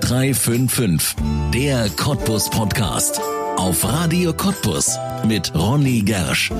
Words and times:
0355, 0.00 1.16
der 1.54 1.88
Cottbus 1.90 2.50
Podcast. 2.50 3.20
Auf 3.56 3.82
Radio 3.84 4.34
Cottbus 4.34 4.98
mit 5.26 5.54
Ronny 5.54 6.02
Gersch. 6.02 6.50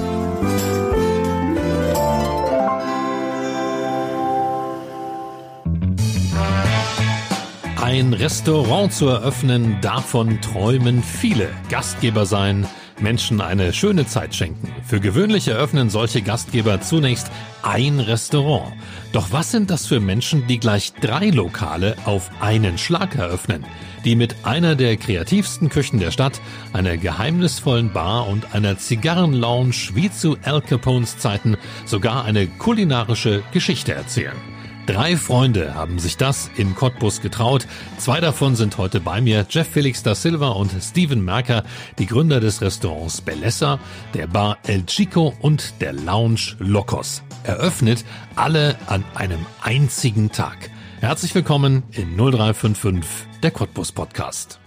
Ein 7.83 8.15
Restaurant 8.15 8.93
zu 8.93 9.09
eröffnen, 9.09 9.79
davon 9.83 10.41
träumen 10.41 11.03
viele. 11.03 11.51
Gastgeber 11.69 12.25
sein, 12.25 12.67
Menschen 13.01 13.41
eine 13.41 13.73
schöne 13.73 14.07
Zeit 14.07 14.35
schenken. 14.35 14.73
Für 14.85 15.01
gewöhnlich 15.01 15.49
eröffnen 15.49 15.91
solche 15.91 16.23
Gastgeber 16.23 16.81
zunächst 16.81 17.31
ein 17.63 18.01
Restaurant. 18.01 18.73
Doch 19.13 19.33
was 19.33 19.51
sind 19.51 19.71
das 19.71 19.87
für 19.87 20.01
Menschen, 20.01 20.47
die 20.47 20.59
gleich 20.59 20.93
drei 20.95 21.31
Lokale 21.31 21.97
auf 22.05 22.31
einen 22.41 22.79
Schlag 22.79 23.17
eröffnen? 23.17 23.65
Die 24.05 24.17
mit 24.17 24.37
einer 24.45 24.77
der 24.77 24.97
kreativsten 24.97 25.69
Küchen 25.69 25.99
der 25.99 26.11
Stadt, 26.11 26.41
einer 26.73 26.97
geheimnisvollen 26.97 27.93
Bar 27.93 28.29
und 28.29 28.55
einer 28.55 28.79
Zigarrenlounge 28.79 29.75
wie 29.95 30.11
zu 30.11 30.37
Al 30.45 30.63
Capones 30.63 31.19
Zeiten 31.19 31.57
sogar 31.85 32.25
eine 32.25 32.47
kulinarische 32.47 33.43
Geschichte 33.53 33.93
erzählen. 33.95 34.56
Drei 34.87 35.17
Freunde 35.17 35.75
haben 35.75 35.99
sich 35.99 36.17
das 36.17 36.49
in 36.57 36.77
Cottbus 36.77 37.21
getraut. 37.21 37.67
Zwei 37.99 38.21
davon 38.21 38.55
sind 38.55 38.79
heute 38.79 39.01
bei 39.01 39.21
mir, 39.21 39.45
Jeff 39.51 39.67
Felix 39.67 40.05
da 40.05 40.15
Silva 40.15 40.51
und 40.51 40.71
Steven 40.81 41.25
Merker, 41.25 41.65
die 41.99 42.07
Gründer 42.07 42.39
des 42.39 42.63
Restaurants 42.63 43.21
Bellessa, 43.21 43.81
der 44.15 44.29
Bar 44.29 44.59
El 44.65 44.87
Chico 44.87 45.35
und 45.41 45.81
der 45.81 45.93
Lounge 45.93 46.55
Locos. 46.61 47.25
Eröffnet 47.43 48.05
alle 48.37 48.77
an 48.87 49.05
einem 49.17 49.45
einzigen 49.61 50.31
Tag. 50.31 50.71
Herzlich 51.01 51.35
willkommen 51.35 51.83
in 51.91 52.17
0355, 52.17 53.27
der 53.43 53.51
Cottbus 53.51 53.91
Podcast. 53.91 54.61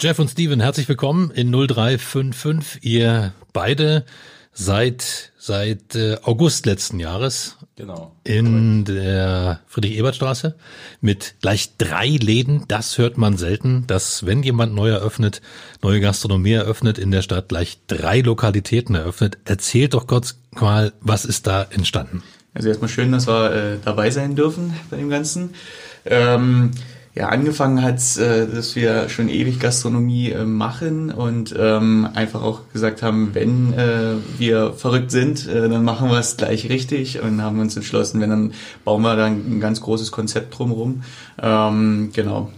Jeff 0.00 0.18
und 0.18 0.28
Steven, 0.28 0.58
herzlich 0.58 0.88
willkommen 0.88 1.30
in 1.30 1.52
0355. 1.52 2.82
Ihr 2.82 3.32
beide 3.52 4.04
seit 4.56 5.32
seit 5.38 5.94
äh, 5.94 6.16
August 6.24 6.66
letzten 6.66 6.98
Jahres 6.98 7.56
genau 7.76 8.16
in 8.24 8.84
der 8.84 9.60
Friedrich-Ebert-Straße 9.68 10.56
mit 11.00 11.36
gleich 11.40 11.76
drei 11.78 12.08
Läden. 12.08 12.64
Das 12.66 12.98
hört 12.98 13.16
man 13.16 13.36
selten, 13.36 13.86
dass 13.86 14.26
wenn 14.26 14.42
jemand 14.42 14.74
neu 14.74 14.88
eröffnet, 14.88 15.42
neue 15.82 16.00
Gastronomie 16.00 16.52
eröffnet 16.52 16.98
in 16.98 17.12
der 17.12 17.22
Stadt, 17.22 17.48
gleich 17.48 17.78
drei 17.86 18.22
Lokalitäten 18.22 18.96
eröffnet. 18.96 19.38
Erzählt 19.44 19.94
doch 19.94 20.08
kurz 20.08 20.40
mal, 20.50 20.92
was 21.00 21.24
ist 21.24 21.46
da 21.46 21.62
entstanden? 21.62 22.24
Also 22.52 22.68
erstmal 22.68 22.88
schön, 22.88 23.12
dass 23.12 23.28
wir 23.28 23.52
äh, 23.52 23.78
dabei 23.84 24.10
sein 24.10 24.34
dürfen 24.34 24.74
bei 24.90 24.96
dem 24.96 25.10
Ganzen. 25.10 25.54
Ähm, 26.06 26.72
ja, 27.16 27.30
angefangen 27.30 27.82
hat, 27.82 27.98
äh, 28.18 28.46
dass 28.46 28.76
wir 28.76 29.08
schon 29.08 29.30
ewig 29.30 29.58
Gastronomie 29.58 30.32
äh, 30.32 30.44
machen 30.44 31.10
und 31.10 31.54
ähm, 31.58 32.06
einfach 32.14 32.42
auch 32.42 32.60
gesagt 32.74 33.02
haben, 33.02 33.30
wenn 33.32 33.72
äh, 33.72 34.16
wir 34.36 34.74
verrückt 34.74 35.10
sind, 35.10 35.48
äh, 35.48 35.66
dann 35.70 35.82
machen 35.82 36.10
wir 36.10 36.18
es 36.18 36.36
gleich 36.36 36.68
richtig 36.68 37.22
und 37.22 37.40
haben 37.40 37.58
uns 37.58 37.74
entschlossen, 37.74 38.20
wenn 38.20 38.28
dann 38.28 38.52
bauen 38.84 39.00
wir 39.00 39.16
dann 39.16 39.32
ein 39.32 39.60
ganz 39.60 39.80
großes 39.80 40.12
Konzept 40.12 40.58
drumherum. 40.58 41.04
Ähm, 41.42 42.10
genau. 42.12 42.50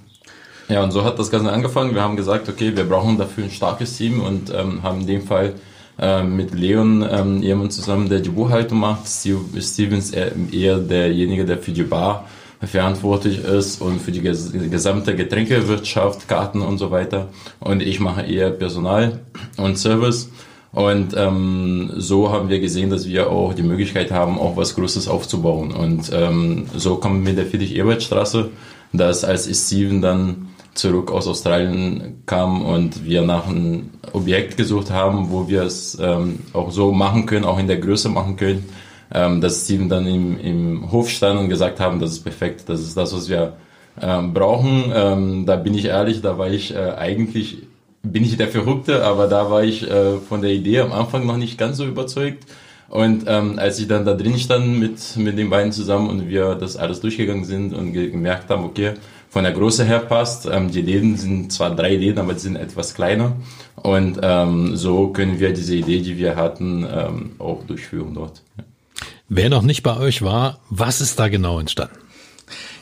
Ja, 0.68 0.82
und 0.82 0.90
so 0.90 1.04
hat 1.04 1.20
das 1.20 1.30
Ganze 1.30 1.52
angefangen. 1.52 1.94
Wir 1.94 2.02
haben 2.02 2.16
gesagt, 2.16 2.48
okay, 2.48 2.76
wir 2.76 2.84
brauchen 2.84 3.16
dafür 3.16 3.44
ein 3.44 3.50
starkes 3.50 3.96
Team 3.96 4.20
und 4.20 4.52
ähm, 4.52 4.82
haben 4.82 5.02
in 5.02 5.06
dem 5.06 5.22
Fall 5.22 5.54
äh, 6.00 6.24
mit 6.24 6.52
Leon 6.52 7.06
ähm, 7.08 7.42
jemand 7.44 7.72
zusammen, 7.72 8.08
der 8.08 8.18
die 8.18 8.30
Buchhaltung 8.30 8.80
macht. 8.80 9.06
Steve, 9.06 9.62
Stevens 9.62 10.10
eher 10.10 10.78
derjenige, 10.78 11.44
der 11.44 11.58
für 11.58 11.70
die 11.70 11.84
Bar 11.84 12.26
verantwortlich 12.66 13.44
ist 13.44 13.80
und 13.80 14.00
für 14.00 14.10
die 14.10 14.20
gesamte 14.20 15.14
Getränkewirtschaft, 15.14 16.28
Karten 16.28 16.60
und 16.60 16.78
so 16.78 16.90
weiter. 16.90 17.28
Und 17.60 17.82
ich 17.82 18.00
mache 18.00 18.22
eher 18.22 18.50
Personal 18.50 19.20
und 19.56 19.78
Service. 19.78 20.30
Und 20.72 21.14
ähm, 21.16 21.90
so 21.96 22.30
haben 22.30 22.48
wir 22.48 22.60
gesehen, 22.60 22.90
dass 22.90 23.06
wir 23.06 23.30
auch 23.30 23.54
die 23.54 23.62
Möglichkeit 23.62 24.10
haben, 24.10 24.38
auch 24.38 24.56
was 24.56 24.74
Großes 24.74 25.08
aufzubauen. 25.08 25.72
Und 25.72 26.10
ähm, 26.12 26.66
so 26.76 26.96
kommen 26.96 27.24
wir 27.24 27.34
der 27.34 27.46
Friedrich-Ebert-Straße, 27.46 28.50
dass 28.92 29.24
als 29.24 29.46
Steven 29.46 30.02
dann 30.02 30.48
zurück 30.74 31.10
aus 31.10 31.26
Australien 31.26 32.22
kam 32.26 32.64
und 32.64 33.04
wir 33.04 33.22
nach 33.22 33.48
einem 33.48 33.90
Objekt 34.12 34.56
gesucht 34.56 34.90
haben, 34.90 35.30
wo 35.30 35.48
wir 35.48 35.62
es 35.62 35.98
ähm, 36.00 36.40
auch 36.52 36.70
so 36.70 36.92
machen 36.92 37.26
können, 37.26 37.44
auch 37.44 37.58
in 37.58 37.66
der 37.66 37.78
Größe 37.78 38.08
machen 38.08 38.36
können, 38.36 38.64
ähm, 39.12 39.40
dass 39.40 39.64
Steven 39.64 39.88
dann 39.88 40.06
im, 40.06 40.38
im 40.38 40.92
Hof 40.92 41.08
stand 41.08 41.38
und 41.38 41.48
gesagt 41.48 41.80
haben, 41.80 42.00
das 42.00 42.12
ist 42.12 42.20
perfekt, 42.20 42.64
das 42.68 42.80
ist 42.80 42.96
das, 42.96 43.14
was 43.14 43.28
wir 43.28 43.54
ähm, 44.00 44.34
brauchen. 44.34 44.92
Ähm, 44.94 45.46
da 45.46 45.56
bin 45.56 45.74
ich 45.74 45.86
ehrlich, 45.86 46.20
da 46.20 46.38
war 46.38 46.50
ich 46.50 46.74
äh, 46.74 46.92
eigentlich, 46.96 47.58
bin 48.02 48.24
ich 48.24 48.36
der 48.36 48.48
Verrückte, 48.48 49.04
aber 49.04 49.26
da 49.26 49.50
war 49.50 49.64
ich 49.64 49.88
äh, 49.88 50.18
von 50.18 50.42
der 50.42 50.52
Idee 50.52 50.80
am 50.80 50.92
Anfang 50.92 51.26
noch 51.26 51.36
nicht 51.36 51.58
ganz 51.58 51.76
so 51.76 51.86
überzeugt. 51.86 52.44
Und 52.88 53.24
ähm, 53.26 53.58
als 53.58 53.78
ich 53.78 53.86
dann 53.86 54.06
da 54.06 54.14
drin 54.14 54.38
stand 54.38 54.78
mit, 54.78 55.16
mit 55.16 55.36
den 55.36 55.50
beiden 55.50 55.72
zusammen 55.72 56.08
und 56.08 56.28
wir 56.28 56.54
das 56.54 56.76
alles 56.76 57.00
durchgegangen 57.00 57.44
sind 57.44 57.74
und 57.74 57.92
gemerkt 57.92 58.48
haben, 58.48 58.64
okay, 58.64 58.94
von 59.28 59.44
der 59.44 59.52
Größe 59.52 59.84
her 59.84 60.00
passt. 60.00 60.46
Ähm, 60.46 60.70
die 60.70 60.82
Läden 60.82 61.16
sind 61.16 61.52
zwar 61.52 61.74
drei 61.74 61.94
Läden, 61.96 62.18
aber 62.18 62.32
die 62.32 62.40
sind 62.40 62.56
etwas 62.56 62.94
kleiner. 62.94 63.36
Und 63.76 64.18
ähm, 64.22 64.76
so 64.76 65.08
können 65.08 65.38
wir 65.38 65.52
diese 65.52 65.76
Idee, 65.76 66.00
die 66.00 66.16
wir 66.16 66.36
hatten, 66.36 66.86
ähm, 66.90 67.32
auch 67.38 67.62
durchführen 67.64 68.14
dort. 68.14 68.42
Ja. 68.56 68.64
Wer 69.30 69.50
noch 69.50 69.62
nicht 69.62 69.82
bei 69.82 69.98
euch 69.98 70.22
war, 70.22 70.58
was 70.70 71.02
ist 71.02 71.18
da 71.18 71.28
genau 71.28 71.60
entstanden? 71.60 71.94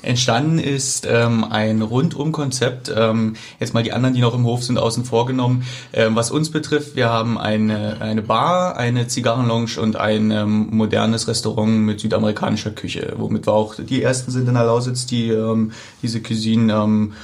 Entstanden 0.02 0.60
ist 0.60 1.04
ähm, 1.10 1.42
ein 1.42 1.82
Rundum-Konzept. 1.82 2.92
Ähm, 2.96 3.34
jetzt 3.58 3.74
mal 3.74 3.82
die 3.82 3.92
anderen, 3.92 4.14
die 4.14 4.20
noch 4.20 4.34
im 4.34 4.44
Hof 4.44 4.62
sind, 4.62 4.78
außen 4.78 5.04
vor 5.04 5.26
genommen. 5.26 5.64
Ähm, 5.92 6.14
was 6.14 6.30
uns 6.30 6.50
betrifft, 6.50 6.94
wir 6.94 7.08
haben 7.10 7.36
eine, 7.36 8.00
eine 8.00 8.22
Bar, 8.22 8.76
eine 8.76 9.08
Zigarrenlounge 9.08 9.80
und 9.80 9.96
ein 9.96 10.30
ähm, 10.30 10.68
modernes 10.70 11.26
Restaurant 11.26 11.80
mit 11.80 11.98
südamerikanischer 11.98 12.70
Küche, 12.70 13.14
womit 13.16 13.48
wir 13.48 13.52
auch 13.52 13.74
die 13.74 14.00
ersten 14.00 14.30
sind 14.30 14.46
in 14.46 14.54
der 14.54 14.66
Lausitz, 14.66 15.06
die 15.06 15.30
ähm, 15.30 15.72
diese 16.02 16.20
Cuisine 16.22 16.72
ähm, 16.72 17.14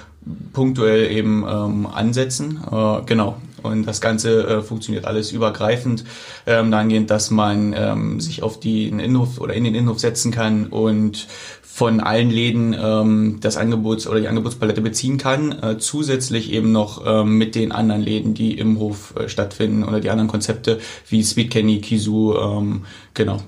punktuell 0.53 1.12
eben 1.12 1.44
ähm, 1.49 1.87
ansetzen. 1.87 2.60
Äh, 2.69 3.03
genau. 3.06 3.37
Und 3.62 3.86
das 3.86 4.00
Ganze 4.00 4.46
äh, 4.46 4.62
funktioniert 4.62 5.04
alles 5.04 5.32
übergreifend, 5.32 6.04
ähm, 6.46 6.70
dahingehend, 6.70 7.10
dass 7.10 7.30
man 7.30 7.74
ähm, 7.76 8.20
sich 8.20 8.42
auf 8.42 8.60
den 8.60 8.98
Innenhof 8.98 9.40
oder 9.40 9.54
in 9.54 9.64
den 9.64 9.74
Innenhof 9.74 10.00
setzen 10.00 10.32
kann 10.32 10.66
und 10.66 11.26
von 11.74 12.00
allen 12.00 12.30
Läden 12.30 12.76
ähm, 12.78 13.38
das 13.40 13.56
Angebot 13.56 14.06
oder 14.06 14.20
die 14.20 14.28
Angebotspalette 14.28 14.82
beziehen 14.82 15.16
kann, 15.16 15.52
äh, 15.52 15.78
zusätzlich 15.78 16.52
eben 16.52 16.70
noch 16.70 17.02
ähm, 17.06 17.38
mit 17.38 17.54
den 17.54 17.72
anderen 17.72 18.02
Läden, 18.02 18.34
die 18.34 18.58
im 18.58 18.78
Hof 18.78 19.14
äh, 19.16 19.28
stattfinden 19.30 19.82
oder 19.82 20.00
die 20.00 20.10
anderen 20.10 20.28
Konzepte 20.28 20.80
wie 21.08 21.22
Sweet 21.22 21.50
Kenny, 21.50 21.80
Kizu, 21.80 22.34
ähm, 22.38 22.82
genau. 23.14 23.38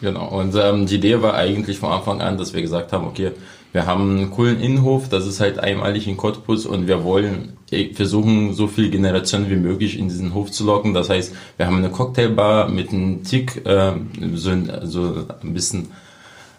Genau, 0.00 0.28
und 0.28 0.54
ähm, 0.56 0.86
die 0.86 0.96
Idee 0.96 1.22
war 1.22 1.34
eigentlich 1.34 1.78
von 1.78 1.92
Anfang 1.92 2.20
an, 2.20 2.38
dass 2.38 2.54
wir 2.54 2.62
gesagt 2.62 2.92
haben, 2.92 3.06
okay, 3.06 3.32
wir 3.72 3.86
haben 3.86 4.18
einen 4.18 4.30
coolen 4.30 4.60
Innenhof, 4.60 5.08
das 5.08 5.26
ist 5.26 5.40
halt 5.40 5.60
einmalig 5.60 6.08
in 6.08 6.16
Cottbus 6.16 6.66
und 6.66 6.88
wir 6.88 7.04
wollen 7.04 7.56
eh, 7.70 7.94
versuchen, 7.94 8.52
so 8.54 8.66
viele 8.66 8.90
Generationen 8.90 9.48
wie 9.48 9.56
möglich 9.56 9.98
in 9.98 10.08
diesen 10.08 10.34
Hof 10.34 10.50
zu 10.50 10.64
locken. 10.64 10.92
Das 10.92 11.08
heißt, 11.08 11.34
wir 11.56 11.66
haben 11.66 11.76
eine 11.76 11.90
Cocktailbar 11.90 12.68
mit 12.68 12.90
einem 12.90 13.22
Tick, 13.22 13.64
äh, 13.64 13.92
so, 14.34 14.50
ein, 14.50 14.72
so 14.84 15.26
ein 15.42 15.54
bisschen 15.54 15.88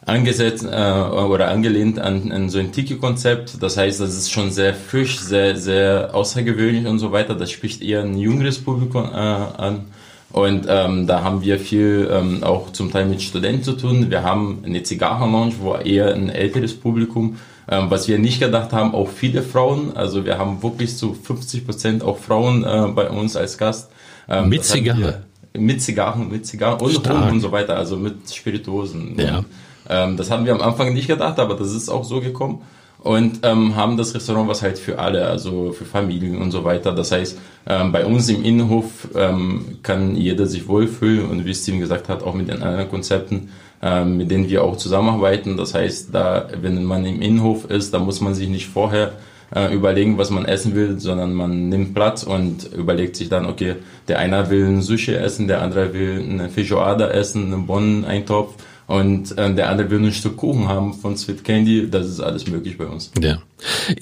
angesetzt 0.05 0.63
äh, 0.63 0.67
oder 0.67 1.49
angelehnt 1.49 1.99
an, 1.99 2.31
an 2.31 2.49
so 2.49 2.59
ein 2.59 2.71
Tiki-Konzept. 2.71 3.61
Das 3.61 3.77
heißt, 3.77 3.99
das 3.99 4.15
ist 4.15 4.31
schon 4.31 4.51
sehr 4.51 4.73
frisch, 4.73 5.19
sehr, 5.19 5.57
sehr 5.57 6.15
außergewöhnlich 6.15 6.87
und 6.87 6.99
so 6.99 7.11
weiter. 7.11 7.35
Das 7.35 7.51
spricht 7.51 7.81
eher 7.81 8.01
ein 8.03 8.17
jüngeres 8.17 8.59
Publikum 8.59 9.03
äh, 9.05 9.17
an. 9.17 9.85
Und 10.31 10.65
ähm, 10.69 11.07
da 11.07 11.23
haben 11.23 11.41
wir 11.41 11.59
viel 11.59 12.09
ähm, 12.11 12.43
auch 12.43 12.71
zum 12.71 12.91
Teil 12.91 13.05
mit 13.05 13.21
Studenten 13.21 13.63
zu 13.63 13.73
tun. 13.73 14.09
Wir 14.09 14.23
haben 14.23 14.63
eine 14.65 14.81
Zigarrenlounge, 14.83 15.53
wo 15.59 15.75
eher 15.75 16.13
ein 16.13 16.29
älteres 16.29 16.73
Publikum, 16.73 17.37
ähm, 17.69 17.89
was 17.89 18.07
wir 18.07 18.17
nicht 18.17 18.39
gedacht 18.39 18.71
haben, 18.71 18.93
auch 18.93 19.09
viele 19.09 19.41
Frauen. 19.41 19.95
Also 19.95 20.25
wir 20.25 20.37
haben 20.37 20.63
wirklich 20.63 20.95
zu 20.95 21.13
50 21.13 21.65
Prozent 21.65 22.03
auch 22.03 22.17
Frauen 22.17 22.63
äh, 22.63 22.87
bei 22.95 23.09
uns 23.09 23.35
als 23.35 23.57
Gast. 23.57 23.91
Ähm, 24.29 24.47
mit 24.47 24.63
Zigarre? 24.63 25.23
Mit 25.57 25.81
Zigarren, 25.81 26.29
mit 26.29 26.45
Zigarren 26.45 26.79
und 26.79 27.09
Rum 27.09 27.27
und 27.29 27.41
so 27.41 27.51
weiter, 27.51 27.75
also 27.75 27.97
mit 27.97 28.33
Spirituosen. 28.33 29.19
Ja. 29.19 29.39
Und, 29.39 29.45
ähm, 29.89 30.15
das 30.15 30.31
haben 30.31 30.45
wir 30.45 30.53
am 30.53 30.61
Anfang 30.61 30.93
nicht 30.93 31.07
gedacht, 31.07 31.39
aber 31.39 31.55
das 31.55 31.73
ist 31.73 31.89
auch 31.89 32.05
so 32.05 32.21
gekommen 32.21 32.61
und 33.01 33.39
ähm, 33.43 33.75
haben 33.75 33.97
das 33.97 34.13
Restaurant 34.13 34.47
was 34.47 34.61
halt 34.61 34.77
für 34.77 34.99
alle, 34.99 35.25
also 35.25 35.71
für 35.71 35.85
Familien 35.85 36.37
und 36.37 36.51
so 36.51 36.63
weiter. 36.63 36.91
Das 36.93 37.11
heißt, 37.11 37.37
ähm, 37.67 37.91
bei 37.91 38.05
uns 38.05 38.29
im 38.29 38.43
Innenhof 38.43 39.07
ähm, 39.15 39.79
kann 39.81 40.15
jeder 40.15 40.45
sich 40.45 40.67
wohlfühlen 40.67 41.27
und 41.29 41.43
wie 41.45 41.53
Steven 41.53 41.79
gesagt 41.79 42.09
hat, 42.09 42.23
auch 42.23 42.35
mit 42.35 42.47
den 42.47 42.61
anderen 42.61 42.89
Konzepten, 42.89 43.49
ähm, 43.81 44.17
mit 44.17 44.29
denen 44.29 44.47
wir 44.47 44.63
auch 44.63 44.77
zusammenarbeiten. 44.77 45.57
Das 45.57 45.73
heißt, 45.73 46.13
da, 46.13 46.47
wenn 46.61 46.83
man 46.83 47.03
im 47.05 47.21
Innenhof 47.21 47.65
ist, 47.65 47.91
da 47.93 47.99
muss 47.99 48.21
man 48.21 48.35
sich 48.35 48.49
nicht 48.49 48.67
vorher 48.67 49.13
äh, 49.55 49.73
überlegen, 49.73 50.19
was 50.19 50.29
man 50.29 50.45
essen 50.45 50.75
will, 50.75 50.99
sondern 50.99 51.33
man 51.33 51.69
nimmt 51.69 51.95
Platz 51.95 52.21
und 52.21 52.71
überlegt 52.71 53.15
sich 53.15 53.29
dann, 53.29 53.47
okay, 53.47 53.77
der 54.07 54.19
eine 54.19 54.49
will 54.51 54.65
ein 54.65 54.81
Sushi 54.83 55.13
essen, 55.13 55.47
der 55.47 55.63
andere 55.63 55.93
will 55.93 56.23
eine 56.29 56.49
Feijoada 56.49 57.09
essen, 57.09 57.51
einen 57.51 57.65
Bohneneintopf 57.65 58.53
und 58.91 59.37
äh, 59.37 59.55
der 59.55 59.69
andere 59.69 59.89
will 59.89 60.03
ein 60.03 60.11
Stück 60.11 60.35
Kuchen 60.35 60.67
haben 60.67 60.93
von 60.93 61.15
Sweet 61.15 61.45
Candy, 61.45 61.89
das 61.89 62.07
ist 62.07 62.19
alles 62.19 62.47
möglich 62.47 62.77
bei 62.77 62.85
uns. 62.85 63.09
Ja. 63.21 63.41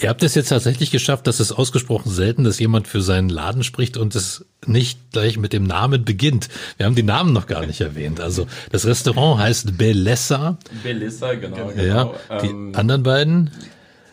Ihr 0.02 0.10
habt 0.10 0.24
es 0.24 0.34
jetzt 0.34 0.50
tatsächlich 0.50 0.90
geschafft, 0.90 1.28
dass 1.28 1.40
es 1.40 1.52
ausgesprochen 1.52 2.12
selten, 2.12 2.44
dass 2.44 2.58
jemand 2.58 2.88
für 2.88 3.02
seinen 3.04 3.30
Laden 3.30 3.64
spricht 3.64 3.98
und 3.98 4.16
es 4.16 4.46
nicht 4.66 5.12
gleich 5.12 5.38
mit 5.38 5.54
dem 5.54 5.64
Namen 5.64 6.06
beginnt. 6.06 6.50
Wir 6.78 6.88
haben 6.88 6.96
die 6.96 7.04
Namen 7.04 7.34
noch 7.34 7.46
gar 7.46 7.68
nicht 7.68 7.82
erwähnt. 7.82 8.20
Also 8.20 8.48
das 8.72 8.88
Restaurant 8.88 9.40
heißt 9.40 9.78
Bellessa. 9.78 10.58
Bellessa, 10.82 11.36
genau. 11.36 11.72
Ja, 11.78 12.04
genau. 12.06 12.16
die 12.42 12.48
Ähm, 12.48 12.72
anderen 12.76 13.04
beiden? 13.04 13.52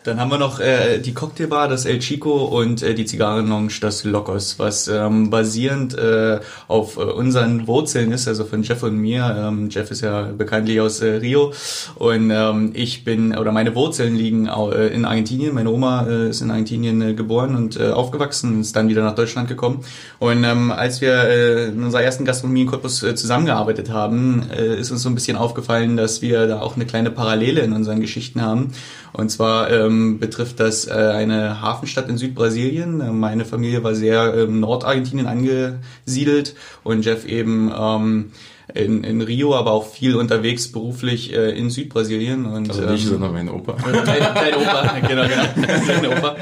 Dann 0.07 0.21
haben 0.21 0.31
wir 0.31 0.37
noch 0.37 0.61
äh, 0.61 0.99
die 0.99 1.13
Cocktailbar, 1.13 1.67
das 1.67 1.83
El 1.83 1.99
Chico 1.99 2.45
und 2.45 2.81
äh, 2.81 2.93
die 2.93 3.03
Zigarrenlounge, 3.03 3.73
das 3.81 4.05
Locos, 4.05 4.57
was 4.57 4.87
ähm, 4.87 5.29
basierend 5.29 5.97
äh, 5.97 6.39
auf 6.69 6.95
äh, 6.95 7.01
unseren 7.01 7.67
Wurzeln 7.67 8.13
ist, 8.13 8.25
also 8.25 8.45
von 8.45 8.63
Jeff 8.63 8.83
und 8.83 8.95
mir. 8.95 9.35
Ähm, 9.37 9.67
Jeff 9.69 9.91
ist 9.91 9.99
ja 9.99 10.21
bekanntlich 10.21 10.79
aus 10.79 11.01
äh, 11.01 11.15
Rio 11.15 11.51
und 11.95 12.31
ähm, 12.31 12.71
ich 12.73 13.03
bin, 13.03 13.37
oder 13.37 13.51
meine 13.51 13.75
Wurzeln 13.75 14.15
liegen 14.15 14.47
äh, 14.47 14.87
in 14.87 15.03
Argentinien. 15.03 15.53
Meine 15.53 15.71
Oma 15.71 16.07
äh, 16.07 16.29
ist 16.29 16.39
in 16.39 16.51
Argentinien 16.51 17.01
äh, 17.01 17.13
geboren 17.13 17.57
und 17.57 17.77
äh, 17.77 17.89
aufgewachsen, 17.89 18.61
ist 18.61 18.77
dann 18.77 18.87
wieder 18.87 19.03
nach 19.03 19.15
Deutschland 19.15 19.49
gekommen. 19.49 19.83
Und 20.19 20.45
ähm, 20.45 20.71
als 20.71 21.01
wir 21.01 21.15
äh, 21.15 21.65
in 21.65 21.83
unserer 21.83 22.03
ersten 22.03 22.23
Gastronomie 22.23 22.61
in 22.61 22.67
Cottbus 22.67 23.03
äh, 23.03 23.13
zusammengearbeitet 23.15 23.89
haben, 23.89 24.49
äh, 24.51 24.79
ist 24.79 24.89
uns 24.89 25.01
so 25.01 25.09
ein 25.09 25.15
bisschen 25.15 25.35
aufgefallen, 25.35 25.97
dass 25.97 26.21
wir 26.21 26.47
da 26.47 26.61
auch 26.61 26.77
eine 26.77 26.85
kleine 26.85 27.11
Parallele 27.11 27.59
in 27.59 27.73
unseren 27.73 27.99
Geschichten 27.99 28.41
haben. 28.41 28.71
Und 29.13 29.29
zwar 29.29 29.71
ähm, 29.71 30.19
betrifft 30.19 30.59
das 30.59 30.87
äh, 30.87 30.91
eine 30.91 31.61
Hafenstadt 31.61 32.09
in 32.09 32.17
Südbrasilien. 32.17 33.01
Äh, 33.01 33.11
Meine 33.11 33.45
Familie 33.45 33.83
war 33.83 33.95
sehr 33.95 34.33
im 34.33 34.59
Nordargentinien 34.59 35.27
angesiedelt 35.27 36.55
und 36.83 37.03
Jeff 37.05 37.25
eben 37.25 37.71
ähm, 37.77 38.31
in, 38.73 39.03
in 39.05 39.21
Rio, 39.21 39.55
aber 39.55 39.71
auch 39.71 39.87
viel 39.87 40.15
unterwegs 40.15 40.69
beruflich 40.71 41.33
äh, 41.33 41.51
in 41.57 41.69
Südbrasilien. 41.69 42.45
Und, 42.45 42.69
also 42.69 42.81
nicht, 42.81 43.05
ähm, 43.05 43.11
sondern 43.11 43.33
mein 43.33 43.49
Opa. 43.49 43.77
Dein, 43.83 44.05
dein 44.05 44.55
Opa, 44.55 44.99
genau, 45.07 45.23
genau, 45.23 45.43
dein 45.87 46.05
Opa. 46.07 46.35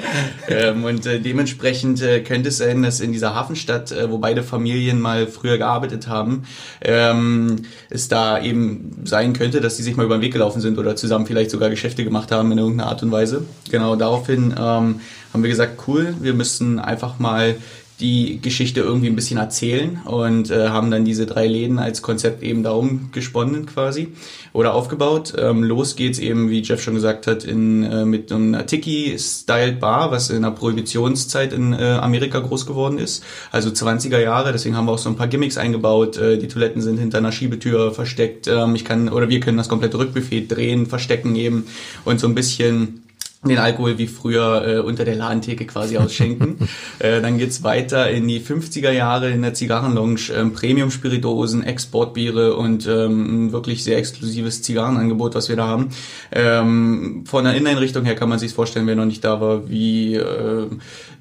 Ähm, 0.47 0.83
und 0.83 1.05
äh, 1.05 1.19
dementsprechend 1.19 2.01
äh, 2.01 2.21
könnte 2.21 2.49
es 2.49 2.57
sein, 2.57 2.81
dass 2.81 2.99
in 2.99 3.11
dieser 3.11 3.35
Hafenstadt, 3.35 3.91
äh, 3.91 4.09
wo 4.09 4.17
beide 4.17 4.41
Familien 4.41 4.99
mal 4.99 5.27
früher 5.27 5.59
gearbeitet 5.59 6.07
haben, 6.07 6.43
ähm, 6.81 7.57
es 7.91 8.07
da 8.07 8.41
eben 8.41 9.01
sein 9.03 9.33
könnte, 9.33 9.61
dass 9.61 9.77
die 9.77 9.83
sich 9.83 9.95
mal 9.95 10.05
über 10.05 10.17
den 10.17 10.21
Weg 10.21 10.33
gelaufen 10.33 10.61
sind 10.61 10.79
oder 10.79 10.95
zusammen 10.95 11.27
vielleicht 11.27 11.51
sogar 11.51 11.69
Geschäfte 11.69 12.03
gemacht 12.03 12.31
haben 12.31 12.51
in 12.51 12.57
irgendeiner 12.57 12.89
Art 12.89 13.03
und 13.03 13.11
Weise. 13.11 13.45
Genau, 13.69 13.95
daraufhin 13.95 14.55
ähm, 14.57 14.99
haben 15.31 15.43
wir 15.43 15.49
gesagt, 15.49 15.83
cool, 15.87 16.15
wir 16.21 16.33
müssen 16.33 16.79
einfach 16.79 17.19
mal 17.19 17.55
die 17.99 18.41
Geschichte 18.41 18.81
irgendwie 18.81 19.07
ein 19.07 19.15
bisschen 19.15 19.37
erzählen 19.37 20.01
und 20.05 20.51
äh, 20.51 20.67
haben 20.67 20.91
dann 20.91 21.05
diese 21.05 21.25
drei 21.25 21.47
Läden 21.47 21.79
als 21.79 22.01
Konzept 22.01 22.43
eben 22.43 22.61
darum 22.61 23.09
gesponnen 23.13 23.65
quasi 23.65 24.09
oder 24.51 24.73
aufgebaut. 24.73 25.33
Ähm, 25.37 25.63
los 25.63 25.95
geht's 25.95 26.19
eben, 26.19 26.49
wie 26.49 26.61
Jeff 26.61 26.81
schon 26.81 26.95
gesagt 26.95 27.25
hat, 27.25 27.45
in, 27.45 27.83
äh, 27.83 28.05
mit 28.05 28.31
einer 28.33 28.65
Tiki-Styled 28.65 29.79
Bar, 29.79 30.11
was 30.11 30.29
in 30.29 30.41
der 30.41 30.51
Prohibitionszeit 30.51 31.53
in 31.53 31.71
äh, 31.71 31.97
Amerika 32.01 32.39
groß 32.39 32.65
geworden 32.65 32.97
ist, 32.97 33.23
also 33.51 33.69
20er 33.69 34.19
Jahre. 34.19 34.51
Deswegen 34.51 34.75
haben 34.75 34.87
wir 34.87 34.91
auch 34.91 34.97
so 34.97 35.09
ein 35.09 35.15
paar 35.15 35.27
Gimmicks 35.27 35.57
eingebaut. 35.57 36.17
Äh, 36.17 36.37
die 36.37 36.49
Toiletten 36.49 36.81
sind 36.81 36.97
hinter 36.97 37.19
einer 37.19 37.31
Schiebetür 37.31 37.93
versteckt. 37.93 38.47
Ähm, 38.47 38.75
ich 38.75 38.83
kann 38.83 39.07
oder 39.07 39.29
wir 39.29 39.39
können 39.39 39.57
das 39.57 39.69
komplette 39.69 39.97
Rückbuffet 39.97 40.47
drehen, 40.47 40.85
verstecken 40.85 41.35
eben 41.37 41.65
und 42.03 42.19
so 42.19 42.27
ein 42.27 42.35
bisschen 42.35 43.04
den 43.49 43.57
Alkohol 43.59 43.97
wie 43.97 44.07
früher 44.07 44.67
äh, 44.67 44.79
unter 44.79 45.05
der 45.05 45.15
Ladentheke 45.15 45.65
quasi 45.65 45.97
ausschenken. 45.97 46.57
äh, 46.99 47.21
dann 47.21 47.37
geht's 47.37 47.63
weiter 47.63 48.09
in 48.09 48.27
die 48.27 48.39
50er 48.39 48.91
Jahre 48.91 49.29
in 49.29 49.41
der 49.41 49.53
Zigarrenlounge, 49.53 50.19
ähm, 50.35 50.53
Premium-Spirituosen, 50.53 51.63
Exportbiere 51.63 52.55
und 52.55 52.87
ähm, 52.87 53.47
ein 53.47 53.51
wirklich 53.51 53.83
sehr 53.83 53.97
exklusives 53.97 54.61
Zigarrenangebot, 54.61 55.35
was 55.35 55.49
wir 55.49 55.55
da 55.55 55.67
haben. 55.67 55.89
Ähm, 56.31 57.23
von 57.25 57.43
der 57.45 57.53
Inneneinrichtung 57.55 58.05
her 58.05 58.15
kann 58.15 58.29
man 58.29 58.39
sich 58.39 58.53
vorstellen, 58.53 58.87
wer 58.87 58.95
noch 58.95 59.05
nicht 59.05 59.23
da 59.23 59.39
war, 59.41 59.69
wie 59.69 60.15
äh, 60.15 60.67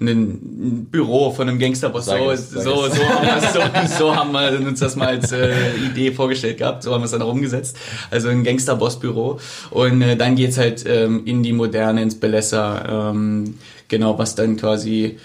ein 0.00 0.86
Büro 0.90 1.30
von 1.30 1.48
einem 1.48 1.58
Gangsterboss. 1.58 2.06
So, 2.06 2.30
es, 2.30 2.50
so, 2.50 2.60
so, 2.60 2.74
haben 3.08 3.26
wir 3.26 3.36
es- 3.36 3.52
so, 3.52 3.98
so 3.98 4.16
haben 4.16 4.32
wir 4.32 4.66
uns 4.66 4.80
das 4.80 4.96
mal 4.96 5.08
als 5.08 5.32
äh, 5.32 5.52
Idee 5.76 6.12
vorgestellt 6.12 6.58
gehabt, 6.58 6.82
so 6.82 6.92
haben 6.92 7.00
wir 7.00 7.06
es 7.06 7.10
dann 7.12 7.22
auch 7.22 7.30
umgesetzt. 7.32 7.76
Also 8.10 8.28
ein 8.28 8.44
Gangsterboss-Büro. 8.44 9.38
Und 9.70 10.02
äh, 10.02 10.16
dann 10.16 10.34
geht's 10.36 10.58
halt 10.58 10.84
ähm, 10.86 11.22
in 11.24 11.42
die 11.42 11.52
Moderne, 11.52 12.02
ins 12.14 12.20
Belesser, 12.20 13.10
ähm, 13.12 13.54
genau, 13.88 14.18
was 14.18 14.34
dann 14.34 14.56
quasi 14.56 15.18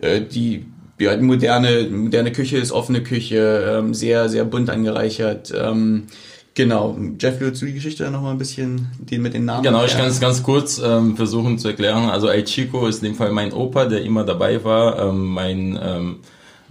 äh, 0.00 0.20
die 0.20 0.66
ja, 1.00 1.16
die 1.16 1.22
moderne, 1.22 1.88
moderne 1.90 2.32
Küche 2.32 2.58
ist 2.58 2.72
offene 2.72 3.02
Küche, 3.02 3.78
ähm, 3.78 3.94
sehr, 3.94 4.28
sehr 4.28 4.44
bunt 4.44 4.68
angereichert. 4.68 5.52
Ähm, 5.56 6.08
genau. 6.54 6.98
Jeff, 7.20 7.38
willst 7.38 7.62
du 7.62 7.66
die 7.66 7.74
Geschichte 7.74 8.02
dann 8.02 8.14
nochmal 8.14 8.32
ein 8.32 8.38
bisschen 8.38 8.88
die 8.98 9.18
mit 9.18 9.34
den 9.34 9.44
Namen? 9.44 9.62
Genau, 9.62 9.84
ich 9.84 9.96
kann 9.96 10.08
es 10.08 10.18
ganz 10.18 10.42
kurz 10.42 10.82
ähm, 10.84 11.16
versuchen 11.16 11.56
zu 11.56 11.68
erklären. 11.68 12.10
Also 12.10 12.26
El 12.26 12.44
Chico 12.44 12.88
ist 12.88 12.98
in 12.98 13.12
dem 13.12 13.14
Fall 13.14 13.30
mein 13.30 13.52
Opa, 13.52 13.84
der 13.84 14.02
immer 14.02 14.24
dabei 14.24 14.64
war. 14.64 14.98
Ähm, 15.08 15.26
mein 15.26 15.78
ähm, 15.80 16.16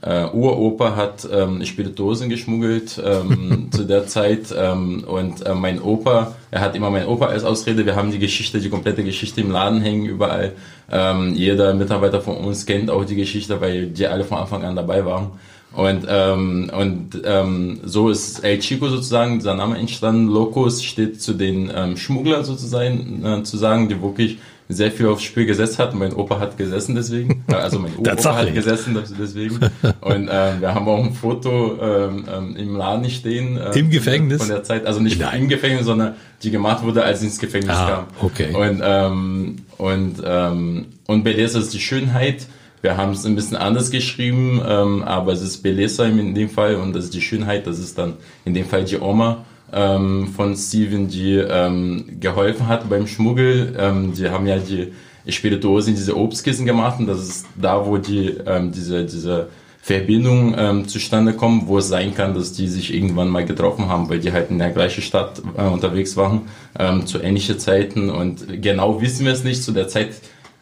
äh, 0.01 0.25
Uropa 0.25 0.95
hat 0.95 1.27
ähm, 1.31 1.65
Spirituosen 1.65 2.29
geschmuggelt 2.29 3.01
ähm, 3.03 3.69
zu 3.71 3.83
der 3.83 4.07
Zeit 4.07 4.53
ähm, 4.55 5.03
und 5.05 5.45
äh, 5.45 5.55
mein 5.55 5.81
Opa, 5.81 6.35
er 6.51 6.61
hat 6.61 6.75
immer 6.75 6.91
mein 6.91 7.07
Opa 7.07 7.25
als 7.27 7.44
Ausrede. 7.44 7.85
Wir 7.85 7.95
haben 7.95 8.11
die 8.11 8.19
Geschichte, 8.19 8.59
die 8.59 8.69
komplette 8.69 9.03
Geschichte 9.03 9.41
im 9.41 9.51
Laden 9.51 9.81
hängen 9.81 10.05
überall. 10.05 10.53
Ähm, 10.91 11.33
jeder 11.33 11.73
Mitarbeiter 11.73 12.21
von 12.21 12.38
uns 12.38 12.65
kennt 12.65 12.91
auch 12.91 13.05
die 13.05 13.15
Geschichte, 13.15 13.59
weil 13.59 13.88
die 13.88 14.07
alle 14.07 14.23
von 14.23 14.38
Anfang 14.38 14.63
an 14.63 14.75
dabei 14.75 15.03
waren. 15.05 15.31
Und, 15.73 16.05
ähm, 16.07 16.71
und 16.75 17.21
ähm, 17.25 17.81
so 17.83 18.09
ist 18.09 18.44
El 18.44 18.59
Chico 18.59 18.88
sozusagen, 18.89 19.39
dieser 19.39 19.53
Name 19.53 19.77
entstanden. 19.77 20.27
Locus 20.27 20.83
steht 20.83 21.21
zu 21.21 21.33
den 21.33 21.71
ähm, 21.75 21.97
Schmugglern 21.97 22.45
sozusagen, 22.45 23.23
äh, 23.25 23.44
zu 23.44 23.57
sagen, 23.57 23.89
die 23.89 24.01
wirklich 24.01 24.38
sehr 24.69 24.92
viel 24.92 25.08
aufs 25.08 25.24
Spiel 25.24 25.46
gesetzt 25.46 25.80
hat. 25.80 25.94
Mein 25.96 26.14
Opa 26.14 26.40
hat 26.40 26.58
gesessen 26.58 26.96
deswegen, 26.96 27.44
äh, 27.52 27.54
also 27.56 27.80
mein 27.80 27.96
Opa 27.98 28.36
hat 28.36 28.54
gesessen 28.54 28.98
deswegen. 29.19 29.60
Und 30.02 30.30
ähm, 30.31 30.62
wir 30.62 30.75
haben 30.75 30.88
auch 30.88 31.04
ein 31.04 31.14
Foto 31.14 31.78
ähm, 31.81 32.25
ähm, 32.31 32.56
im 32.58 32.75
Laden 32.75 33.10
stehen. 33.10 33.58
ähm, 33.58 33.72
Im 33.74 33.90
Gefängnis? 33.90 34.40
Von 34.40 34.50
der 34.50 34.64
Zeit, 34.64 34.86
also 34.86 35.00
nicht 35.00 35.19
Nein. 35.19 35.44
im 35.44 35.50
Gefängnis, 35.50 35.86
sondern 35.86 36.16
die 36.44 36.52
gemacht 36.52 36.84
wurde, 36.84 37.04
als 37.04 37.22
sie 37.22 37.28
ins 37.28 37.40
Gefängnis 37.40 37.75
Ah, 37.75 38.06
kam. 38.19 38.25
okay. 38.28 38.54
Und, 38.54 38.81
ähm, 38.84 39.56
und, 39.78 40.16
ähm, 40.25 40.86
und 41.08 41.24
Beleza 41.24 41.60
ist 41.60 41.74
die 41.74 41.80
Schönheit. 41.80 42.46
Wir 42.81 42.96
haben 42.96 43.12
es 43.14 43.25
ein 43.25 43.36
bisschen 43.36 43.58
anders 43.58 43.90
geschrieben, 43.90 44.62
ähm, 44.66 45.02
aber 45.04 45.31
es 45.34 45.42
ist 45.42 45.64
Beleza 45.64 46.06
in 46.06 46.36
dem 46.36 46.50
Fall 46.50 46.75
und 46.75 46.94
das 46.94 47.06
ist 47.06 47.14
die 47.14 47.22
Schönheit. 47.22 47.66
Das 47.66 47.80
ist 47.80 47.98
dann 47.98 48.14
in 48.46 48.54
dem 48.54 48.66
Fall 48.66 48.84
die 48.84 49.00
Oma 49.00 49.46
ähm, 49.74 50.28
von 50.36 50.56
Steven, 50.56 51.08
die 51.08 51.36
ähm, 51.36 52.06
geholfen 52.19 52.68
hat 52.68 52.90
beim 52.90 53.08
Schmuggel. 53.08 53.75
Ähm, 53.78 54.14
die 54.14 54.30
haben 54.30 54.48
ja 54.48 54.58
die 54.58 54.94
Spirituosen, 55.30 55.95
diese 55.95 56.16
Obstkissen 56.16 56.66
gemacht 56.66 57.00
und 57.00 57.07
das 57.07 57.19
ist 57.19 57.45
da, 57.56 57.86
wo 57.86 57.97
die 57.97 58.38
ähm, 58.45 58.71
diese 58.71 59.06
diese 59.06 59.50
Verbindung 59.88 60.54
ähm, 60.57 60.88
zustande 60.88 61.31
kommt, 61.31 61.68
wo 61.68 61.78
es 61.78 61.88
sein 61.88 62.14
kann, 62.14 62.33
dass 62.33 62.52
die 62.52 62.68
sich 62.68 62.94
irgendwann 62.94 63.30
mal 63.30 63.45
getroffen 63.45 63.88
haben, 63.88 64.09
weil 64.09 64.19
die 64.19 64.33
halt 64.33 64.50
in 64.50 64.59
der 64.59 64.71
gleichen 64.71 65.02
Stadt 65.02 65.42
äh, 65.57 65.62
unterwegs 65.62 66.18
waren 66.18 66.42
ähm, 66.78 67.06
zu 67.06 67.21
ähnlichen 67.21 67.57
Zeiten 67.57 68.09
und 68.09 68.62
genau 68.62 69.02
wissen 69.02 69.26
wir 69.26 69.31
es 69.31 69.45
nicht. 69.45 69.64
Zu 69.64 69.71
der 69.71 69.88
Zeit 69.88 70.09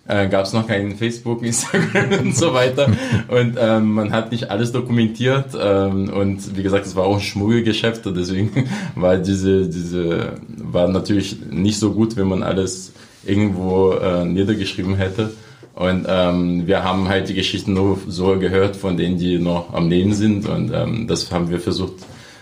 äh, 0.07 0.27
gab 0.27 0.45
es 0.45 0.53
noch 0.53 0.67
keinen 0.67 0.95
Facebook, 0.95 1.43
Instagram 1.45 2.19
und 2.19 2.35
so 2.35 2.53
weiter 2.53 2.87
und 3.27 3.57
ähm, 3.59 3.93
man 3.93 4.11
hat 4.11 4.31
nicht 4.31 4.49
alles 4.51 4.71
dokumentiert 4.71 5.57
ähm, 5.59 6.09
und 6.09 6.55
wie 6.55 6.63
gesagt, 6.63 6.85
es 6.85 6.95
war 6.95 7.05
auch 7.05 7.15
ein 7.15 7.21
Schmuggelgeschäft 7.21 8.05
deswegen 8.05 8.69
war 8.95 9.17
diese 9.17 9.67
diese 9.67 10.33
war 10.57 10.87
natürlich 10.87 11.37
nicht 11.49 11.79
so 11.79 11.91
gut, 11.91 12.15
wenn 12.15 12.27
man 12.27 12.43
alles 12.43 12.93
irgendwo 13.25 13.93
äh, 13.93 14.25
niedergeschrieben 14.25 14.95
hätte. 14.95 15.31
Und 15.73 16.05
ähm, 16.07 16.67
wir 16.67 16.83
haben 16.83 17.09
halt 17.09 17.27
die 17.27 17.33
Geschichten 17.33 17.73
nur 17.73 17.99
so 18.07 18.39
gehört 18.39 18.75
von 18.75 18.95
denen, 18.95 19.17
die 19.17 19.39
noch 19.39 19.73
am 19.73 19.89
Leben 19.89 20.13
sind. 20.13 20.47
Und 20.47 20.71
ähm, 20.73 21.07
das 21.07 21.31
haben 21.31 21.49
wir 21.49 21.59
versucht, 21.59 21.95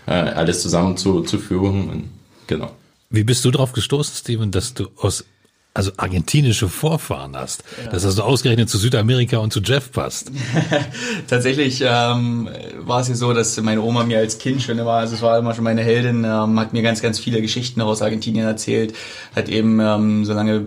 äh, 0.06 0.12
alles 0.12 0.62
zusammen 0.62 0.96
zu, 0.96 1.22
zu 1.22 1.38
führen. 1.38 1.88
Und, 1.88 2.04
genau. 2.46 2.70
Wie 3.10 3.24
bist 3.24 3.44
du 3.44 3.50
drauf 3.50 3.72
gestoßen, 3.72 4.14
Steven, 4.16 4.50
dass 4.52 4.74
du 4.74 4.86
aus 4.96 5.24
also 5.74 5.90
argentinische 5.96 6.68
Vorfahren 6.68 7.36
hast, 7.36 7.64
dass 7.90 8.04
das 8.04 8.14
so 8.14 8.22
ausgerechnet 8.22 8.70
zu 8.70 8.78
Südamerika 8.78 9.38
und 9.38 9.52
zu 9.52 9.60
Jeff 9.60 9.90
passt? 9.90 10.30
Tatsächlich 11.28 11.82
ähm, 11.84 12.48
war 12.78 13.00
es 13.00 13.08
ja 13.08 13.16
so, 13.16 13.32
dass 13.32 13.60
meine 13.60 13.82
Oma 13.82 14.04
mir 14.04 14.18
als 14.18 14.38
Kind 14.38 14.62
schon 14.62 14.78
immer, 14.78 14.92
also 14.92 15.16
es 15.16 15.22
war 15.22 15.36
immer 15.36 15.52
schon 15.52 15.64
meine 15.64 15.82
Heldin, 15.82 16.22
ähm, 16.22 16.60
hat 16.60 16.72
mir 16.72 16.82
ganz, 16.82 17.02
ganz 17.02 17.18
viele 17.18 17.42
Geschichten 17.42 17.80
aus 17.80 18.02
Argentinien 18.02 18.46
erzählt, 18.46 18.94
hat 19.34 19.48
eben 19.48 19.80
ähm, 19.80 20.24
so 20.24 20.32
lange 20.32 20.64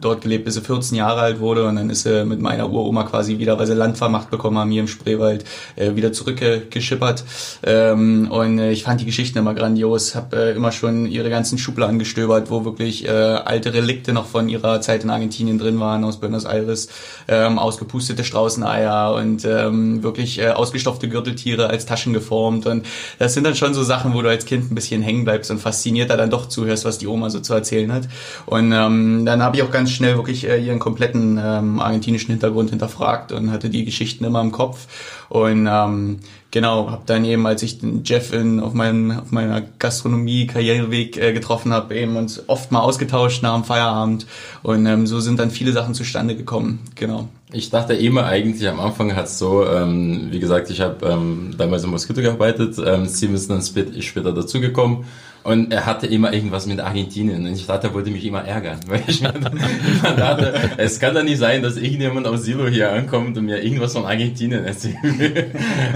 dort 0.00 0.22
gelebt, 0.22 0.44
bis 0.44 0.54
sie 0.54 0.60
14 0.60 0.98
Jahre 0.98 1.20
alt 1.20 1.38
wurde 1.38 1.68
und 1.68 1.76
dann 1.76 1.88
ist 1.88 2.02
sie 2.02 2.24
mit 2.24 2.40
meiner 2.40 2.68
Uroma 2.68 3.04
quasi 3.04 3.38
wieder, 3.38 3.58
weil 3.60 3.68
sie 3.68 3.74
Landvermacht 3.74 4.28
bekommen 4.30 4.58
haben 4.58 4.72
hier 4.72 4.80
im 4.80 4.88
Spreewald, 4.88 5.44
äh, 5.76 5.94
wieder 5.94 6.12
zurückgeschippert. 6.12 7.24
Ähm, 7.62 8.28
und 8.28 8.58
äh, 8.58 8.72
ich 8.72 8.82
fand 8.82 9.00
die 9.00 9.06
Geschichten 9.06 9.38
immer 9.38 9.54
grandios, 9.54 10.16
habe 10.16 10.36
äh, 10.36 10.56
immer 10.56 10.72
schon 10.72 11.06
ihre 11.06 11.30
ganzen 11.30 11.58
Schubladen 11.58 12.00
gestöbert, 12.00 12.50
wo 12.50 12.64
wirklich 12.64 13.06
äh, 13.06 13.10
alte 13.10 13.72
Relikte 13.72 14.12
noch 14.12 14.31
von 14.32 14.48
ihrer 14.48 14.80
Zeit 14.80 15.04
in 15.04 15.10
Argentinien 15.10 15.58
drin 15.58 15.78
waren, 15.78 16.02
aus 16.02 16.18
Buenos 16.18 16.44
Aires, 16.44 16.88
ähm, 17.28 17.58
ausgepustete 17.58 18.24
Straußeneier 18.24 19.14
und 19.14 19.44
ähm, 19.44 20.02
wirklich 20.02 20.40
äh, 20.40 20.48
ausgestopfte 20.48 21.08
Gürteltiere 21.08 21.68
als 21.68 21.86
Taschen 21.86 22.12
geformt. 22.12 22.66
Und 22.66 22.84
das 23.18 23.34
sind 23.34 23.44
dann 23.44 23.54
schon 23.54 23.74
so 23.74 23.82
Sachen, 23.84 24.14
wo 24.14 24.22
du 24.22 24.28
als 24.28 24.46
Kind 24.46 24.70
ein 24.70 24.74
bisschen 24.74 25.02
hängen 25.02 25.24
bleibst 25.24 25.50
und 25.50 25.58
faszinierter 25.58 26.16
dann 26.16 26.30
doch 26.30 26.48
zuhörst, 26.48 26.84
was 26.84 26.98
die 26.98 27.06
Oma 27.06 27.30
so 27.30 27.38
zu 27.40 27.54
erzählen 27.54 27.92
hat. 27.92 28.08
Und 28.46 28.72
ähm, 28.72 29.24
dann 29.24 29.42
habe 29.42 29.56
ich 29.56 29.62
auch 29.62 29.70
ganz 29.70 29.90
schnell 29.90 30.16
wirklich 30.16 30.48
äh, 30.48 30.58
ihren 30.58 30.78
kompletten 30.78 31.38
ähm, 31.42 31.80
argentinischen 31.80 32.30
Hintergrund 32.30 32.70
hinterfragt 32.70 33.30
und 33.30 33.52
hatte 33.52 33.70
die 33.70 33.84
Geschichten 33.84 34.24
immer 34.24 34.40
im 34.40 34.50
Kopf. 34.50 34.86
Und 35.28 35.68
ähm, 35.70 36.18
genau, 36.52 36.88
habe 36.88 37.02
dann 37.06 37.24
eben, 37.24 37.44
als 37.46 37.64
ich 37.64 37.80
den 37.80 38.04
Jeff 38.04 38.32
in, 38.32 38.60
auf, 38.60 38.74
meinem, 38.74 39.10
auf 39.18 39.32
meiner 39.32 39.60
Gastronomie-Karriereweg 39.60 41.16
äh, 41.16 41.32
getroffen 41.32 41.72
habe, 41.72 41.96
eben 41.96 42.16
uns 42.16 42.48
oft 42.48 42.70
mal 42.70 42.80
ausgetauscht 42.80 43.42
nach 43.42 43.54
dem 43.54 43.64
Feierabend. 43.64 44.26
Und 44.62 44.86
ähm, 44.86 45.08
so 45.08 45.18
sind 45.18 45.40
dann 45.40 45.50
viele 45.50 45.72
Sachen 45.72 45.94
zustande 45.94 46.36
gekommen. 46.36 46.78
Genau. 46.94 47.28
Ich 47.50 47.70
dachte 47.70 47.94
immer 47.94 48.24
eigentlich 48.26 48.68
am 48.68 48.78
Anfang 48.78 49.16
hat 49.16 49.28
so, 49.28 49.66
ähm, 49.66 50.28
wie 50.30 50.38
gesagt, 50.38 50.70
ich 50.70 50.80
habe 50.80 51.04
ähm, 51.06 51.54
damals 51.58 51.82
im 51.82 51.90
Moskito 51.90 52.22
gearbeitet, 52.22 52.76
ähm, 52.84 53.08
Steven 53.08 53.34
ist 53.34 53.50
dann 53.50 53.62
später 53.62 54.32
dazugekommen 54.32 55.04
und 55.44 55.72
er 55.72 55.86
hatte 55.86 56.06
immer 56.06 56.32
irgendwas 56.32 56.66
mit 56.66 56.80
Argentinien 56.80 57.46
und 57.46 57.52
ich 57.52 57.66
dachte, 57.66 57.88
er 57.88 57.94
wollte 57.94 58.10
mich 58.10 58.24
immer 58.24 58.44
ärgern, 58.44 58.78
weil 58.86 59.02
ich 59.06 59.20
immer 59.20 59.32
dachte, 59.32 60.54
es 60.76 61.00
kann 61.00 61.14
doch 61.14 61.22
nicht 61.22 61.38
sein, 61.38 61.62
dass 61.62 61.76
irgendjemand 61.76 62.26
aus 62.26 62.44
Silo 62.44 62.66
hier 62.66 62.92
ankommt 62.92 63.36
und 63.36 63.46
mir 63.46 63.62
irgendwas 63.62 63.92
von 63.92 64.04
Argentinien 64.04 64.64
erzählt. 64.64 64.96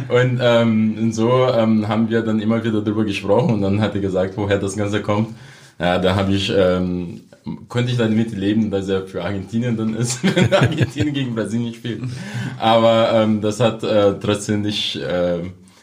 und, 0.08 0.40
ähm, 0.42 0.96
und 1.00 1.12
so 1.12 1.48
ähm, 1.48 1.88
haben 1.88 2.10
wir 2.10 2.22
dann 2.22 2.40
immer 2.40 2.64
wieder 2.64 2.80
darüber 2.80 3.04
gesprochen 3.04 3.54
und 3.54 3.62
dann 3.62 3.80
hat 3.80 3.94
er 3.94 4.00
gesagt, 4.00 4.36
woher 4.36 4.58
das 4.58 4.76
Ganze 4.76 5.02
kommt. 5.02 5.34
Ja, 5.78 5.98
da 5.98 6.16
habe 6.16 6.32
ich 6.32 6.50
ähm, 6.56 7.20
konnte 7.68 7.90
ich 7.90 7.98
dann 7.98 8.14
mit 8.14 8.32
leben, 8.32 8.70
dass 8.70 8.88
er 8.88 9.06
für 9.06 9.22
Argentinien 9.22 9.76
dann 9.76 9.94
ist, 9.94 10.22
wenn 10.36 10.52
Argentinien 10.52 11.14
gegen 11.14 11.34
Brasilien 11.34 11.74
spielt. 11.74 12.02
Aber 12.58 13.10
ähm, 13.14 13.40
das 13.40 13.60
hat 13.60 13.82
äh, 13.82 14.14
trotzdem 14.20 14.62
nicht 14.62 14.96
äh, 14.96 15.38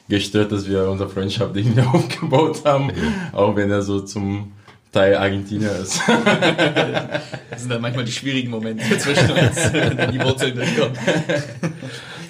gestört, 0.10 0.52
dass 0.52 0.68
wir 0.68 0.90
unsere 0.90 1.10
Freundschaft 1.10 1.56
irgendwie 1.56 1.82
aufgebaut 1.94 2.62
haben, 2.66 2.92
auch 3.32 3.56
wenn 3.56 3.72
er 3.72 3.82
so 3.82 4.02
zum 4.02 4.52
Teil 4.92 5.16
Argentinier 5.16 5.72
ist. 5.72 6.02
das 7.50 7.62
sind 7.62 7.72
dann 7.72 7.82
manchmal 7.82 8.06
die 8.06 8.12
schwierigen 8.12 8.52
Momente 8.52 8.98
zwischen 8.98 9.32
uns, 9.32 9.74
wenn 9.74 10.12
die 10.12 10.20
Wurzeln 10.20 10.56
durchkommen. 10.56 10.98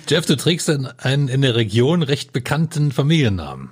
Jeff, 0.07 0.25
du 0.25 0.35
trägst 0.35 0.69
einen 0.69 1.27
in 1.27 1.41
der 1.41 1.55
Region 1.55 2.03
recht 2.03 2.33
bekannten 2.33 2.91
Familiennamen. 2.91 3.69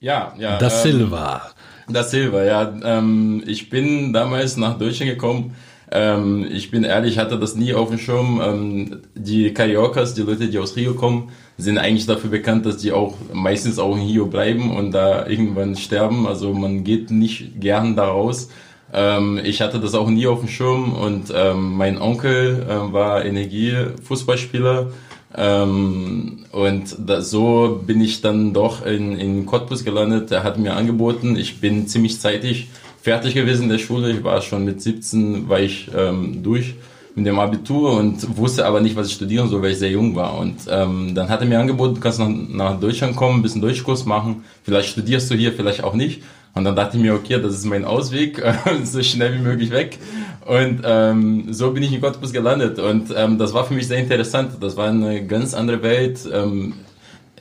Ja, 0.00 0.34
ja. 0.38 0.58
Da 0.58 0.66
ähm, 0.66 0.72
Silva. 0.82 1.50
Das 1.88 2.10
Silva, 2.10 2.44
ja. 2.44 2.74
Ähm, 2.82 3.42
ich 3.46 3.70
bin 3.70 4.12
damals 4.12 4.56
nach 4.56 4.78
Deutschland 4.78 5.10
gekommen. 5.10 5.54
Ähm, 5.90 6.46
ich 6.50 6.70
bin 6.70 6.84
ehrlich, 6.84 7.18
hatte 7.18 7.38
das 7.38 7.54
nie 7.56 7.74
auf 7.74 7.90
dem 7.90 7.98
Schirm. 7.98 8.40
Ähm, 8.42 9.00
die 9.14 9.52
Cariocas, 9.52 10.14
die 10.14 10.22
Leute, 10.22 10.48
die 10.48 10.58
aus 10.58 10.76
Rio 10.76 10.94
kommen, 10.94 11.30
sind 11.56 11.78
eigentlich 11.78 12.06
dafür 12.06 12.30
bekannt, 12.30 12.66
dass 12.66 12.78
die 12.78 12.92
auch 12.92 13.14
meistens 13.32 13.78
auch 13.78 13.96
in 13.96 14.02
Rio 14.02 14.26
bleiben 14.26 14.76
und 14.76 14.92
da 14.92 15.26
irgendwann 15.26 15.76
sterben. 15.76 16.26
Also 16.26 16.52
man 16.52 16.84
geht 16.84 17.10
nicht 17.10 17.60
gern 17.60 17.96
da 17.96 18.08
raus. 18.08 18.48
Ähm, 18.92 19.40
ich 19.42 19.60
hatte 19.60 19.80
das 19.80 19.94
auch 19.94 20.08
nie 20.08 20.26
auf 20.26 20.40
dem 20.40 20.48
Schirm 20.48 20.92
und 20.92 21.32
ähm, 21.34 21.76
mein 21.76 22.00
Onkel 22.00 22.66
äh, 22.68 22.92
war 22.92 23.24
Energiefußballspieler 23.24 24.90
ähm, 25.36 26.46
und 26.52 26.96
da, 26.98 27.20
so 27.20 27.82
bin 27.84 28.00
ich 28.00 28.20
dann 28.20 28.52
doch 28.52 28.86
in, 28.86 29.18
in 29.18 29.46
Cottbus 29.46 29.84
gelandet. 29.84 30.30
Er 30.30 30.44
hat 30.44 30.58
mir 30.58 30.74
angeboten, 30.76 31.36
ich 31.36 31.60
bin 31.60 31.88
ziemlich 31.88 32.20
zeitig 32.20 32.68
fertig 33.04 33.34
gewesen 33.34 33.64
in 33.64 33.68
der 33.68 33.78
Schule. 33.78 34.10
Ich 34.10 34.24
war 34.24 34.40
schon 34.40 34.64
mit 34.64 34.80
17, 34.80 35.46
war 35.48 35.60
ich 35.60 35.90
ähm, 35.94 36.42
durch 36.42 36.74
mit 37.14 37.26
dem 37.26 37.38
Abitur 37.38 37.92
und 37.98 38.36
wusste 38.36 38.66
aber 38.66 38.80
nicht, 38.80 38.96
was 38.96 39.08
ich 39.08 39.12
studieren 39.12 39.48
soll, 39.48 39.62
weil 39.62 39.72
ich 39.72 39.78
sehr 39.78 39.90
jung 39.90 40.16
war. 40.16 40.36
Und 40.38 40.56
ähm, 40.68 41.14
dann 41.14 41.28
hat 41.28 41.40
er 41.42 41.46
mir 41.46 41.60
angeboten, 41.60 41.94
du 41.94 42.00
kannst 42.00 42.18
nach, 42.18 42.28
nach 42.28 42.80
Deutschland 42.80 43.14
kommen, 43.14 43.38
ein 43.38 43.42
bisschen 43.42 43.60
Deutschkurs 43.60 44.04
machen. 44.06 44.42
Vielleicht 44.64 44.88
studierst 44.88 45.30
du 45.30 45.36
hier, 45.36 45.52
vielleicht 45.52 45.84
auch 45.84 45.94
nicht. 45.94 46.22
Und 46.54 46.64
dann 46.64 46.74
dachte 46.74 46.96
ich 46.96 47.02
mir, 47.02 47.14
okay, 47.14 47.40
das 47.40 47.52
ist 47.54 47.66
mein 47.66 47.84
Ausweg, 47.84 48.42
so 48.84 49.02
schnell 49.02 49.34
wie 49.34 49.42
möglich 49.42 49.70
weg. 49.70 49.98
Und 50.46 50.80
ähm, 50.84 51.52
so 51.52 51.72
bin 51.72 51.82
ich 51.82 51.92
in 51.92 52.00
Cottbus 52.00 52.32
gelandet. 52.32 52.78
Und 52.78 53.14
ähm, 53.14 53.38
das 53.38 53.52
war 53.52 53.64
für 53.64 53.74
mich 53.74 53.86
sehr 53.86 53.98
interessant. 53.98 54.52
Das 54.60 54.76
war 54.76 54.88
eine 54.88 55.26
ganz 55.26 55.52
andere 55.52 55.82
Welt. 55.82 56.20
Ähm, 56.32 56.72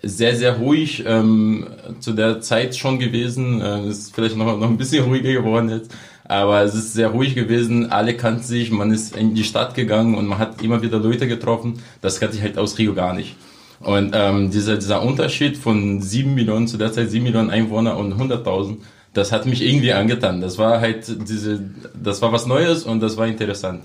sehr, 0.04 0.36
sehr 0.36 0.58
ruhig 0.58 1.04
ähm, 1.08 1.68
zu 2.00 2.12
der 2.12 2.42
Zeit 2.42 2.76
schon 2.76 3.00
gewesen. 3.00 3.62
Äh, 3.62 3.88
ist 3.88 4.14
vielleicht 4.14 4.36
noch, 4.36 4.58
noch 4.60 4.70
ein 4.70 4.78
bisschen 4.78 5.06
ruhiger 5.06 5.32
geworden 5.32 5.70
jetzt. 5.70 5.92
Aber 6.26 6.62
es 6.62 6.76
ist 6.76 6.94
sehr 6.94 7.10
ruhig 7.10 7.36
gewesen. 7.36 7.92
Alle 7.92 8.16
kannten 8.16 8.44
sich. 8.44 8.70
Man 8.70 8.92
ist 8.92 9.16
in 9.16 9.34
die 9.34 9.44
Stadt 9.44 9.76
gegangen 9.76 10.16
und 10.16 10.28
man 10.28 10.40
hat 10.40 10.62
immer 10.62 10.82
wieder 10.82 11.00
Leute 11.00 11.28
getroffen. 11.28 11.80
Das 12.02 12.20
kannte 12.20 12.36
ich 12.36 12.44
halt 12.44 12.58
aus 12.58 12.78
Rio 12.78 12.94
gar 12.94 13.14
nicht. 13.14 13.36
Und 13.80 14.12
ähm, 14.14 14.52
dieser, 14.52 14.76
dieser 14.76 15.02
Unterschied 15.02 15.58
von 15.58 16.02
sieben 16.02 16.36
Millionen, 16.36 16.68
zu 16.68 16.78
der 16.78 16.94
Zeit 16.94 17.10
sieben 17.10 17.26
Millionen 17.26 17.50
Einwohner 17.50 17.98
und 17.98 18.14
100.000, 18.14 18.78
das 19.14 19.32
hat 19.32 19.46
mich 19.46 19.62
irgendwie 19.62 19.94
angetan. 19.94 20.42
Das 20.42 20.58
war 20.58 20.80
halt 20.80 21.06
diese, 21.30 21.62
das 22.02 22.22
war 22.22 22.32
was 22.32 22.46
Neues 22.46 22.84
und 22.84 23.02
das 23.02 23.18
war 23.18 23.28
interessant. 23.28 23.84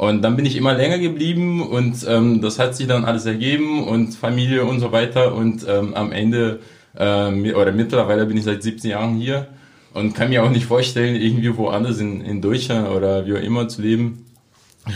Und 0.00 0.22
dann 0.22 0.34
bin 0.34 0.46
ich 0.46 0.56
immer 0.56 0.72
länger 0.72 0.98
geblieben 0.98 1.60
und 1.60 2.06
ähm, 2.08 2.40
das 2.40 2.58
hat 2.58 2.74
sich 2.74 2.86
dann 2.86 3.04
alles 3.04 3.26
ergeben 3.26 3.86
und 3.86 4.14
Familie 4.14 4.64
und 4.64 4.80
so 4.80 4.92
weiter. 4.92 5.34
Und 5.34 5.66
ähm, 5.68 5.92
am 5.92 6.10
Ende 6.10 6.60
ähm, 6.96 7.44
oder 7.54 7.70
mittlerweile 7.72 8.24
bin 8.24 8.38
ich 8.38 8.44
seit 8.44 8.62
17 8.62 8.92
Jahren 8.92 9.16
hier 9.16 9.48
und 9.92 10.14
kann 10.14 10.30
mir 10.30 10.42
auch 10.42 10.48
nicht 10.48 10.64
vorstellen, 10.64 11.16
irgendwie 11.16 11.54
woanders 11.54 11.98
in, 11.98 12.22
in 12.22 12.40
Deutschland 12.40 12.88
oder 12.88 13.26
wie 13.26 13.34
auch 13.34 13.42
immer 13.42 13.68
zu 13.68 13.82
leben. 13.82 14.24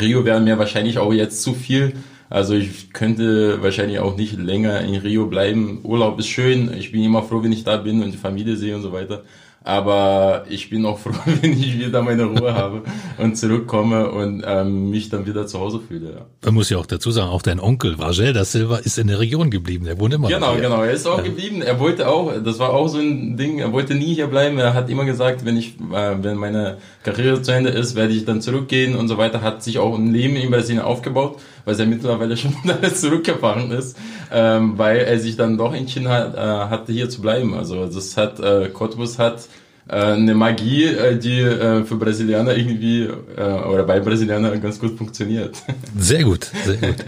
Rio 0.01 0.25
wäre 0.25 0.41
mir 0.41 0.59
wahrscheinlich 0.59 0.97
auch 0.97 1.13
jetzt 1.13 1.43
zu 1.43 1.53
viel. 1.53 1.93
Also 2.31 2.55
ich 2.55 2.95
könnte 2.95 3.63
wahrscheinlich 3.63 3.99
auch 3.99 4.17
nicht 4.17 4.39
länger 4.39 4.81
in 4.81 4.95
Rio 4.95 5.27
bleiben. 5.27 5.81
Urlaub 5.83 6.19
ist 6.19 6.29
schön. 6.29 6.73
Ich 6.79 6.93
bin 6.93 7.05
immer 7.05 7.23
froh, 7.23 7.43
wenn 7.43 7.53
ich 7.53 7.63
da 7.63 7.77
bin 7.77 8.03
und 8.03 8.13
die 8.13 8.17
Familie 8.17 8.57
sehe 8.57 8.75
und 8.75 8.81
so 8.81 8.95
weiter. 8.95 9.23
Aber 9.67 10.45
ich 10.51 10.69
bin 10.69 10.85
auch 10.85 10.99
froh, 11.01 11.11
wenn 11.41 11.53
ich 11.53 11.79
wieder 11.79 12.03
meine 12.03 12.25
Ruhe 12.25 12.55
habe 12.55 12.83
und 13.17 13.37
zurückkomme 13.39 14.11
und 14.11 14.45
ähm, 14.47 14.91
mich 14.91 15.09
dann 15.09 15.27
wieder 15.27 15.47
zu 15.47 15.59
Hause 15.59 15.81
fühle. 15.81 16.13
Ja. 16.13 16.27
Man 16.45 16.55
muss 16.55 16.69
ja 16.69 16.77
auch 16.77 16.85
dazu 16.85 17.11
sagen, 17.11 17.31
auch 17.31 17.41
dein 17.41 17.59
Onkel 17.59 17.99
Vagel 17.99 18.35
da 18.35 18.45
Silva 18.45 18.77
ist 18.77 18.99
in 18.99 19.07
der 19.07 19.19
Region 19.21 19.51
geblieben. 19.51 19.87
Er 19.87 19.99
wohnt 19.99 20.13
immer 20.13 20.29
Genau, 20.29 20.55
noch 20.55 20.61
genau. 20.61 20.83
Er 20.83 20.93
ist 20.93 21.07
auch 21.07 21.23
geblieben. 21.23 21.63
Er 21.63 21.81
wollte 21.81 22.09
auch, 22.09 22.33
das 22.45 22.59
war 22.59 22.75
auch 22.75 22.89
so 22.89 22.99
ein 22.99 23.39
Ding, 23.39 23.59
er 23.59 23.73
wollte 23.73 23.95
nie 23.95 24.15
hier 24.15 24.27
bleiben. 24.27 24.59
Er 24.59 24.75
hat 24.75 24.91
immer 24.91 25.07
gesagt, 25.07 25.47
wenn 25.47 25.57
ich, 25.57 25.77
äh, 25.93 26.17
wenn 26.23 26.37
meine 26.37 26.77
Karriere 27.03 27.41
zu 27.41 27.53
Ende 27.53 27.71
ist, 27.71 27.95
werde 27.97 28.13
ich 28.13 28.27
dann 28.27 28.43
zurückgehen 28.43 28.95
und 28.95 29.09
so 29.09 29.17
weiter. 29.17 29.41
Hat 29.41 29.63
sich 29.63 29.79
auch 29.79 29.97
ein 29.97 30.13
Leben 30.13 30.37
in 30.37 30.51
Brasilien 30.51 30.83
aufgebaut, 30.85 31.39
weil 31.65 31.79
er 31.79 31.87
mittlerweile 31.87 32.37
schon 32.37 32.55
zurückgefahren 32.95 33.71
ist, 33.71 33.97
ähm, 34.33 34.79
weil 34.79 34.99
er 34.99 35.19
sich 35.19 35.37
dann 35.37 35.59
doch 35.59 35.75
entschieden 35.75 36.09
hat, 36.09 36.35
äh, 36.35 36.39
hatte 36.39 36.93
hier 36.93 37.09
zu 37.09 37.21
bleiben. 37.21 37.55
Also 37.55 37.87
das 37.87 38.17
hat, 38.17 38.41
äh, 38.41 38.69
Cottbus 38.69 39.19
hat 39.19 39.49
äh, 39.87 39.97
eine 39.97 40.35
Magie, 40.35 40.85
äh, 40.85 41.19
die 41.19 41.41
äh, 41.41 41.85
für 41.85 41.97
Brasilianer 41.97 42.57
irgendwie 42.57 43.07
oder 43.07 43.83
bei 43.83 44.01
Brasilianern 44.01 44.61
ganz 44.61 44.79
gut 44.79 44.97
funktioniert. 44.97 45.57
Sehr 45.99 46.25
gut, 46.25 46.51
sehr 46.65 46.77
gut. 46.77 47.05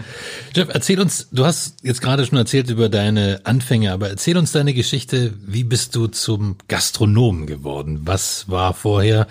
Jeff, 0.55 0.69
erzähl 0.71 0.99
uns, 0.99 1.27
du 1.31 1.45
hast 1.45 1.77
jetzt 1.83 2.01
gerade 2.01 2.25
schon 2.25 2.37
erzählt 2.37 2.69
über 2.69 2.89
deine 2.89 3.41
Anfänge, 3.43 3.91
aber 3.91 4.09
erzähl 4.09 4.37
uns 4.37 4.51
deine 4.51 4.73
Geschichte. 4.73 5.33
Wie 5.45 5.63
bist 5.63 5.95
du 5.95 6.07
zum 6.07 6.55
Gastronomen 6.67 7.47
geworden? 7.47 8.01
Was 8.05 8.49
war 8.49 8.73
vorher 8.73 9.27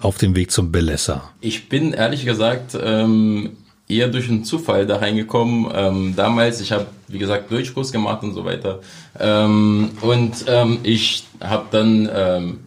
auf 0.00 0.18
dem 0.18 0.34
Weg 0.34 0.50
zum 0.50 0.72
Belesser? 0.72 1.30
Ich 1.40 1.68
bin 1.68 1.92
ehrlich 1.92 2.24
gesagt 2.24 2.76
ähm, 2.80 3.56
eher 3.94 4.08
durch 4.08 4.28
einen 4.28 4.44
Zufall 4.44 4.86
da 4.86 4.96
reingekommen. 4.96 5.70
Ähm, 5.74 6.14
damals, 6.16 6.60
ich 6.60 6.72
habe, 6.72 6.86
wie 7.08 7.18
gesagt, 7.18 7.50
Deutschkurs 7.50 7.92
gemacht 7.92 8.22
und 8.22 8.34
so 8.34 8.44
weiter. 8.44 8.80
Ähm, 9.18 9.90
und 10.00 10.44
ähm, 10.48 10.78
ich 10.82 11.24
habe 11.40 11.66
dann, 11.70 12.08
ähm, 12.14 12.60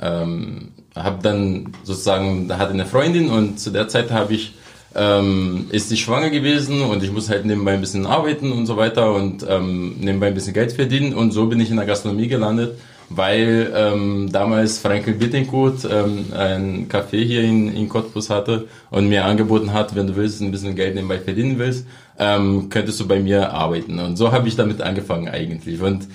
ähm, 0.00 0.68
habe 0.96 1.22
dann 1.22 1.72
sozusagen, 1.82 2.48
da 2.48 2.58
hatte 2.58 2.72
eine 2.72 2.86
Freundin 2.86 3.28
und 3.28 3.58
zu 3.58 3.70
der 3.70 3.88
Zeit 3.88 4.10
habe 4.10 4.34
ich, 4.34 4.54
ähm, 4.94 5.66
ist 5.70 5.88
sie 5.88 5.96
schwanger 5.96 6.30
gewesen 6.30 6.82
und 6.82 7.02
ich 7.02 7.10
muss 7.10 7.28
halt 7.28 7.44
nebenbei 7.44 7.72
ein 7.72 7.80
bisschen 7.80 8.06
arbeiten 8.06 8.52
und 8.52 8.66
so 8.66 8.76
weiter 8.76 9.12
und 9.12 9.44
ähm, 9.48 9.96
nebenbei 9.98 10.28
ein 10.28 10.34
bisschen 10.34 10.54
Geld 10.54 10.72
verdienen 10.72 11.14
und 11.14 11.32
so 11.32 11.46
bin 11.46 11.58
ich 11.58 11.70
in 11.70 11.76
der 11.76 11.86
Gastronomie 11.86 12.28
gelandet 12.28 12.78
weil 13.16 13.72
ähm, 13.74 14.30
damals 14.32 14.78
Frankel 14.78 15.14
Bittencourt 15.14 15.86
ähm, 15.90 16.26
ein 16.32 16.88
Café 16.88 17.22
hier 17.22 17.42
in, 17.42 17.74
in 17.74 17.88
Cottbus 17.88 18.30
hatte 18.30 18.66
und 18.90 19.08
mir 19.08 19.24
angeboten 19.24 19.72
hat, 19.72 19.94
wenn 19.94 20.06
du 20.06 20.16
willst, 20.16 20.40
ein 20.40 20.50
bisschen 20.50 20.74
Geld 20.74 20.94
nebenbei 20.94 21.18
verdienen 21.18 21.58
willst, 21.58 21.86
ähm, 22.18 22.68
könntest 22.70 23.00
du 23.00 23.08
bei 23.08 23.20
mir 23.20 23.52
arbeiten. 23.52 23.98
Und 23.98 24.16
so 24.16 24.32
habe 24.32 24.48
ich 24.48 24.56
damit 24.56 24.80
angefangen 24.80 25.28
eigentlich. 25.28 25.80
Und 25.80 26.08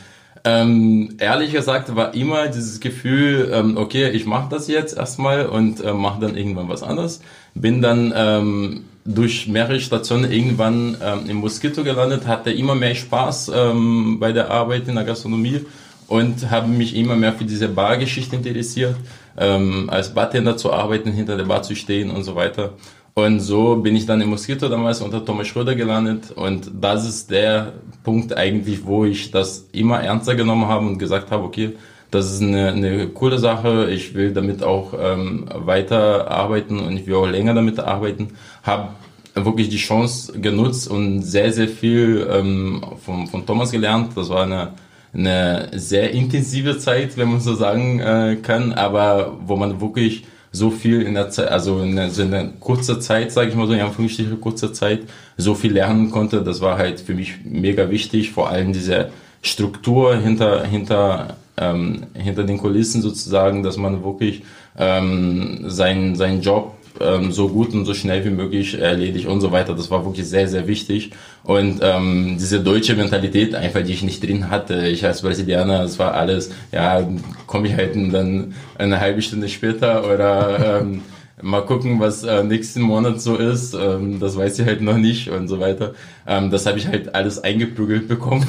ähm, 0.46 1.15
ehrlich 1.18 1.51
gesagt 1.51 1.96
war 1.96 2.13
immer 2.13 2.48
dieses 2.48 2.79
Gefühl, 2.79 3.51
ähm, 3.53 3.77
okay, 3.77 4.10
ich 4.10 4.25
mache 4.25 4.50
das 4.50 4.68
jetzt 4.68 4.98
erstmal 4.98 5.48
und 5.48 5.84
äh, 5.84 5.94
mache 5.94 6.22
dann 6.22 6.38
irgendwann 6.38 6.70
was 6.70 6.84
anderes. 6.84 7.22
Bin 7.56 7.82
dann 7.82 8.13
ähm, 8.15 8.86
durch 9.06 9.48
mehrere 9.48 9.79
Stationen 9.79 10.32
irgendwann 10.32 10.98
ähm, 11.03 11.29
im 11.29 11.38
Mosquito 11.38 11.84
gelandet, 11.84 12.27
hatte 12.27 12.51
immer 12.51 12.75
mehr 12.75 12.96
Spaß 12.96 13.51
ähm, 13.53 14.18
bei 14.20 14.32
der 14.32 14.51
Arbeit 14.51 14.88
in 14.88 14.96
der 14.96 15.03
Gastronomie 15.03 15.62
und 16.09 16.49
habe 16.51 16.67
mich 16.67 16.95
immer 16.95 17.15
mehr 17.15 17.33
für 17.33 17.45
diese 17.45 17.69
Bargeschichte 17.69 18.35
interessiert. 18.35 18.95
ähm, 19.37 19.89
als 19.89 20.13
Bartender 20.13 20.57
zu 20.57 20.73
arbeiten, 20.73 21.11
hinter 21.13 21.37
der 21.37 21.45
Bar 21.45 21.61
zu 21.63 21.73
stehen 21.75 22.11
und 22.11 22.23
so 22.23 22.35
weiter. 22.35 22.73
Und 23.13 23.39
so 23.39 23.77
bin 23.77 23.95
ich 23.95 24.05
dann 24.05 24.21
im 24.21 24.29
Mosquito 24.29 24.67
damals 24.67 25.01
unter 25.01 25.23
Thomas 25.23 25.47
Schröder 25.47 25.75
gelandet. 25.75 26.31
Und 26.31 26.71
das 26.79 27.07
ist 27.07 27.31
der 27.31 27.73
Punkt 28.03 28.35
eigentlich, 28.35 28.85
wo 28.85 29.05
ich 29.05 29.31
das 29.31 29.67
immer 29.71 30.01
ernster 30.01 30.35
genommen 30.35 30.67
habe 30.67 30.85
und 30.85 30.97
gesagt 30.97 31.31
habe, 31.31 31.43
okay, 31.43 31.73
das 32.11 32.31
ist 32.33 32.41
eine, 32.41 32.71
eine 32.71 33.07
coole 33.07 33.37
Sache. 33.37 33.89
Ich 33.91 34.13
will 34.13 34.33
damit 34.33 34.63
auch 34.63 34.93
ähm, 34.99 35.45
weiter 35.53 36.29
arbeiten 36.29 36.79
und 36.79 36.97
ich 36.97 37.07
will 37.07 37.15
auch 37.15 37.27
länger 37.27 37.53
damit 37.53 37.79
arbeiten. 37.79 38.29
Habe 38.63 38.89
wirklich 39.35 39.69
die 39.69 39.77
Chance 39.77 40.39
genutzt 40.39 40.89
und 40.89 41.21
sehr, 41.21 41.51
sehr 41.53 41.67
viel 41.67 42.27
ähm, 42.31 42.83
von, 43.05 43.27
von 43.27 43.45
Thomas 43.45 43.71
gelernt. 43.71 44.11
Das 44.15 44.29
war 44.29 44.43
eine, 44.43 44.73
eine 45.13 45.69
sehr 45.73 46.11
intensive 46.11 46.77
Zeit, 46.77 47.17
wenn 47.17 47.29
man 47.29 47.39
so 47.39 47.55
sagen 47.55 47.99
äh, 47.99 48.37
kann, 48.41 48.73
aber 48.73 49.37
wo 49.45 49.55
man 49.55 49.81
wirklich 49.81 50.25
so 50.51 50.71
viel 50.71 51.01
in 51.01 51.13
der 51.13 51.29
Zeit, 51.29 51.49
also 51.49 51.81
in, 51.81 51.95
der, 51.95 52.09
so 52.09 52.23
in 52.23 52.31
der 52.31 52.47
kurzer 52.59 52.99
Zeit, 52.99 53.31
sage 53.31 53.49
ich 53.49 53.55
mal 53.55 53.67
so, 53.67 53.73
in 53.73 53.81
Anführungsstrichen 53.81 54.41
kurzer 54.41 54.73
Zeit, 54.73 55.01
so 55.37 55.53
viel 55.53 55.73
lernen 55.73 56.09
konnte. 56.11 56.43
Das 56.43 56.61
war 56.61 56.77
halt 56.77 56.99
für 56.99 57.13
mich 57.13 57.35
mega 57.43 57.89
wichtig, 57.89 58.31
vor 58.31 58.49
allem 58.49 58.73
diese 58.73 59.09
Struktur 59.41 60.15
hinter, 60.17 60.65
hinter, 60.65 61.37
ähm, 61.57 62.07
hinter 62.13 62.43
den 62.43 62.57
Kulissen 62.57 63.01
sozusagen, 63.01 63.63
dass 63.63 63.77
man 63.77 64.03
wirklich 64.03 64.43
ähm, 64.77 65.65
seinen, 65.67 66.15
seinen 66.15 66.41
Job 66.41 66.78
ähm, 67.00 67.32
so 67.32 67.50
gut 67.50 67.74
und 67.74 67.86
so 67.86 67.94
schnell 67.94 68.24
wie 68.25 68.29
möglich 68.29 68.79
erledigt 68.79 69.27
und 69.27 69.41
so 69.41 69.51
weiter. 69.51 69.74
Das 69.74 69.89
war 69.91 70.06
wirklich 70.06 70.27
sehr, 70.27 70.48
sehr 70.48 70.68
wichtig. 70.68 71.12
Und 71.44 71.79
ähm, 71.82 72.38
diese 72.39 72.60
deutsche 72.60 72.96
Mentalität 72.96 73.56
einfach, 73.56 73.82
die 73.82 73.94
ich 73.94 74.03
nicht 74.03 74.24
drin 74.24 74.50
hatte. 74.50 74.88
Ich 74.88 75.06
als 75.06 75.22
Brasilianer, 75.22 75.84
das 75.84 76.00
war 76.00 76.13
alles, 76.13 76.51
ja, 76.72 77.08
komme 77.48 77.68
ich 77.68 77.75
halt 77.75 77.96
dann 77.96 78.53
eine 78.77 79.00
halbe 79.00 79.22
Stunde 79.22 79.50
später 79.50 80.06
oder 80.06 80.82
ähm, 80.82 81.01
Mal 81.41 81.62
gucken, 81.62 82.00
was 82.01 82.24
äh, 82.24 82.43
nächsten 82.43 82.81
Monat 82.81 83.22
so 83.22 83.38
ist. 83.38 83.74
Ähm, 83.74 84.19
das 84.19 84.36
weiß 84.36 84.60
ich 84.60 84.65
halt 84.65 84.81
noch 84.81 84.98
nicht 84.98 85.29
und 85.29 85.48
so 85.48 85.60
weiter. 85.60 85.93
Ähm, 86.27 86.51
das 86.51 86.65
habe 86.65 86.77
ich 86.77 86.88
halt 86.88 87.15
alles 87.15 87.41
eingeprügelt 87.41 88.10
bekommen. 88.10 88.46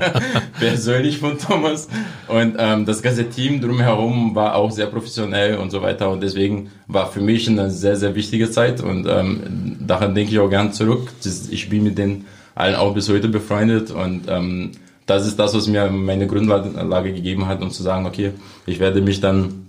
Persönlich 0.58 1.18
von 1.18 1.38
Thomas. 1.38 1.88
Und 2.26 2.56
ähm, 2.58 2.86
das 2.86 3.02
ganze 3.02 3.28
Team 3.28 3.60
drumherum 3.60 4.34
war 4.34 4.56
auch 4.56 4.72
sehr 4.72 4.86
professionell 4.86 5.58
und 5.58 5.70
so 5.70 5.80
weiter. 5.80 6.10
Und 6.10 6.22
deswegen 6.22 6.70
war 6.88 7.06
für 7.06 7.20
mich 7.20 7.48
eine 7.48 7.70
sehr, 7.70 7.96
sehr 7.96 8.16
wichtige 8.16 8.50
Zeit. 8.50 8.80
Und 8.80 9.06
ähm, 9.06 9.76
daran 9.80 10.14
denke 10.14 10.32
ich 10.32 10.38
auch 10.40 10.50
gern 10.50 10.72
zurück. 10.72 11.12
Ich 11.50 11.68
bin 11.68 11.84
mit 11.84 11.98
denen 11.98 12.26
allen 12.56 12.74
auch 12.74 12.94
bis 12.94 13.08
heute 13.08 13.28
befreundet. 13.28 13.92
Und 13.92 14.22
ähm, 14.28 14.72
das 15.06 15.26
ist 15.26 15.38
das, 15.38 15.54
was 15.54 15.68
mir 15.68 15.88
meine 15.88 16.26
Grundlage 16.26 17.12
gegeben 17.12 17.46
hat, 17.46 17.62
um 17.62 17.70
zu 17.70 17.84
sagen, 17.84 18.06
okay, 18.06 18.32
ich 18.66 18.80
werde 18.80 19.02
mich 19.02 19.20
dann 19.20 19.64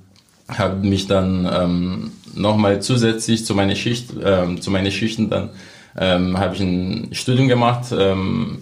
habe 0.47 0.87
mich 0.87 1.07
dann 1.07 1.49
ähm, 1.51 2.11
nochmal 2.35 2.81
zusätzlich 2.81 3.45
zu 3.45 3.55
meiner 3.55 3.75
Schicht, 3.75 4.11
ähm, 4.23 4.61
zu 4.61 4.71
meinen 4.71 4.91
Schichten 4.91 5.29
dann 5.29 5.49
ähm, 5.97 6.37
habe 6.37 6.55
ich 6.55 6.61
ein 6.61 7.09
Studium 7.11 7.47
gemacht, 7.47 7.85
ähm, 7.97 8.59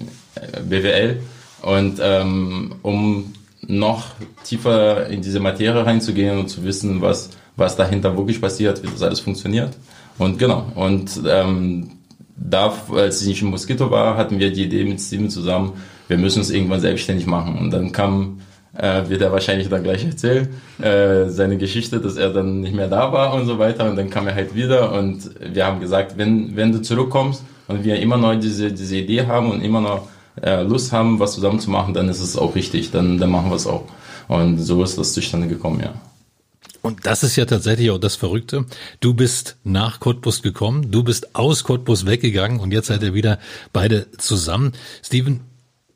BWL 0.67 1.19
und 1.61 1.99
ähm, 2.01 2.75
um 2.81 3.33
noch 3.65 4.05
tiefer 4.43 5.07
in 5.07 5.21
diese 5.21 5.39
Materie 5.39 5.85
reinzugehen 5.85 6.37
und 6.37 6.49
zu 6.49 6.63
wissen, 6.63 7.01
was 7.01 7.29
was 7.55 7.75
dahinter 7.75 8.17
wirklich 8.17 8.41
passiert, 8.41 8.81
wie 8.81 8.87
das 8.87 9.03
alles 9.03 9.19
funktioniert. 9.19 9.75
Und 10.17 10.37
genau 10.37 10.65
und 10.75 11.21
ähm, 11.27 11.91
da, 12.35 12.73
als 12.91 13.21
ich 13.25 13.41
in 13.41 13.49
Mosquito 13.49 13.89
war, 13.91 14.17
hatten 14.17 14.39
wir 14.39 14.51
die 14.51 14.63
Idee 14.63 14.83
mit 14.83 14.99
Steven 14.99 15.29
zusammen, 15.29 15.73
wir 16.07 16.17
müssen 16.17 16.39
uns 16.39 16.49
irgendwann 16.49 16.81
selbstständig 16.81 17.25
machen. 17.27 17.57
Und 17.57 17.71
dann 17.71 17.91
kam 17.91 18.41
äh, 18.77 19.07
wird 19.07 19.21
er 19.21 19.31
wahrscheinlich 19.31 19.69
dann 19.69 19.83
gleich 19.83 20.05
erzählen, 20.05 20.47
äh, 20.81 21.29
seine 21.29 21.57
Geschichte, 21.57 21.99
dass 21.99 22.15
er 22.15 22.31
dann 22.31 22.61
nicht 22.61 22.75
mehr 22.75 22.87
da 22.87 23.11
war 23.11 23.33
und 23.33 23.45
so 23.45 23.59
weiter. 23.59 23.89
Und 23.89 23.95
dann 23.95 24.09
kam 24.09 24.27
er 24.27 24.35
halt 24.35 24.55
wieder 24.55 24.91
und 24.93 25.29
wir 25.39 25.65
haben 25.65 25.79
gesagt, 25.79 26.17
wenn, 26.17 26.55
wenn 26.55 26.71
du 26.71 26.81
zurückkommst 26.81 27.43
und 27.67 27.83
wir 27.83 27.99
immer 27.99 28.17
noch 28.17 28.35
diese, 28.35 28.71
diese 28.71 28.97
Idee 28.97 29.27
haben 29.27 29.51
und 29.51 29.61
immer 29.61 29.81
noch 29.81 30.07
äh, 30.41 30.63
Lust 30.63 30.91
haben, 30.91 31.19
was 31.19 31.33
zusammen 31.33 31.59
zu 31.59 31.69
machen, 31.69 31.93
dann 31.93 32.09
ist 32.09 32.19
es 32.19 32.37
auch 32.37 32.55
richtig, 32.55 32.91
dann, 32.91 33.17
dann 33.17 33.29
machen 33.29 33.49
wir 33.49 33.55
es 33.55 33.67
auch. 33.67 33.85
Und 34.27 34.57
so 34.57 34.83
ist 34.83 34.97
das 34.97 35.13
zustande 35.13 35.47
gekommen, 35.47 35.81
ja. 35.81 35.93
Und 36.81 37.05
das 37.05 37.23
ist 37.23 37.37
ja 37.37 37.45
tatsächlich 37.45 37.91
auch 37.91 37.97
das 37.97 38.17
Verrückte. 38.17 38.65
Du 38.99 39.13
bist 39.13 39.55
nach 39.63 40.01
Cottbus 40.01 40.41
gekommen, 40.41 40.91
du 40.91 41.01
bist 41.01 41.33
aus 41.33 41.63
Cottbus 41.63 42.05
weggegangen 42.05 42.59
und 42.59 42.71
jetzt 42.71 42.87
seid 42.87 43.03
ihr 43.03 43.13
wieder 43.13 43.39
beide 43.71 44.11
zusammen. 44.17 44.73
Steven, 45.01 45.39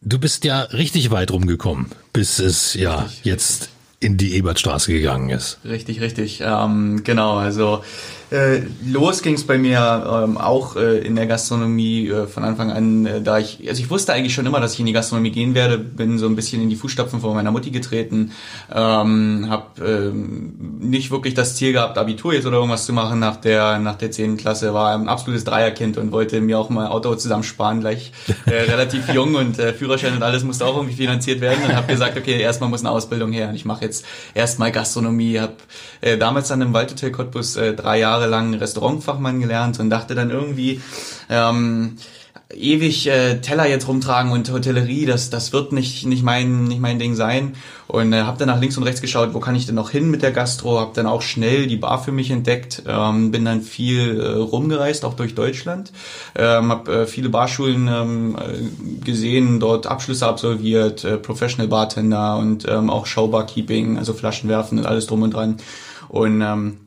Du 0.02 0.20
bist 0.20 0.44
ja 0.46 0.62
richtig 0.62 1.12
weit 1.12 1.32
rumgekommen, 1.32 1.88
bis 2.14 2.40
es 2.40 2.74
ja 2.76 3.02
richtig, 3.02 3.26
jetzt 3.26 3.70
in 4.00 4.18
die 4.18 4.36
Ebertstraße 4.36 4.92
gegangen 4.92 5.30
ist. 5.30 5.60
Richtig, 5.66 6.02
richtig. 6.02 6.42
Ähm, 6.42 7.02
genau, 7.04 7.38
also 7.38 7.84
äh, 8.30 8.64
los 8.86 9.22
ging 9.22 9.36
es 9.36 9.48
bei 9.48 9.58
mir 9.58 10.24
ähm, 10.24 10.38
auch 10.38 10.76
äh, 10.76 10.98
in 10.98 11.16
der 11.16 11.28
Gastronomie 11.28 12.10
äh, 12.10 12.28
von 12.28 12.44
Anfang 12.44 12.72
an, 12.72 13.06
äh, 13.06 13.22
da 13.22 13.40
ich, 13.40 13.66
also 13.70 13.82
ich 13.82 13.90
wusste 13.90 14.12
eigentlich 14.12 14.34
schon 14.34 14.46
immer, 14.46 14.60
dass 14.60 14.74
ich 14.74 14.82
in 14.82 14.86
die 14.86 14.92
Gastronomie 14.92 15.32
gehen 15.32 15.56
werde, 15.56 15.78
bin 15.78 16.18
so 16.18 16.26
ein 16.28 16.36
bisschen 16.36 16.62
in 16.62 16.70
die 16.70 16.76
Fußstapfen 16.76 17.22
von 17.22 17.34
meiner 17.34 17.52
Mutti 17.52 17.72
getreten, 17.72 18.34
ähm, 18.74 19.48
habe 19.50 19.86
ähm, 19.86 20.56
nicht 20.80 21.10
wirklich 21.10 21.36
das 21.36 21.56
Ziel 21.56 21.72
gehabt, 21.72 21.98
Abitur 21.98 22.34
jetzt 22.34 22.46
oder 22.46 22.58
irgendwas 22.58 22.86
zu 22.86 22.92
machen 22.92 23.20
nach 23.20 23.38
der 23.38 23.80
nach 23.80 23.96
der 23.96 24.12
10. 24.12 24.36
Klasse, 24.36 24.74
war 24.74 24.94
ein 24.94 25.08
absolutes 25.08 25.46
Dreierkind 25.46 25.98
und 25.98 26.12
wollte 26.12 26.42
mir 26.42 26.60
auch 26.60 26.70
mal 26.70 26.88
Auto 26.88 27.16
zusammensparen, 27.16 27.80
gleich 27.80 28.12
äh, 28.46 28.52
relativ 28.70 29.08
jung 29.14 29.36
und 29.36 29.58
äh, 29.58 29.72
Führerschein 29.72 30.14
und 30.14 30.24
alles 30.24 30.44
musste 30.44 30.66
auch 30.66 30.76
irgendwie 30.76 30.96
finanziert 30.96 31.40
werden 31.40 31.64
und 31.64 31.74
habe 31.74 31.88
gesagt, 31.88 32.18
okay, 32.18 32.42
erstmal 32.42 32.70
muss 32.70 32.82
eine 32.82 32.92
Ausbildung 32.92 33.32
her 33.32 33.48
und 33.48 33.56
ich 33.56 33.64
mache 33.64 33.86
jetzt 33.86 34.06
erstmal 34.34 34.74
Gastronomie, 34.74 35.40
habe 35.40 35.54
damals 36.20 36.50
dann 36.50 36.62
im 36.62 36.74
Waldhotel 36.74 37.12
Cottbus 37.12 37.54
drei 37.54 38.00
Jahre 38.00 38.17
Jahre 38.18 38.30
lang 38.30 38.54
Restaurantfachmann 38.54 39.40
gelernt 39.40 39.80
und 39.80 39.90
dachte 39.90 40.16
dann 40.16 40.32
irgendwie, 40.32 40.82
ähm, 41.30 41.98
ewig 42.54 43.08
äh, 43.08 43.42
Teller 43.42 43.68
jetzt 43.68 43.90
rumtragen 43.90 44.32
und 44.32 44.50
Hotellerie, 44.50 45.06
das 45.06 45.30
das 45.30 45.52
wird 45.52 45.74
nicht 45.74 46.06
nicht 46.06 46.24
mein 46.24 46.64
nicht 46.64 46.80
mein 46.80 46.98
Ding 46.98 47.14
sein. 47.14 47.56
Und 47.88 48.14
äh, 48.14 48.22
habe 48.22 48.38
dann 48.38 48.48
nach 48.48 48.60
links 48.60 48.78
und 48.78 48.84
rechts 48.84 49.02
geschaut, 49.02 49.34
wo 49.34 49.40
kann 49.40 49.56
ich 49.56 49.66
denn 49.66 49.76
noch 49.76 49.90
hin 49.90 50.10
mit 50.10 50.22
der 50.22 50.32
Gastro, 50.32 50.80
habe 50.80 50.92
dann 50.94 51.08
auch 51.08 51.22
schnell 51.22 51.68
die 51.68 51.76
Bar 51.76 52.02
für 52.02 52.12
mich 52.12 52.32
entdeckt, 52.32 52.84
ähm, 52.88 53.32
bin 53.32 53.44
dann 53.46 53.62
viel 53.62 54.20
äh, 54.20 54.28
rumgereist, 54.38 55.04
auch 55.04 55.14
durch 55.14 55.36
Deutschland, 55.36 55.92
ähm, 56.36 56.70
habe 56.70 57.02
äh, 57.02 57.06
viele 57.06 57.30
Barschulen 57.30 57.88
ähm, 57.88 58.38
äh, 58.38 59.06
gesehen, 59.06 59.60
dort 59.60 59.88
Abschlüsse 59.88 60.26
absolviert, 60.26 61.04
äh, 61.04 61.18
Professional 61.18 61.68
Bartender 61.68 62.38
und 62.38 62.66
ähm, 62.68 62.90
auch 62.90 63.06
Showbarkeeping, 63.06 63.98
also 63.98 64.14
Flaschen 64.14 64.50
werfen 64.50 64.80
und 64.80 64.86
alles 64.86 65.08
drum 65.08 65.22
und 65.22 65.34
dran. 65.34 65.58
Und 66.10 66.42
ähm, 66.42 66.78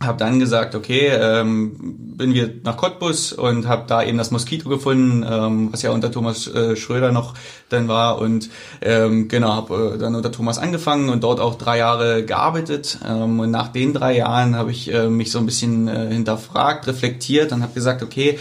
habe 0.00 0.18
dann 0.18 0.38
gesagt, 0.38 0.74
okay, 0.74 1.08
ähm, 1.08 1.74
bin 2.16 2.34
wir 2.34 2.52
nach 2.64 2.76
Cottbus 2.76 3.32
und 3.32 3.66
habe 3.66 3.84
da 3.86 4.02
eben 4.02 4.18
das 4.18 4.30
Moskito 4.30 4.68
gefunden, 4.68 5.24
ähm, 5.28 5.72
was 5.72 5.80
ja 5.80 5.90
unter 5.90 6.12
Thomas 6.12 6.46
äh, 6.48 6.76
Schröder 6.76 7.12
noch 7.12 7.32
dann 7.70 7.88
war 7.88 8.18
und 8.18 8.50
ähm, 8.82 9.28
genau 9.28 9.54
habe 9.54 9.94
äh, 9.94 9.98
dann 9.98 10.14
unter 10.14 10.30
Thomas 10.30 10.58
angefangen 10.58 11.08
und 11.08 11.24
dort 11.24 11.40
auch 11.40 11.54
drei 11.54 11.78
Jahre 11.78 12.26
gearbeitet 12.26 12.98
ähm, 13.08 13.40
und 13.40 13.50
nach 13.50 13.68
den 13.68 13.94
drei 13.94 14.16
Jahren 14.16 14.54
habe 14.54 14.70
ich 14.70 14.92
äh, 14.92 15.08
mich 15.08 15.30
so 15.30 15.38
ein 15.38 15.46
bisschen 15.46 15.88
äh, 15.88 16.08
hinterfragt, 16.12 16.86
reflektiert 16.86 17.52
und 17.52 17.62
habe 17.62 17.72
gesagt, 17.72 18.02
okay, 18.02 18.38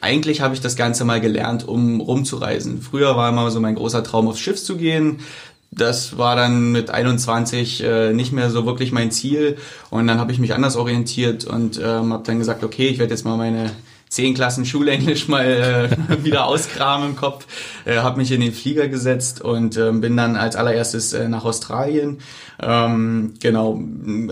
eigentlich 0.00 0.42
habe 0.42 0.54
ich 0.54 0.60
das 0.60 0.76
Ganze 0.76 1.04
mal 1.04 1.20
gelernt, 1.20 1.66
um 1.66 2.00
rumzureisen. 2.00 2.80
Früher 2.82 3.16
war 3.16 3.30
immer 3.30 3.50
so 3.50 3.60
mein 3.60 3.74
großer 3.74 4.04
Traum, 4.04 4.28
aufs 4.28 4.38
Schiff 4.38 4.62
zu 4.62 4.76
gehen 4.76 5.20
das 5.70 6.16
war 6.16 6.34
dann 6.34 6.72
mit 6.72 6.90
21 6.90 7.82
äh, 7.84 8.12
nicht 8.12 8.32
mehr 8.32 8.50
so 8.50 8.66
wirklich 8.66 8.92
mein 8.92 9.10
Ziel. 9.10 9.56
Und 9.90 10.06
dann 10.06 10.18
habe 10.18 10.32
ich 10.32 10.38
mich 10.38 10.54
anders 10.54 10.76
orientiert 10.76 11.44
und 11.44 11.78
ähm, 11.82 12.12
habe 12.12 12.24
dann 12.24 12.38
gesagt, 12.38 12.64
okay, 12.64 12.88
ich 12.88 12.98
werde 12.98 13.12
jetzt 13.12 13.24
mal 13.24 13.36
meine 13.36 13.70
zehn 14.08 14.34
Klassen 14.34 14.64
Schulenglisch 14.64 15.28
mal 15.28 15.90
äh, 16.10 16.24
wieder 16.24 16.46
auskramen 16.46 17.10
im 17.10 17.16
Kopf, 17.16 17.46
äh, 17.84 17.98
habe 17.98 18.18
mich 18.18 18.32
in 18.32 18.40
den 18.40 18.52
Flieger 18.52 18.88
gesetzt 18.88 19.42
und 19.42 19.76
äh, 19.76 19.92
bin 19.92 20.16
dann 20.16 20.36
als 20.36 20.56
allererstes 20.56 21.12
äh, 21.12 21.28
nach 21.28 21.44
Australien. 21.44 22.18
Ähm, 22.60 23.34
genau, 23.40 23.80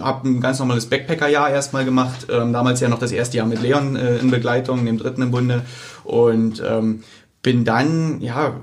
habe 0.01 0.29
ein 0.29 0.41
ganz 0.41 0.59
normales 0.59 0.87
Backpacker-Jahr 0.87 1.51
erstmal 1.51 1.85
gemacht, 1.85 2.27
ähm, 2.31 2.53
damals 2.53 2.81
ja 2.81 2.89
noch 2.89 2.99
das 2.99 3.13
erste 3.13 3.37
Jahr 3.37 3.47
mit 3.47 3.61
Leon 3.61 3.97
äh, 3.97 4.17
in 4.17 4.31
Begleitung, 4.31 4.85
dem 4.85 4.99
dritten 4.99 5.23
im 5.23 5.31
Bunde. 5.31 5.63
Und 6.05 6.63
ähm, 6.67 7.03
bin 7.47 7.65
dann, 7.65 8.21
ja, 8.21 8.61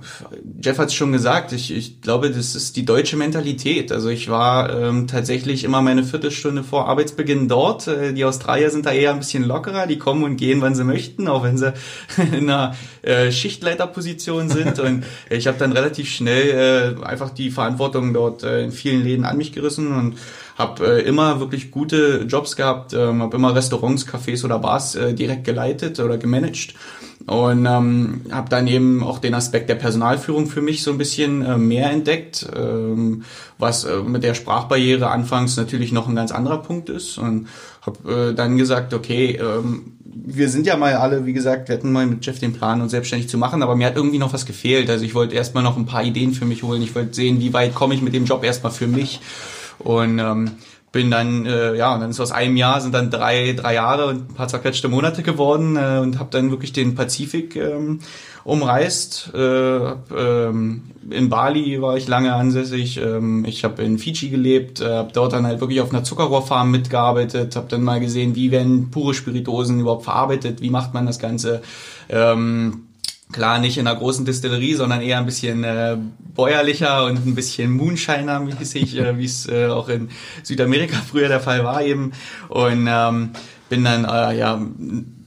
Jeff 0.61 0.77
hat 0.77 0.89
es 0.89 0.93
schon 0.93 1.13
gesagt, 1.13 1.53
ich, 1.53 1.73
ich 1.73 2.01
glaube, 2.01 2.29
das 2.31 2.53
ist 2.53 2.75
die 2.75 2.83
deutsche 2.83 3.15
Mentalität. 3.15 3.93
Also 3.93 4.09
ich 4.09 4.27
war 4.27 4.77
ähm, 4.77 5.07
tatsächlich 5.07 5.63
immer 5.63 5.81
meine 5.81 6.03
Viertelstunde 6.03 6.65
vor 6.65 6.89
Arbeitsbeginn 6.89 7.47
dort. 7.47 7.87
Äh, 7.87 8.11
die 8.11 8.25
Australier 8.25 8.69
sind 8.71 8.85
da 8.85 8.91
eher 8.91 9.11
ein 9.11 9.19
bisschen 9.19 9.45
lockerer, 9.45 9.87
die 9.87 9.97
kommen 9.97 10.25
und 10.25 10.35
gehen, 10.35 10.59
wann 10.59 10.75
sie 10.75 10.83
möchten, 10.83 11.29
auch 11.29 11.43
wenn 11.43 11.57
sie 11.57 11.71
in 12.17 12.49
einer 12.49 12.75
äh, 13.03 13.31
Schichtleiterposition 13.31 14.49
sind. 14.49 14.77
Und 14.79 15.05
ich 15.29 15.47
habe 15.47 15.57
dann 15.57 15.71
relativ 15.71 16.09
schnell 16.09 16.97
äh, 16.99 17.05
einfach 17.05 17.29
die 17.29 17.51
Verantwortung 17.51 18.13
dort 18.13 18.43
äh, 18.43 18.65
in 18.65 18.73
vielen 18.73 19.01
Läden 19.01 19.23
an 19.23 19.37
mich 19.37 19.53
gerissen 19.53 19.95
und 19.95 20.17
habe 20.57 20.85
äh, 20.85 21.01
immer 21.03 21.39
wirklich 21.39 21.71
gute 21.71 22.25
Jobs 22.27 22.57
gehabt, 22.57 22.91
ähm, 22.91 23.21
habe 23.21 23.37
immer 23.37 23.55
Restaurants, 23.55 24.05
Cafés 24.05 24.43
oder 24.43 24.59
Bars 24.59 24.95
äh, 24.95 25.13
direkt 25.13 25.45
geleitet 25.45 26.01
oder 26.01 26.17
gemanagt 26.17 26.73
und 27.25 27.65
ähm, 27.65 28.21
habe 28.31 28.49
dann 28.49 28.67
eben 28.67 29.01
auch 29.01 29.19
den 29.19 29.33
Aspekt 29.33 29.69
der 29.69 29.75
Personalführung 29.75 30.47
für 30.47 30.62
mich 30.62 30.83
so 30.83 30.91
ein 30.91 30.97
bisschen 30.97 31.43
äh, 31.43 31.57
mehr 31.57 31.89
entdeckt, 31.89 32.45
ähm, 32.55 33.23
was 33.57 33.86
äh, 33.86 33.97
mit 33.99 34.23
der 34.23 34.33
Sprachbarriere 34.33 35.09
anfangs 35.09 35.55
natürlich 35.55 35.91
noch 35.91 36.09
ein 36.09 36.15
ganz 36.15 36.31
anderer 36.31 36.62
Punkt 36.62 36.89
ist 36.89 37.17
und 37.17 37.47
habe 37.81 38.31
äh, 38.31 38.33
dann 38.33 38.57
gesagt, 38.57 38.93
okay, 38.93 39.39
ähm, 39.41 39.93
wir 40.03 40.49
sind 40.49 40.67
ja 40.67 40.77
mal 40.77 40.95
alle, 40.95 41.25
wie 41.25 41.33
gesagt, 41.33 41.69
wir 41.69 41.75
hatten 41.75 41.91
mal 41.91 42.05
mit 42.05 42.25
Jeff 42.25 42.39
den 42.39 42.53
Plan, 42.53 42.81
uns 42.81 42.91
selbstständig 42.91 43.29
zu 43.29 43.38
machen, 43.38 43.63
aber 43.63 43.75
mir 43.75 43.88
hat 43.88 43.95
irgendwie 43.95 44.19
noch 44.19 44.33
was 44.33 44.45
gefehlt. 44.45 44.89
Also 44.89 45.05
ich 45.05 45.15
wollte 45.15 45.36
erstmal 45.36 45.63
noch 45.63 45.77
ein 45.77 45.86
paar 45.86 46.03
Ideen 46.03 46.33
für 46.33 46.45
mich 46.45 46.63
holen. 46.63 46.81
Ich 46.81 46.93
wollte 46.93 47.13
sehen, 47.13 47.39
wie 47.39 47.53
weit 47.53 47.73
komme 47.73 47.95
ich 47.95 48.01
mit 48.01 48.13
dem 48.13 48.25
Job 48.25 48.43
erstmal 48.43 48.71
für 48.71 48.88
mich 48.88 49.21
und 49.79 50.19
ähm, 50.19 50.51
bin 50.93 51.10
dann, 51.10 51.45
äh, 51.47 51.75
ja, 51.75 51.93
und 51.93 52.01
dann 52.01 52.12
ist 52.12 52.19
aus 52.19 52.32
einem 52.32 52.56
Jahr 52.56 52.79
sind 52.79 52.93
dann 52.93 53.10
drei, 53.10 53.53
drei 53.53 53.73
Jahre 53.73 54.06
und 54.06 54.29
ein 54.29 54.36
paar 54.36 54.47
zerquetschte 54.47 54.88
Monate 54.88 55.23
geworden 55.23 55.75
äh, 55.75 55.99
und 55.99 56.19
habe 56.19 56.29
dann 56.32 56.51
wirklich 56.51 56.71
den 56.71 56.93
Pazifik 56.93 57.56
ähm, 57.56 57.99
umreist. 58.43 59.32
Äh, 59.34 59.39
hab, 59.39 60.12
ähm, 60.15 60.84
in 61.10 61.29
Bali 61.29 61.82
war 61.82 61.97
ich 61.97 62.08
lange 62.08 62.36
ansässig. 62.36 62.97
Ähm, 62.97 63.43
ich 63.43 63.63
habe 63.63 63.82
in 63.82 63.97
Fiji 63.97 64.29
gelebt, 64.29 64.82
äh, 64.82 64.89
habe 64.89 65.12
dort 65.12 65.34
dann 65.34 65.47
halt 65.47 65.62
wirklich 65.62 65.82
auf 65.82 65.91
einer 65.91 66.03
Zuckerrohrfarm 66.03 66.69
mitgearbeitet, 66.69 67.56
habe 67.56 67.67
dann 67.69 67.82
mal 67.82 67.99
gesehen, 67.99 68.36
wie 68.36 68.51
werden 68.51 68.91
pure 68.91 69.15
Spiritosen 69.15 69.79
überhaupt 69.79 70.03
verarbeitet, 70.03 70.62
wie 70.62 70.69
macht 70.69 70.93
man 70.93 71.08
das 71.08 71.17
Ganze. 71.17 71.63
Ähm, 72.08 72.84
Klar, 73.33 73.59
nicht 73.59 73.77
in 73.77 73.87
einer 73.87 73.99
großen 73.99 74.23
Distillerie, 74.23 74.75
sondern 74.75 75.01
eher 75.01 75.17
ein 75.17 75.25
bisschen 75.25 75.65
äh, 75.65 75.97
bäuerlicher 76.33 77.05
und 77.05 77.25
ein 77.25 77.35
bisschen 77.35 77.75
Moonshiner-mäßig, 77.77 78.97
äh, 78.97 79.17
wie 79.17 79.25
es 79.25 79.49
äh, 79.49 79.67
auch 79.67 79.89
in 79.89 80.09
Südamerika 80.43 80.95
früher 81.05 81.27
der 81.27 81.41
Fall 81.41 81.65
war 81.65 81.83
eben. 81.83 82.13
Und 82.47 82.87
ähm, 82.89 83.31
bin 83.69 83.83
dann 83.83 84.05
äh, 84.05 84.37
ja 84.37 84.61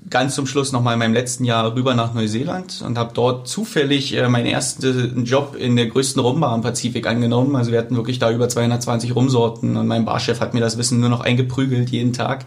ganz 0.09 0.37
zum 0.37 0.47
Schluss 0.47 0.73
noch 0.73 0.83
mal 0.83 0.93
in 0.93 0.99
meinem 1.01 1.15
letzten 1.15 1.45
Jahr 1.45 1.75
rüber 1.75 1.95
nach 1.95 2.15
Neuseeland 2.15 2.83
und 2.85 2.97
habe 2.97 3.11
dort 3.13 3.49
zufällig 3.49 4.17
äh, 4.17 4.29
meinen 4.29 4.47
ersten 4.47 5.25
Job 5.25 5.57
in 5.59 5.75
der 5.75 5.87
größten 5.87 6.23
Rumbar 6.23 6.53
am 6.53 6.63
Pazifik 6.63 7.07
angenommen. 7.07 7.57
Also 7.57 7.73
wir 7.73 7.79
hatten 7.79 7.97
wirklich 7.97 8.19
da 8.19 8.31
über 8.31 8.49
220 8.49 9.17
Rumsorten 9.17 9.77
und 9.77 9.87
mein 9.89 10.05
Barchef 10.05 10.41
hat 10.41 10.55
mir 10.55 10.61
das 10.61 10.79
Wissen 10.79 11.01
nur 11.01 11.09
noch 11.09 11.21
eingeprügelt 11.21 11.91
jeden 11.91 12.13
Tag. 12.13 12.45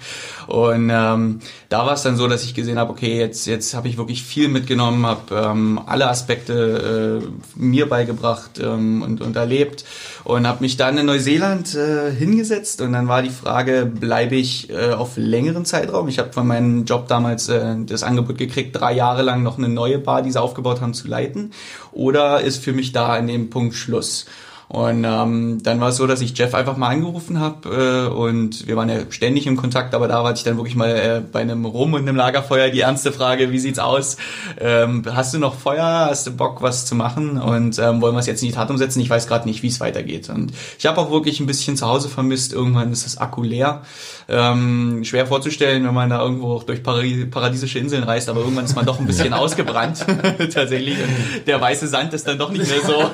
Und 0.47 0.89
ähm, 0.89 1.39
da 1.67 1.85
war 1.85 1.93
es 1.93 2.03
dann 2.03 2.15
so, 2.15 2.27
dass 2.27 2.43
ich 2.43 2.53
gesehen 2.53 2.79
habe, 2.79 2.91
okay, 2.91 3.19
jetzt 3.19 3.45
jetzt 3.45 3.73
habe 3.73 3.89
ich 3.89 3.97
wirklich 3.97 4.23
viel 4.23 4.47
mitgenommen, 4.47 5.05
habe 5.05 5.35
ähm, 5.35 5.81
alle 5.85 6.07
Aspekte 6.07 7.21
äh, 7.21 7.59
mir 7.59 7.89
beigebracht 7.89 8.59
ähm, 8.63 9.01
und, 9.01 9.21
und 9.21 9.35
erlebt 9.35 9.83
und 10.23 10.47
habe 10.47 10.61
mich 10.61 10.77
dann 10.77 10.97
in 10.97 11.05
Neuseeland 11.07 11.75
äh, 11.75 12.11
hingesetzt 12.11 12.81
und 12.81 12.93
dann 12.93 13.07
war 13.09 13.21
die 13.21 13.29
Frage, 13.29 13.85
bleibe 13.85 14.35
ich 14.35 14.69
äh, 14.69 14.93
auf 14.93 15.17
längeren 15.17 15.65
Zeitraum? 15.65 16.07
Ich 16.07 16.19
habe 16.19 16.31
von 16.31 16.47
meinem 16.47 16.85
Job 16.85 17.07
damals 17.07 17.48
äh, 17.49 17.75
das 17.85 18.03
Angebot 18.03 18.37
gekriegt, 18.37 18.79
drei 18.79 18.93
Jahre 18.93 19.21
lang 19.21 19.43
noch 19.43 19.57
eine 19.57 19.69
neue 19.69 19.99
Bar, 19.99 20.21
die 20.21 20.31
sie 20.31 20.41
aufgebaut 20.41 20.81
haben, 20.81 20.93
zu 20.93 21.07
leiten 21.07 21.51
oder 21.91 22.41
ist 22.41 22.63
für 22.63 22.73
mich 22.73 22.91
da 22.91 23.17
in 23.17 23.27
dem 23.27 23.49
Punkt 23.49 23.75
Schluss? 23.75 24.25
Und 24.69 25.03
ähm, 25.03 25.63
dann 25.63 25.81
war 25.81 25.89
es 25.89 25.95
so, 25.95 26.05
dass 26.05 26.21
ich 26.21 26.37
Jeff 26.37 26.53
einfach 26.53 26.77
mal 26.77 26.89
angerufen 26.89 27.39
habe 27.39 28.07
äh, 28.07 28.13
und 28.13 28.67
wir 28.67 28.75
waren 28.75 28.87
ja 28.87 28.99
ständig 29.09 29.47
im 29.47 29.57
Kontakt, 29.57 29.95
aber 29.95 30.07
da 30.07 30.23
hatte 30.23 30.37
ich 30.37 30.43
dann 30.43 30.57
wirklich 30.57 30.75
mal 30.75 30.91
äh, 30.91 31.21
bei 31.21 31.39
einem 31.39 31.65
Rum 31.65 31.95
und 31.95 32.01
einem 32.01 32.15
Lagerfeuer 32.15 32.69
die 32.69 32.81
ernste 32.81 33.11
Frage, 33.11 33.51
wie 33.51 33.57
sieht's 33.57 33.79
aus? 33.79 34.17
Ähm, 34.59 35.03
hast 35.11 35.33
du 35.33 35.39
noch 35.39 35.55
Feuer? 35.55 36.05
Hast 36.11 36.27
du 36.27 36.31
Bock, 36.31 36.61
was 36.61 36.85
zu 36.85 36.93
machen? 36.93 37.39
Und 37.41 37.79
ähm, 37.79 37.99
wollen 37.99 38.13
wir 38.13 38.19
es 38.19 38.27
jetzt 38.27 38.43
in 38.43 38.49
die 38.49 38.53
Tat 38.53 38.69
umsetzen? 38.69 38.99
Ich 38.99 39.09
weiß 39.09 39.27
gerade 39.27 39.47
nicht, 39.47 39.63
wie 39.63 39.69
es 39.69 39.79
weitergeht. 39.79 40.29
Und 40.29 40.51
ich 40.77 40.85
habe 40.85 41.01
auch 41.01 41.09
wirklich 41.09 41.39
ein 41.39 41.47
bisschen 41.47 41.75
zu 41.75 41.87
Hause 41.87 42.07
vermisst. 42.07 42.53
Irgendwann 42.53 42.91
ist 42.91 43.07
das 43.07 43.17
Akku 43.17 43.41
leer. 43.41 43.81
Ähm, 44.27 45.03
schwer 45.03 45.25
vorzustellen, 45.25 45.83
wenn 45.83 45.95
man 45.95 46.11
da 46.11 46.21
irgendwo 46.21 46.53
auch 46.53 46.63
durch 46.63 46.83
paradiesische 46.83 47.79
Inseln 47.79 48.03
reist, 48.03 48.29
aber 48.29 48.41
irgendwann 48.41 48.65
ist 48.65 48.75
man 48.75 48.85
doch 48.85 48.99
ein 48.99 49.07
bisschen 49.07 49.33
ausgebrannt 49.33 50.05
tatsächlich. 50.53 50.97
Und 50.99 51.47
der 51.47 51.59
weiße 51.59 51.87
Sand 51.87 52.13
ist 52.13 52.27
dann 52.27 52.37
doch 52.37 52.51
nicht 52.51 52.67
mehr 52.69 52.81
so, 52.85 53.09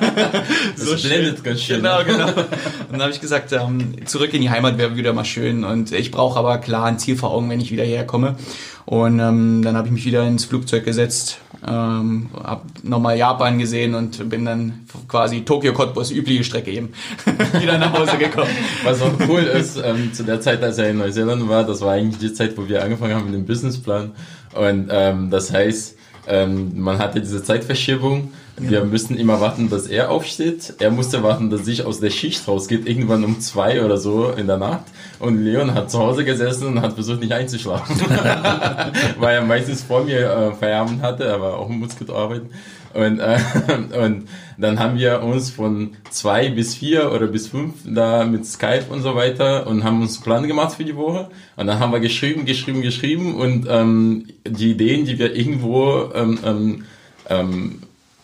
so 0.84 0.98
schön 0.98 1.24
ganz 1.46 1.62
schön. 1.62 1.76
Genau, 1.76 2.04
genau. 2.04 2.26
Und 2.26 2.92
dann 2.92 3.02
habe 3.02 3.12
ich 3.12 3.20
gesagt, 3.20 3.52
ähm, 3.52 4.06
zurück 4.06 4.34
in 4.34 4.42
die 4.42 4.50
Heimat 4.50 4.76
wäre 4.76 4.96
wieder 4.96 5.12
mal 5.12 5.24
schön. 5.24 5.64
Und 5.64 5.92
ich 5.92 6.10
brauche 6.10 6.38
aber 6.38 6.58
klar 6.58 6.84
ein 6.84 6.98
Ziel 6.98 7.16
vor 7.16 7.30
Augen, 7.30 7.48
wenn 7.48 7.60
ich 7.60 7.70
wieder 7.70 7.84
herkomme. 7.84 8.36
Und 8.84 9.18
ähm, 9.18 9.62
dann 9.64 9.76
habe 9.76 9.88
ich 9.88 9.92
mich 9.92 10.04
wieder 10.04 10.26
ins 10.26 10.44
Flugzeug 10.44 10.84
gesetzt, 10.84 11.38
ähm, 11.66 12.28
habe 12.40 12.62
nochmal 12.84 13.16
Japan 13.16 13.58
gesehen 13.58 13.96
und 13.96 14.28
bin 14.28 14.44
dann 14.44 14.86
quasi 15.08 15.40
Tokio 15.40 15.72
Cottbus, 15.72 16.12
übliche 16.12 16.44
Strecke 16.44 16.70
eben, 16.70 16.92
wieder 17.60 17.78
nach 17.78 17.92
Hause 17.92 18.16
gekommen. 18.16 18.50
Was 18.84 19.02
auch 19.02 19.12
cool 19.28 19.42
ist, 19.42 19.76
ähm, 19.76 20.12
zu 20.12 20.22
der 20.22 20.40
Zeit, 20.40 20.62
als 20.62 20.78
er 20.78 20.90
in 20.90 20.98
Neuseeland 20.98 21.48
war, 21.48 21.64
das 21.64 21.80
war 21.80 21.94
eigentlich 21.94 22.18
die 22.18 22.32
Zeit, 22.32 22.56
wo 22.56 22.68
wir 22.68 22.84
angefangen 22.84 23.14
haben 23.14 23.24
mit 23.24 23.34
dem 23.34 23.44
Businessplan. 23.44 24.12
Und 24.54 24.88
ähm, 24.90 25.30
das 25.30 25.52
heißt, 25.52 25.95
ähm, 26.26 26.80
man 26.80 26.98
hatte 26.98 27.20
diese 27.20 27.42
Zeitverschiebung 27.42 28.30
wir 28.58 28.84
müssen 28.84 29.18
immer 29.18 29.40
warten, 29.40 29.68
dass 29.68 29.86
er 29.86 30.10
aufsteht. 30.10 30.74
Er 30.78 30.90
musste 30.90 31.22
warten, 31.22 31.50
dass 31.50 31.68
ich 31.68 31.84
aus 31.84 32.00
der 32.00 32.08
Schicht 32.08 32.48
rausgeht, 32.48 32.88
irgendwann 32.88 33.22
um 33.22 33.38
zwei 33.40 33.84
oder 33.84 33.98
so 33.98 34.30
in 34.30 34.46
der 34.46 34.56
Nacht. 34.56 34.84
Und 35.18 35.44
Leon 35.44 35.74
hat 35.74 35.90
zu 35.90 35.98
Hause 35.98 36.24
gesessen 36.24 36.68
und 36.68 36.80
hat 36.80 36.94
versucht, 36.94 37.20
nicht 37.20 37.32
einzuschlafen. 37.32 38.00
Weil 39.18 39.36
er 39.36 39.42
meistens 39.42 39.82
vor 39.82 40.04
mir 40.04 40.30
äh, 40.30 40.52
Feierabend 40.54 41.02
hatte, 41.02 41.24
er 41.24 41.40
war 41.40 41.58
auch 41.58 41.68
im 41.68 41.80
Muskel 41.80 42.10
arbeiten. 42.10 42.48
Und, 42.96 43.20
äh, 43.20 43.38
und 43.98 44.28
dann 44.58 44.78
haben 44.78 44.98
wir 44.98 45.22
uns 45.22 45.50
von 45.50 45.90
zwei 46.10 46.48
bis 46.48 46.74
vier 46.74 47.12
oder 47.12 47.26
bis 47.26 47.48
fünf 47.48 47.74
da 47.84 48.24
mit 48.24 48.46
Skype 48.46 48.86
und 48.88 49.02
so 49.02 49.14
weiter 49.14 49.66
und 49.66 49.84
haben 49.84 50.00
uns 50.00 50.16
einen 50.16 50.24
Plan 50.24 50.46
gemacht 50.46 50.76
für 50.76 50.84
die 50.84 50.96
Woche. 50.96 51.28
Und 51.56 51.66
dann 51.66 51.78
haben 51.78 51.92
wir 51.92 52.00
geschrieben, 52.00 52.46
geschrieben, 52.46 52.80
geschrieben 52.80 53.34
und 53.34 53.66
ähm, 53.68 54.26
die 54.46 54.70
Ideen, 54.70 55.04
die 55.04 55.18
wir 55.18 55.34
irgendwo 55.34 56.10
ähm, 56.14 56.38
ähm, 56.44 56.84
ähm 57.28 57.80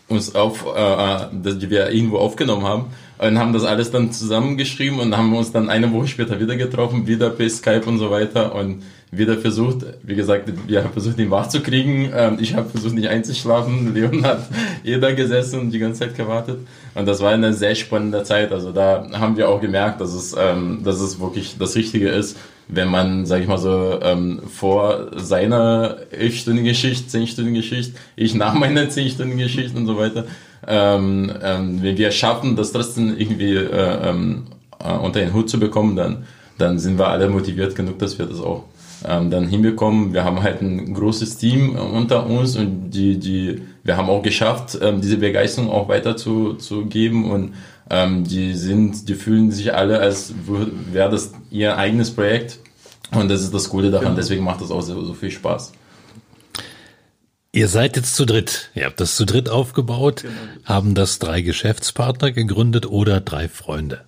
uns 0.09 0.35
auf, 0.35 0.67
äh, 0.77 1.29
die 1.33 1.71
wir 1.71 1.91
irgendwo 1.91 2.19
aufgenommen 2.19 2.65
haben 2.65 2.87
und 3.19 3.39
haben 3.39 3.53
das 3.53 3.65
alles 3.65 3.91
dann 3.91 4.13
zusammengeschrieben 4.13 5.01
und 5.01 5.17
haben 5.17 5.35
uns 5.35 5.53
dann 5.53 5.71
eine 5.71 5.93
Woche 5.93 6.09
später 6.09 6.39
wieder 6.39 6.57
getroffen, 6.57 7.07
wieder 7.07 7.31
per 7.31 7.49
Skype 7.49 7.85
und 7.87 7.99
so 7.99 8.11
weiter 8.11 8.55
und 8.55 8.83
wieder 9.15 9.37
versucht, 9.37 9.85
wie 10.03 10.15
gesagt, 10.15 10.51
wir 10.67 10.83
haben 10.83 10.93
versucht, 10.93 11.19
ihn 11.19 11.31
wach 11.31 11.47
zu 11.47 11.61
kriegen. 11.61 12.11
Ähm, 12.17 12.39
ich 12.41 12.55
habe 12.55 12.71
versucht, 12.71 12.95
nicht 12.95 13.09
einzuschlafen. 13.09 13.95
Leon 13.95 14.25
hat 14.25 14.49
jeder 14.83 15.13
gesessen 15.13 15.61
und 15.61 15.71
die 15.71 15.79
ganze 15.79 16.01
Zeit 16.01 16.17
gewartet. 16.17 16.59
Und 16.95 17.07
das 17.07 17.21
war 17.21 17.31
eine 17.31 17.53
sehr 17.53 17.75
spannende 17.75 18.25
Zeit. 18.25 18.53
Also 18.53 18.73
da 18.73 19.07
haben 19.13 19.37
wir 19.37 19.51
auch 19.51 19.61
gemerkt, 19.61 20.01
dass 20.01 20.15
es, 20.15 20.35
ähm, 20.37 20.81
dass 20.83 20.99
es 21.01 21.21
wirklich 21.21 21.57
das 21.59 21.77
Richtige 21.77 22.09
ist, 22.09 22.39
wenn 22.69 22.89
man, 22.89 23.27
sag 23.27 23.43
ich 23.43 23.49
mal 23.49 23.59
so, 23.59 24.01
ähm, 24.03 24.41
vor 24.49 25.11
seiner 25.17 25.99
11-stündigen 26.11 26.75
Schicht, 26.75 27.11
10-stündigen 27.11 27.63
Schicht, 27.63 27.93
ich 28.17 28.35
nach 28.35 28.55
meiner 28.55 28.85
10-stündigen 28.85 29.49
Schicht 29.49 29.77
und 29.77 29.87
so 29.87 29.99
weiter, 29.99 30.25
wenn 30.65 31.97
wir 31.97 32.13
schaffen, 32.13 32.55
das 32.55 32.71
trotzdem 32.71 33.19
irgendwie 33.19 33.57
äh, 33.57 34.15
äh, 34.85 34.93
unter 34.93 35.21
den 35.21 35.33
Hut 35.33 35.49
zu 35.49 35.59
bekommen, 35.59 35.97
dann, 35.97 36.25
dann 36.59 36.79
sind 36.79 36.99
wir 36.99 37.09
alle 37.09 37.29
motiviert 37.29 37.75
genug, 37.75 37.99
dass 37.99 38.19
wir 38.19 38.27
das 38.27 38.41
auch 38.41 38.65
ähm, 39.07 39.31
dann 39.31 39.49
hinbekommen. 39.49 40.13
Wir 40.13 40.25
haben 40.25 40.43
halt 40.43 40.61
ein 40.63 40.95
großes 40.95 41.37
Team 41.37 41.77
unter 41.77 42.27
uns 42.27 42.57
und 42.57 42.91
die, 42.91 43.19
die, 43.19 43.63
wir 43.85 43.97
haben 43.97 44.09
auch 44.09 44.23
geschafft, 44.23 44.79
ähm, 44.81 45.01
diese 45.01 45.19
Begeisterung 45.19 45.71
auch 45.71 45.89
weiter 45.89 46.17
zu, 46.17 46.55
zu 46.55 46.87
geben 46.87 47.31
und 47.31 47.55
ähm, 47.91 48.25
die 48.25 48.55
sind, 48.55 49.09
die 49.09 49.15
fühlen 49.15 49.51
sich 49.51 49.75
alle, 49.75 50.01
als 50.01 50.35
wäre 50.93 51.11
das 51.11 51.33
ihr 51.51 51.77
eigenes 51.77 52.11
Projekt. 52.11 52.59
Und 53.13 53.31
das 53.31 53.43
ist 53.43 53.53
das 53.53 53.69
Coole 53.69 53.91
daran, 53.91 54.07
genau. 54.07 54.17
deswegen 54.17 54.45
macht 54.45 54.63
das 54.63 54.71
auch 54.71 54.81
so, 54.81 55.05
so 55.05 55.15
viel 55.15 55.31
Spaß. 55.31 55.73
Ihr 57.55 57.69
seid 57.69 57.97
jetzt 57.97 58.17
zu 58.17 58.25
dritt. 58.25 58.71
Ihr 58.75 58.87
habt 58.87 58.99
das 58.99 59.17
zu 59.17 59.27
dritt 59.27 59.51
aufgebaut, 59.51 60.23
genau. 60.23 60.35
haben 60.65 60.95
das 60.95 61.19
drei 61.19 61.43
Geschäftspartner 61.43 62.33
gegründet 62.33 62.87
oder 62.87 63.21
drei 63.21 63.49
Freunde. 63.49 64.05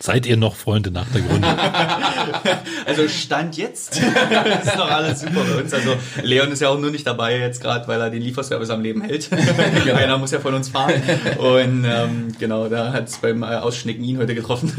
Seid 0.00 0.26
ihr 0.26 0.36
noch 0.36 0.54
Freunde 0.54 0.92
nach 0.92 1.08
der 1.08 1.22
Gründung? 1.22 1.50
also 2.86 3.08
Stand 3.08 3.56
jetzt 3.56 3.98
ist 4.64 4.76
noch 4.76 4.88
alles 4.88 5.22
super 5.22 5.40
bei 5.40 5.60
uns. 5.60 5.74
Also 5.74 5.94
Leon 6.22 6.52
ist 6.52 6.60
ja 6.60 6.68
auch 6.68 6.78
nur 6.78 6.92
nicht 6.92 7.04
dabei 7.04 7.36
jetzt 7.38 7.60
gerade, 7.60 7.88
weil 7.88 8.00
er 8.00 8.08
den 8.08 8.22
Lieferservice 8.22 8.70
am 8.70 8.80
Leben 8.80 9.02
hält. 9.02 9.28
genau. 9.84 9.96
Einer 9.96 10.16
muss 10.18 10.30
ja 10.30 10.38
von 10.38 10.54
uns 10.54 10.68
fahren. 10.68 11.02
Und 11.38 11.84
ähm, 11.84 12.28
genau, 12.38 12.68
da 12.68 12.92
hat 12.92 13.08
es 13.08 13.18
beim 13.18 13.42
Ausschnicken 13.42 14.04
ihn 14.04 14.18
heute 14.18 14.36
getroffen. 14.36 14.72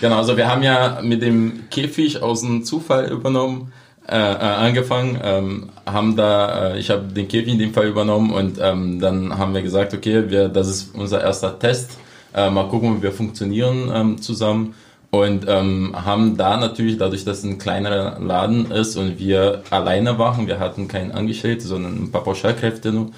genau, 0.00 0.16
also 0.16 0.38
wir 0.38 0.48
haben 0.48 0.62
ja 0.62 1.00
mit 1.02 1.20
dem 1.20 1.68
Käfig 1.70 2.22
aus 2.22 2.40
dem 2.40 2.64
Zufall 2.64 3.10
übernommen. 3.10 3.72
Äh, 4.08 4.16
äh, 4.16 4.18
angefangen, 4.18 5.20
ähm, 5.22 5.68
haben 5.84 6.16
da, 6.16 6.70
äh, 6.72 6.78
ich 6.80 6.90
habe 6.90 7.12
den 7.12 7.28
Käfig 7.28 7.52
in 7.52 7.58
dem 7.58 7.74
Fall 7.74 7.86
übernommen 7.86 8.32
und 8.32 8.58
ähm, 8.60 8.98
dann 8.98 9.38
haben 9.38 9.54
wir 9.54 9.62
gesagt, 9.62 9.92
okay, 9.94 10.30
wir, 10.30 10.48
das 10.48 10.66
ist 10.68 10.94
unser 10.94 11.20
erster 11.20 11.58
Test 11.58 11.90
äh, 12.34 12.50
mal 12.50 12.68
gucken, 12.68 12.98
wie 12.98 13.02
wir 13.02 13.12
funktionieren 13.12 13.90
ähm, 13.94 14.22
zusammen. 14.22 14.74
Und 15.12 15.46
ähm, 15.48 15.92
haben 15.92 16.36
da 16.36 16.56
natürlich, 16.56 16.96
dadurch, 16.96 17.24
dass 17.24 17.38
es 17.38 17.44
ein 17.44 17.58
kleinerer 17.58 18.20
Laden 18.20 18.70
ist 18.70 18.96
und 18.96 19.18
wir 19.18 19.62
alleine 19.70 20.18
waren, 20.18 20.46
wir 20.46 20.60
hatten 20.60 20.86
keinen 20.86 21.10
Angestellten, 21.10 21.66
sondern 21.66 21.94
ein 21.94 22.12
paar 22.12 22.22
Pauschalkräfte 22.22 22.92
nur, 22.92 23.10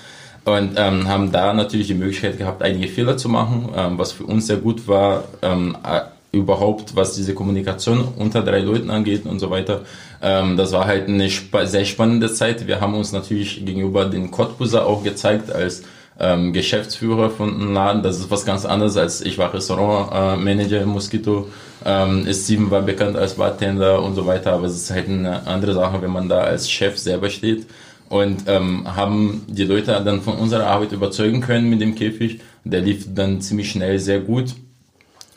und 0.44 0.72
ähm, 0.76 1.06
haben 1.06 1.30
da 1.30 1.52
natürlich 1.52 1.88
die 1.88 1.94
Möglichkeit 1.94 2.38
gehabt, 2.38 2.62
einige 2.62 2.88
Fehler 2.88 3.16
zu 3.16 3.28
machen, 3.28 3.68
ähm, 3.76 3.98
was 3.98 4.12
für 4.12 4.24
uns 4.24 4.46
sehr 4.46 4.56
gut 4.56 4.88
war, 4.88 5.24
ähm, 5.42 5.76
äh, 5.84 6.00
überhaupt 6.36 6.96
was 6.96 7.14
diese 7.14 7.34
Kommunikation 7.34 8.08
unter 8.16 8.42
drei 8.42 8.60
Leuten 8.60 8.90
angeht 8.90 9.26
und 9.26 9.38
so 9.38 9.50
weiter, 9.50 9.82
Ähm, 10.22 10.56
das 10.56 10.72
war 10.72 10.86
halt 10.86 11.08
eine 11.08 11.28
spa 11.28 11.66
sehr 11.66 11.84
spannende 11.84 12.32
Zeit. 12.32 12.66
Wir 12.66 12.80
haben 12.80 12.94
uns 12.94 13.12
natürlich 13.12 13.66
gegenüber 13.66 14.04
den 14.04 14.30
Cottbuser 14.30 14.86
auch 14.86 15.02
gezeigt 15.02 15.50
als 15.50 15.82
ähm, 16.18 16.52
Geschäftsführer 16.52 17.30
von 17.30 17.54
einem 17.54 17.74
Laden. 17.74 18.02
Das 18.02 18.18
ist 18.18 18.30
was 18.30 18.44
ganz 18.44 18.64
anderes 18.64 18.96
als 18.96 19.20
ich 19.20 19.38
war 19.38 19.52
Restaurantmanager 19.52 20.78
äh, 20.78 20.82
im 20.82 20.90
Mosquito. 20.90 21.48
Ähm, 21.84 22.26
Steven 22.32 22.70
war 22.70 22.82
bekannt 22.82 23.16
als 23.16 23.34
Bartender 23.34 24.02
und 24.02 24.14
so 24.14 24.26
weiter, 24.26 24.52
aber 24.52 24.66
es 24.66 24.76
ist 24.76 24.90
halt 24.90 25.08
eine 25.08 25.46
andere 25.46 25.74
Sache, 25.74 26.00
wenn 26.00 26.12
man 26.12 26.28
da 26.28 26.40
als 26.40 26.70
Chef 26.70 26.96
selber 26.98 27.28
steht 27.28 27.66
und 28.12 28.42
ähm, 28.46 28.84
haben 28.94 29.46
die 29.48 29.64
Leute 29.64 30.00
dann 30.04 30.20
von 30.20 30.36
unserer 30.36 30.66
Arbeit 30.66 30.92
überzeugen 30.92 31.40
können 31.40 31.70
mit 31.70 31.80
dem 31.80 31.94
Käfig. 31.94 32.40
Der 32.62 32.82
lief 32.82 33.06
dann 33.14 33.40
ziemlich 33.40 33.70
schnell 33.70 33.98
sehr 33.98 34.20
gut. 34.20 34.54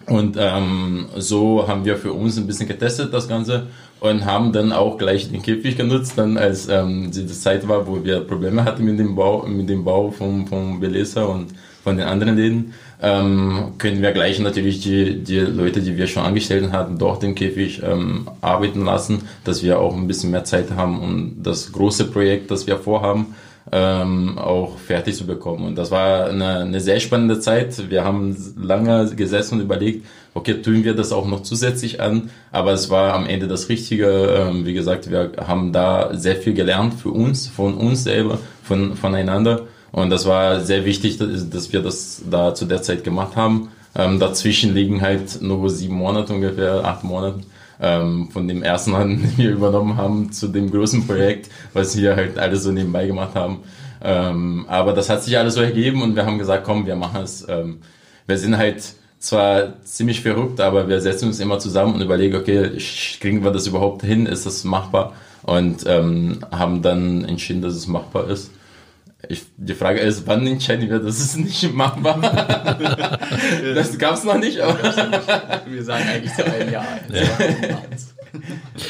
Und 0.07 0.35
ähm, 0.37 1.07
so 1.15 1.67
haben 1.67 1.85
wir 1.85 1.95
für 1.95 2.11
uns 2.11 2.37
ein 2.37 2.45
bisschen 2.45 2.67
getestet 2.67 3.13
das 3.13 3.29
Ganze 3.29 3.67
und 3.99 4.25
haben 4.25 4.51
dann 4.51 4.71
auch 4.71 4.97
gleich 4.97 5.31
den 5.31 5.41
Käfig 5.41 5.77
genutzt, 5.77 6.13
dann 6.17 6.37
als 6.37 6.67
ähm, 6.67 7.11
die 7.11 7.27
Zeit 7.27 7.67
war, 7.67 7.87
wo 7.87 8.03
wir 8.03 8.21
Probleme 8.21 8.63
hatten 8.63 8.85
mit 8.85 8.99
dem 8.99 9.15
Bau, 9.15 9.45
mit 9.47 9.69
dem 9.69 9.83
Bau 9.83 10.11
vom, 10.11 10.47
vom 10.47 10.79
Belesa 10.79 11.23
und 11.23 11.53
von 11.83 11.97
den 11.97 12.07
anderen 12.07 12.35
Läden, 12.35 12.73
ähm, 13.01 13.73
können 13.77 14.01
wir 14.01 14.11
gleich 14.11 14.39
natürlich 14.39 14.81
die, 14.81 15.23
die 15.23 15.39
Leute, 15.39 15.81
die 15.81 15.97
wir 15.97 16.07
schon 16.07 16.23
angestellt 16.23 16.71
hatten, 16.71 16.97
dort 16.97 17.23
den 17.23 17.35
Käfig 17.35 17.81
ähm, 17.83 18.27
arbeiten 18.41 18.85
lassen, 18.85 19.23
dass 19.43 19.63
wir 19.63 19.79
auch 19.79 19.95
ein 19.95 20.07
bisschen 20.07 20.31
mehr 20.31 20.43
Zeit 20.43 20.71
haben, 20.71 20.99
um 20.99 21.43
das 21.43 21.71
große 21.71 22.05
Projekt, 22.05 22.51
das 22.51 22.65
wir 22.67 22.77
vorhaben, 22.77 23.35
ähm, 23.71 24.37
auch 24.37 24.77
fertig 24.77 25.15
zu 25.15 25.25
bekommen. 25.25 25.65
Und 25.65 25.75
das 25.75 25.91
war 25.91 26.27
eine, 26.27 26.59
eine 26.59 26.79
sehr 26.79 26.99
spannende 26.99 27.39
Zeit. 27.39 27.89
Wir 27.89 28.03
haben 28.03 28.35
lange 28.61 29.15
gesessen 29.15 29.55
und 29.55 29.61
überlegt, 29.61 30.05
okay, 30.33 30.61
tun 30.61 30.83
wir 30.83 30.95
das 30.95 31.11
auch 31.11 31.25
noch 31.25 31.41
zusätzlich 31.41 32.01
an, 32.01 32.29
aber 32.51 32.73
es 32.73 32.89
war 32.89 33.13
am 33.13 33.25
Ende 33.25 33.47
das 33.47 33.69
Richtige. 33.69 34.07
Ähm, 34.07 34.65
wie 34.65 34.73
gesagt, 34.73 35.09
wir 35.09 35.31
haben 35.47 35.71
da 35.71 36.11
sehr 36.13 36.35
viel 36.35 36.53
gelernt 36.53 36.93
für 36.93 37.09
uns, 37.09 37.47
von 37.47 37.73
uns 37.75 38.03
selber, 38.03 38.39
von, 38.63 38.95
voneinander. 38.95 39.61
Und 39.91 40.09
das 40.09 40.25
war 40.25 40.59
sehr 40.59 40.85
wichtig, 40.85 41.17
dass 41.17 41.71
wir 41.71 41.81
das 41.81 42.21
da 42.29 42.53
zu 42.53 42.65
der 42.65 42.81
Zeit 42.81 43.03
gemacht 43.03 43.35
haben. 43.35 43.69
Ähm, 43.95 44.19
dazwischen 44.19 44.73
liegen 44.73 45.01
halt 45.01 45.41
nur 45.41 45.69
sieben 45.69 45.95
Monate 45.95 46.33
ungefähr, 46.33 46.83
acht 46.83 47.05
Monate 47.05 47.39
ähm, 47.79 48.29
von 48.31 48.47
dem 48.47 48.63
ersten 48.63 48.93
an, 48.95 49.21
den 49.21 49.37
wir 49.37 49.51
übernommen 49.51 49.97
haben, 49.97 50.31
zu 50.31 50.47
dem 50.47 50.71
großen 50.71 51.05
Projekt, 51.07 51.49
was 51.73 51.97
wir 51.97 52.15
halt 52.15 52.37
alles 52.37 52.63
so 52.63 52.71
nebenbei 52.71 53.07
gemacht 53.07 53.35
haben. 53.35 53.59
Ähm, 54.03 54.65
aber 54.67 54.93
das 54.93 55.09
hat 55.09 55.23
sich 55.23 55.37
alles 55.37 55.55
so 55.55 55.61
ergeben 55.61 56.01
und 56.01 56.15
wir 56.15 56.25
haben 56.25 56.37
gesagt, 56.37 56.63
komm, 56.63 56.85
wir 56.85 56.95
machen 56.95 57.21
es. 57.21 57.45
Ähm, 57.49 57.79
wir 58.27 58.37
sind 58.37 58.57
halt 58.57 58.83
zwar 59.19 59.81
ziemlich 59.83 60.21
verrückt, 60.21 60.61
aber 60.61 60.87
wir 60.87 61.01
setzen 61.01 61.27
uns 61.27 61.39
immer 61.39 61.59
zusammen 61.59 61.95
und 61.95 62.01
überlegen, 62.01 62.35
okay, 62.35 62.77
kriegen 63.19 63.43
wir 63.43 63.51
das 63.51 63.67
überhaupt 63.67 64.03
hin? 64.03 64.25
Ist 64.25 64.45
das 64.45 64.63
machbar? 64.63 65.13
Und 65.43 65.85
ähm, 65.87 66.39
haben 66.51 66.81
dann 66.81 67.25
entschieden, 67.25 67.61
dass 67.61 67.73
es 67.73 67.87
machbar 67.87 68.29
ist. 68.29 68.51
Ich, 69.29 69.43
die 69.57 69.73
Frage 69.73 69.99
ist, 69.99 70.27
wann 70.27 70.45
entscheiden 70.45 70.89
wir, 70.89 70.99
dass 70.99 71.19
es 71.19 71.35
nicht 71.35 71.73
machbar 71.73 72.19
Das 73.75 73.97
gab 73.97 74.15
es 74.15 74.23
noch 74.23 74.37
nicht. 74.37 74.59
Aber 74.59 74.77
wir 75.65 75.83
sagen 75.83 76.05
eigentlich 76.07 76.33
zu 76.33 76.45
einem 76.45 76.71
Jahr. 76.71 76.85
Ja. 77.11 77.23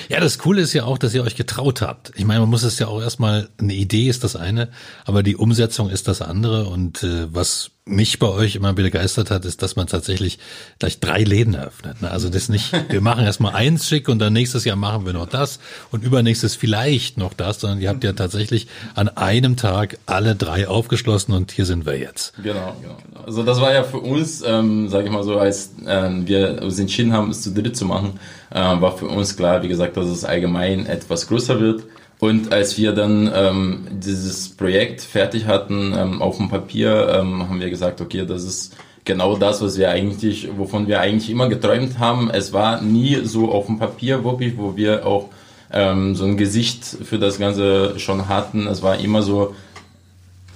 Ja, 0.09 0.19
das 0.19 0.39
Coole 0.39 0.61
ist 0.61 0.73
ja 0.73 0.85
auch, 0.85 0.97
dass 0.97 1.13
ihr 1.13 1.23
euch 1.23 1.35
getraut 1.35 1.81
habt. 1.81 2.11
Ich 2.15 2.25
meine, 2.25 2.39
man 2.39 2.49
muss 2.49 2.63
es 2.63 2.79
ja 2.79 2.87
auch 2.87 2.99
erstmal, 2.99 3.49
eine 3.59 3.73
Idee 3.73 4.09
ist 4.09 4.23
das 4.23 4.35
eine, 4.35 4.69
aber 5.05 5.21
die 5.21 5.35
Umsetzung 5.35 5.89
ist 5.89 6.07
das 6.07 6.21
andere. 6.21 6.65
Und 6.65 7.03
äh, 7.03 7.33
was 7.33 7.71
mich 7.87 8.17
bei 8.17 8.27
euch 8.27 8.55
immer 8.55 8.73
begeistert 8.73 9.29
hat, 9.29 9.45
ist, 9.45 9.61
dass 9.61 9.75
man 9.75 9.85
tatsächlich 9.85 10.39
gleich 10.79 10.99
drei 10.99 11.23
Läden 11.23 11.53
eröffnet. 11.53 12.01
Ne? 12.01 12.09
Also 12.09 12.29
das 12.29 12.49
nicht, 12.49 12.73
wir 12.89 12.99
machen 12.99 13.23
erstmal 13.23 13.53
eins 13.53 13.87
schick 13.87 14.09
und 14.09 14.17
dann 14.17 14.33
nächstes 14.33 14.65
Jahr 14.65 14.75
machen 14.75 15.05
wir 15.05 15.13
noch 15.13 15.27
das 15.29 15.59
und 15.91 16.03
übernächstes 16.03 16.55
vielleicht 16.55 17.19
noch 17.19 17.33
das, 17.33 17.59
sondern 17.59 17.79
ihr 17.79 17.89
habt 17.89 18.03
ja 18.03 18.13
tatsächlich 18.13 18.67
an 18.95 19.09
einem 19.09 19.55
Tag 19.55 19.99
alle 20.07 20.35
drei 20.35 20.67
aufgeschlossen 20.67 21.35
und 21.35 21.51
hier 21.51 21.65
sind 21.65 21.85
wir 21.85 21.99
jetzt. 21.99 22.33
Genau, 22.41 22.75
genau. 22.81 22.97
Also 23.23 23.43
das 23.43 23.61
war 23.61 23.71
ja 23.71 23.83
für 23.83 23.99
uns, 23.99 24.43
ähm, 24.43 24.89
sage 24.89 25.05
ich 25.05 25.11
mal 25.11 25.23
so, 25.23 25.37
als 25.37 25.75
ähm, 25.85 26.27
wir 26.27 26.63
uns 26.63 26.79
entschieden 26.79 27.13
haben, 27.13 27.29
es 27.29 27.43
zu 27.43 27.53
dritt 27.53 27.77
zu 27.77 27.85
machen, 27.85 28.19
äh, 28.49 28.55
war 28.55 28.97
für 28.97 29.07
uns 29.07 29.37
klar, 29.37 29.61
wie 29.61 29.67
gesagt, 29.67 29.95
dass 29.95 30.07
es 30.07 30.25
allgemein 30.25 30.87
etwas 30.87 31.27
größer 31.27 31.59
wird 31.59 31.83
und 32.25 32.51
als 32.51 32.75
wir 32.77 32.91
dann 32.91 33.31
ähm, 33.33 33.87
dieses 33.91 34.49
Projekt 34.49 35.01
fertig 35.01 35.45
hatten 35.45 35.93
ähm, 35.95 36.21
auf 36.23 36.37
dem 36.37 36.49
Papier, 36.49 37.07
ähm, 37.19 37.47
haben 37.47 37.59
wir 37.59 37.69
gesagt, 37.69 38.01
okay, 38.01 38.25
das 38.25 38.43
ist 38.43 38.75
genau 39.03 39.37
das, 39.37 39.61
was 39.61 39.77
wir 39.77 39.91
eigentlich, 39.91 40.49
wovon 40.57 40.87
wir 40.87 41.01
eigentlich 41.01 41.29
immer 41.29 41.47
geträumt 41.49 41.99
haben. 41.99 42.31
Es 42.31 42.51
war 42.51 42.81
nie 42.81 43.21
so 43.23 43.51
auf 43.51 43.67
dem 43.67 43.77
Papier 43.77 44.23
wirklich, 44.23 44.57
wo 44.57 44.75
wir 44.75 45.05
auch 45.05 45.29
ähm, 45.71 46.15
so 46.15 46.25
ein 46.25 46.35
Gesicht 46.35 46.83
für 46.83 47.19
das 47.19 47.37
Ganze 47.37 47.99
schon 47.99 48.27
hatten. 48.27 48.65
Es 48.65 48.81
war 48.81 48.97
immer 48.97 49.21
so, 49.21 49.53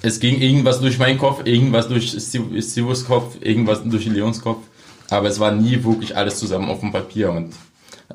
es 0.02 0.20
ging 0.20 0.42
irgendwas 0.42 0.80
durch 0.80 0.98
meinen 0.98 1.20
Kopf, 1.20 1.46
irgendwas 1.46 1.88
durch 1.88 2.18
Stivos 2.20 3.06
Kopf, 3.06 3.38
irgendwas 3.42 3.82
durch 3.84 4.08
Leons 4.08 4.42
Kopf, 4.42 4.64
aber 5.12 5.28
es 5.28 5.40
war 5.40 5.52
nie 5.52 5.84
wirklich 5.84 6.18
alles 6.18 6.40
zusammen 6.40 6.70
auf 6.70 6.80
dem 6.80 6.92
Papier 6.92 7.32
und 7.32 7.54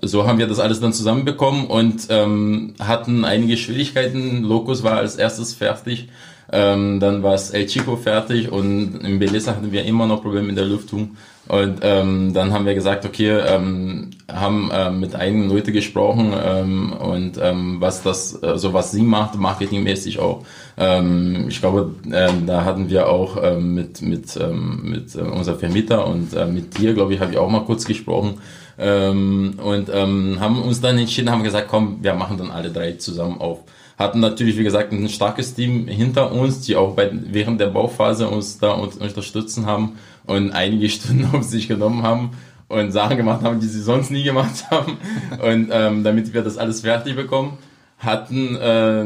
so 0.03 0.27
haben 0.27 0.39
wir 0.39 0.47
das 0.47 0.59
alles 0.59 0.81
dann 0.81 0.93
zusammenbekommen 0.93 1.67
und 1.67 2.07
ähm, 2.11 2.75
hatten 2.81 3.25
einige 3.25 3.57
Schwierigkeiten. 3.57 4.43
Locus 4.43 4.83
war 4.83 4.99
als 4.99 5.17
erstes 5.17 5.55
fertig, 5.55 6.09
ähm, 6.53 7.01
dann 7.01 7.23
war 7.23 7.35
es 7.35 7.51
El 7.51 7.67
Chico 7.67 7.97
fertig 7.97 8.51
und 8.51 9.01
in 9.03 9.19
Beleza 9.19 9.53
hatten 9.53 9.73
wir 9.73 9.85
immer 9.85 10.07
noch 10.07 10.23
Probleme 10.23 10.49
mit 10.49 10.57
der 10.57 10.67
Lüftung. 10.67 11.17
Und 11.47 11.81
ähm, 11.83 12.33
dann 12.33 12.55
haben 12.55 12.65
wir 12.65 12.75
gesagt, 12.75 13.05
okay, 13.05 13.29
ähm, 13.29 14.11
haben 14.33 14.71
äh, 14.71 14.91
mit 14.91 15.15
einigen 15.15 15.51
Leuten 15.51 15.75
gesprochen 15.75 16.33
ähm, 16.43 16.93
und 16.95 17.39
ähm, 17.39 17.77
was 17.81 18.03
das, 18.03 18.43
also 18.43 18.73
was 18.73 18.93
sie 18.93 19.03
macht, 19.03 19.39
marketingmäßig 19.39 20.21
auch. 20.21 20.47
Ähm, 20.79 21.45
ich 21.49 21.61
glaube, 21.61 21.95
äh, 22.11 22.31
da 22.47 22.65
hatten 22.65 22.89
wir 22.89 23.11
auch 23.11 23.37
ähm, 23.43 23.75
mit 23.75 24.01
mit 24.01 24.39
ähm, 24.39 24.81
mit 24.85 25.15
äh, 25.15 25.19
unser 25.21 25.57
Vermieter 25.57 26.07
und 26.07 26.33
äh, 26.33 26.47
mit 26.47 26.79
dir, 26.79 26.95
glaube 26.95 27.13
ich, 27.13 27.21
habe 27.21 27.33
ich 27.33 27.39
auch 27.39 27.51
mal 27.51 27.65
kurz 27.65 27.85
gesprochen 27.85 28.39
ähm, 28.79 29.55
und 29.63 29.89
ähm, 29.93 30.39
haben 30.41 30.63
uns 30.63 30.81
dann 30.81 30.99
entschieden, 30.99 31.31
haben 31.31 31.45
gesagt, 31.45 31.69
komm, 31.69 31.99
wir 32.03 32.15
machen 32.15 32.39
dann 32.39 32.51
alle 32.51 32.71
drei 32.71 32.93
zusammen 32.93 33.41
auf. 33.41 33.61
Hatten 33.99 34.19
natürlich, 34.21 34.59
wie 34.59 34.65
gesagt, 34.65 34.93
ein 34.93 35.09
starkes 35.09 35.55
Team 35.55 35.87
hinter 35.87 36.33
uns, 36.33 36.63
die 36.63 36.75
auch 36.75 36.95
bei, 36.95 37.11
während 37.13 37.61
der 37.61 37.69
Bauphase 37.69 38.29
uns 38.29 38.59
da 38.59 38.73
unterstützen 38.73 39.67
haben 39.67 39.99
und 40.27 40.53
einige 40.53 40.89
Stunden 40.91 41.29
auf 41.33 41.45
sich 41.45 41.69
genommen 41.69 42.03
haben 42.03 42.31
und 42.69 42.91
Sachen 42.91 43.17
gemacht 43.17 43.43
haben, 43.43 43.61
die 43.61 43.67
sie 43.67 43.83
sonst 43.83 44.11
nie 44.11 44.25
gemacht 44.25 44.65
haben. 44.71 44.99
Und 45.43 45.69
ähm, 45.71 46.03
damit 46.03 46.35
wir 46.35 46.43
das 46.43 46.59
alles 46.59 46.81
fertig 46.81 47.15
bekommen, 47.15 47.59
hatten 47.99 48.57
äh, 48.57 49.05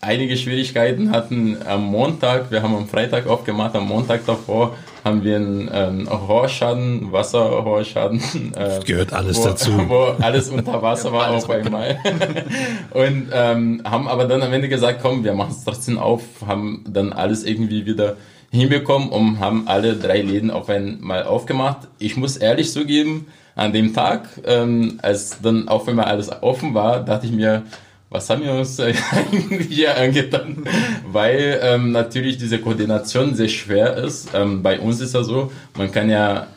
einige 0.00 0.36
Schwierigkeiten, 0.36 1.10
hatten 1.10 1.58
am 1.66 1.84
Montag, 1.84 2.50
wir 2.50 2.62
haben 2.62 2.74
am 2.74 2.88
Freitag 2.88 3.26
aufgemacht, 3.26 3.74
am 3.76 3.86
Montag 3.86 4.24
davor 4.24 4.76
haben 5.04 5.24
wir 5.24 5.36
einen 5.36 5.70
ähm, 5.72 6.08
Rohrschaden, 6.08 7.12
Wasserrohrschaden. 7.12 8.20
Äh, 8.56 8.80
gehört 8.84 9.12
alles 9.12 9.38
wo, 9.38 9.44
dazu. 9.44 9.70
Wo 9.88 10.14
alles 10.20 10.50
unter 10.50 10.82
Wasser 10.82 11.12
war 11.12 11.30
auf 11.30 11.48
einmal. 11.48 11.98
und 12.90 13.28
ähm, 13.32 13.82
haben 13.84 14.08
aber 14.08 14.24
dann 14.24 14.42
am 14.42 14.52
Ende 14.52 14.68
gesagt, 14.68 15.00
komm, 15.02 15.24
wir 15.24 15.34
machen 15.34 15.52
es 15.56 15.64
trotzdem 15.64 15.98
auf, 15.98 16.22
haben 16.46 16.84
dann 16.88 17.12
alles 17.12 17.44
irgendwie 17.44 17.86
wieder 17.86 18.16
hinbekommen 18.50 19.08
und 19.10 19.38
haben 19.38 19.68
alle 19.68 19.94
drei 19.94 20.20
Läden 20.20 20.50
auf 20.50 20.68
einmal 20.68 21.22
aufgemacht. 21.22 21.88
Ich 21.98 22.16
muss 22.16 22.36
ehrlich 22.36 22.72
zugeben, 22.72 23.26
an 23.54 23.72
dem 23.72 23.94
Tag, 23.94 24.28
ähm, 24.46 24.98
als 25.02 25.40
dann 25.42 25.68
auf 25.68 25.86
einmal 25.86 26.06
alles 26.06 26.30
offen 26.42 26.74
war, 26.74 27.04
dachte 27.04 27.26
ich 27.26 27.32
mir, 27.32 27.62
was 28.10 28.28
haben 28.28 28.42
wir 28.42 28.52
uns 28.52 28.78
eigentlich 28.80 29.68
hier 29.68 29.96
angetan? 29.96 30.64
Weil 31.10 31.60
ähm, 31.62 31.92
natürlich 31.92 32.36
diese 32.38 32.58
Koordination 32.58 33.34
sehr 33.34 33.48
schwer 33.48 33.96
ist. 33.96 34.30
Ähm, 34.34 34.62
bei 34.62 34.80
uns 34.80 35.00
ist 35.00 35.14
ja 35.14 35.22
so, 35.22 35.52
man 35.76 35.92
kann 35.92 36.10
ja 36.10 36.48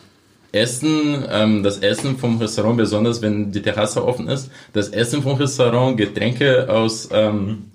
Essen, 0.51 1.25
ähm, 1.31 1.63
das 1.63 1.79
Essen 1.79 2.17
vom 2.17 2.37
Restaurant, 2.37 2.77
besonders 2.77 3.21
wenn 3.21 3.51
die 3.51 3.61
Terrasse 3.61 4.05
offen 4.05 4.27
ist, 4.27 4.51
das 4.73 4.89
Essen 4.89 5.23
vom 5.23 5.35
Restaurant, 5.35 5.97
Getränke 5.97 6.69
aus, 6.69 7.09
ähm, 7.11 7.71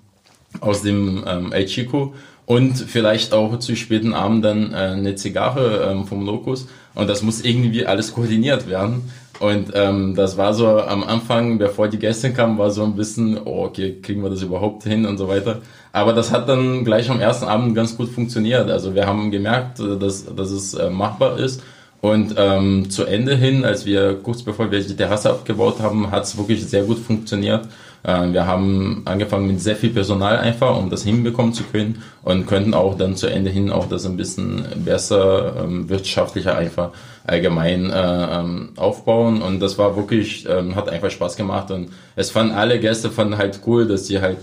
aus 0.61 0.81
dem 0.81 1.23
ähm, 1.27 1.51
El 1.51 1.65
Chico 1.65 2.13
und 2.45 2.77
vielleicht 2.77 3.33
auch 3.33 3.59
zu 3.59 3.75
späten 3.75 4.13
Abend 4.13 4.43
dann 4.43 4.73
äh, 4.73 4.77
eine 4.77 5.15
Zigarre 5.15 5.89
ähm, 5.91 6.07
vom 6.07 6.25
Locus. 6.25 6.67
Und 6.95 7.07
das 7.07 7.21
muss 7.21 7.41
irgendwie 7.41 7.85
alles 7.85 8.13
koordiniert 8.13 8.67
werden. 8.67 9.11
Und 9.39 9.71
ähm, 9.73 10.15
das 10.15 10.37
war 10.37 10.53
so 10.53 10.67
am 10.81 11.03
Anfang, 11.03 11.57
bevor 11.59 11.87
die 11.87 11.97
Gäste 11.97 12.33
kamen, 12.33 12.57
war 12.57 12.71
so 12.71 12.83
ein 12.83 12.95
bisschen, 12.95 13.37
oh, 13.37 13.65
okay, 13.65 13.97
kriegen 14.01 14.21
wir 14.21 14.29
das 14.29 14.41
überhaupt 14.41 14.83
hin 14.83 15.05
und 15.05 15.17
so 15.17 15.29
weiter. 15.29 15.61
Aber 15.93 16.13
das 16.13 16.31
hat 16.31 16.49
dann 16.49 16.83
gleich 16.83 17.09
am 17.09 17.21
ersten 17.21 17.45
Abend 17.45 17.73
ganz 17.73 17.95
gut 17.95 18.09
funktioniert. 18.09 18.69
Also 18.69 18.95
wir 18.95 19.07
haben 19.07 19.31
gemerkt, 19.31 19.79
äh, 19.79 19.97
dass, 19.97 20.25
dass 20.35 20.51
es 20.51 20.73
äh, 20.73 20.89
machbar 20.89 21.39
ist. 21.39 21.63
Und 22.01 22.35
ähm, 22.37 22.89
zu 22.89 23.05
Ende 23.05 23.35
hin, 23.35 23.65
als 23.65 23.85
wir 23.85 24.15
kurz 24.15 24.43
bevor 24.43 24.71
wir 24.71 24.79
die 24.79 24.95
Terrasse 24.95 25.29
abgebaut 25.29 25.79
haben, 25.81 26.11
hat 26.11 26.23
es 26.23 26.37
wirklich 26.37 26.65
sehr 26.65 26.83
gut 26.83 26.99
funktioniert. 26.99 27.67
Äh, 28.03 28.31
wir 28.31 28.45
haben 28.45 29.01
angefangen 29.05 29.47
mit 29.47 29.61
sehr 29.61 29.75
viel 29.75 29.89
Personal 29.89 30.37
einfach, 30.37 30.77
um 30.77 30.89
das 30.89 31.03
hinbekommen 31.03 31.53
zu 31.53 31.63
können 31.63 32.01
und 32.23 32.47
könnten 32.47 32.73
auch 32.73 32.97
dann 32.97 33.15
zu 33.15 33.27
Ende 33.27 33.49
hin 33.49 33.71
auch 33.71 33.87
das 33.87 34.05
ein 34.05 34.17
bisschen 34.17 34.65
besser, 34.83 35.63
ähm, 35.63 35.89
wirtschaftlicher 35.89 36.57
einfach 36.57 36.91
allgemein 37.25 37.89
äh, 37.89 38.39
ähm, 38.39 38.69
aufbauen. 38.75 39.41
Und 39.41 39.59
das 39.59 39.77
war 39.77 39.95
wirklich, 39.95 40.47
ähm, 40.49 40.75
hat 40.75 40.89
einfach 40.89 41.11
Spaß 41.11 41.35
gemacht. 41.35 41.71
Und 41.71 41.89
es 42.15 42.31
fanden 42.31 42.53
alle 42.53 42.79
Gäste 42.79 43.09
fanden 43.09 43.37
halt 43.37 43.61
cool, 43.65 43.87
dass 43.87 44.07
sie 44.07 44.21
halt 44.21 44.37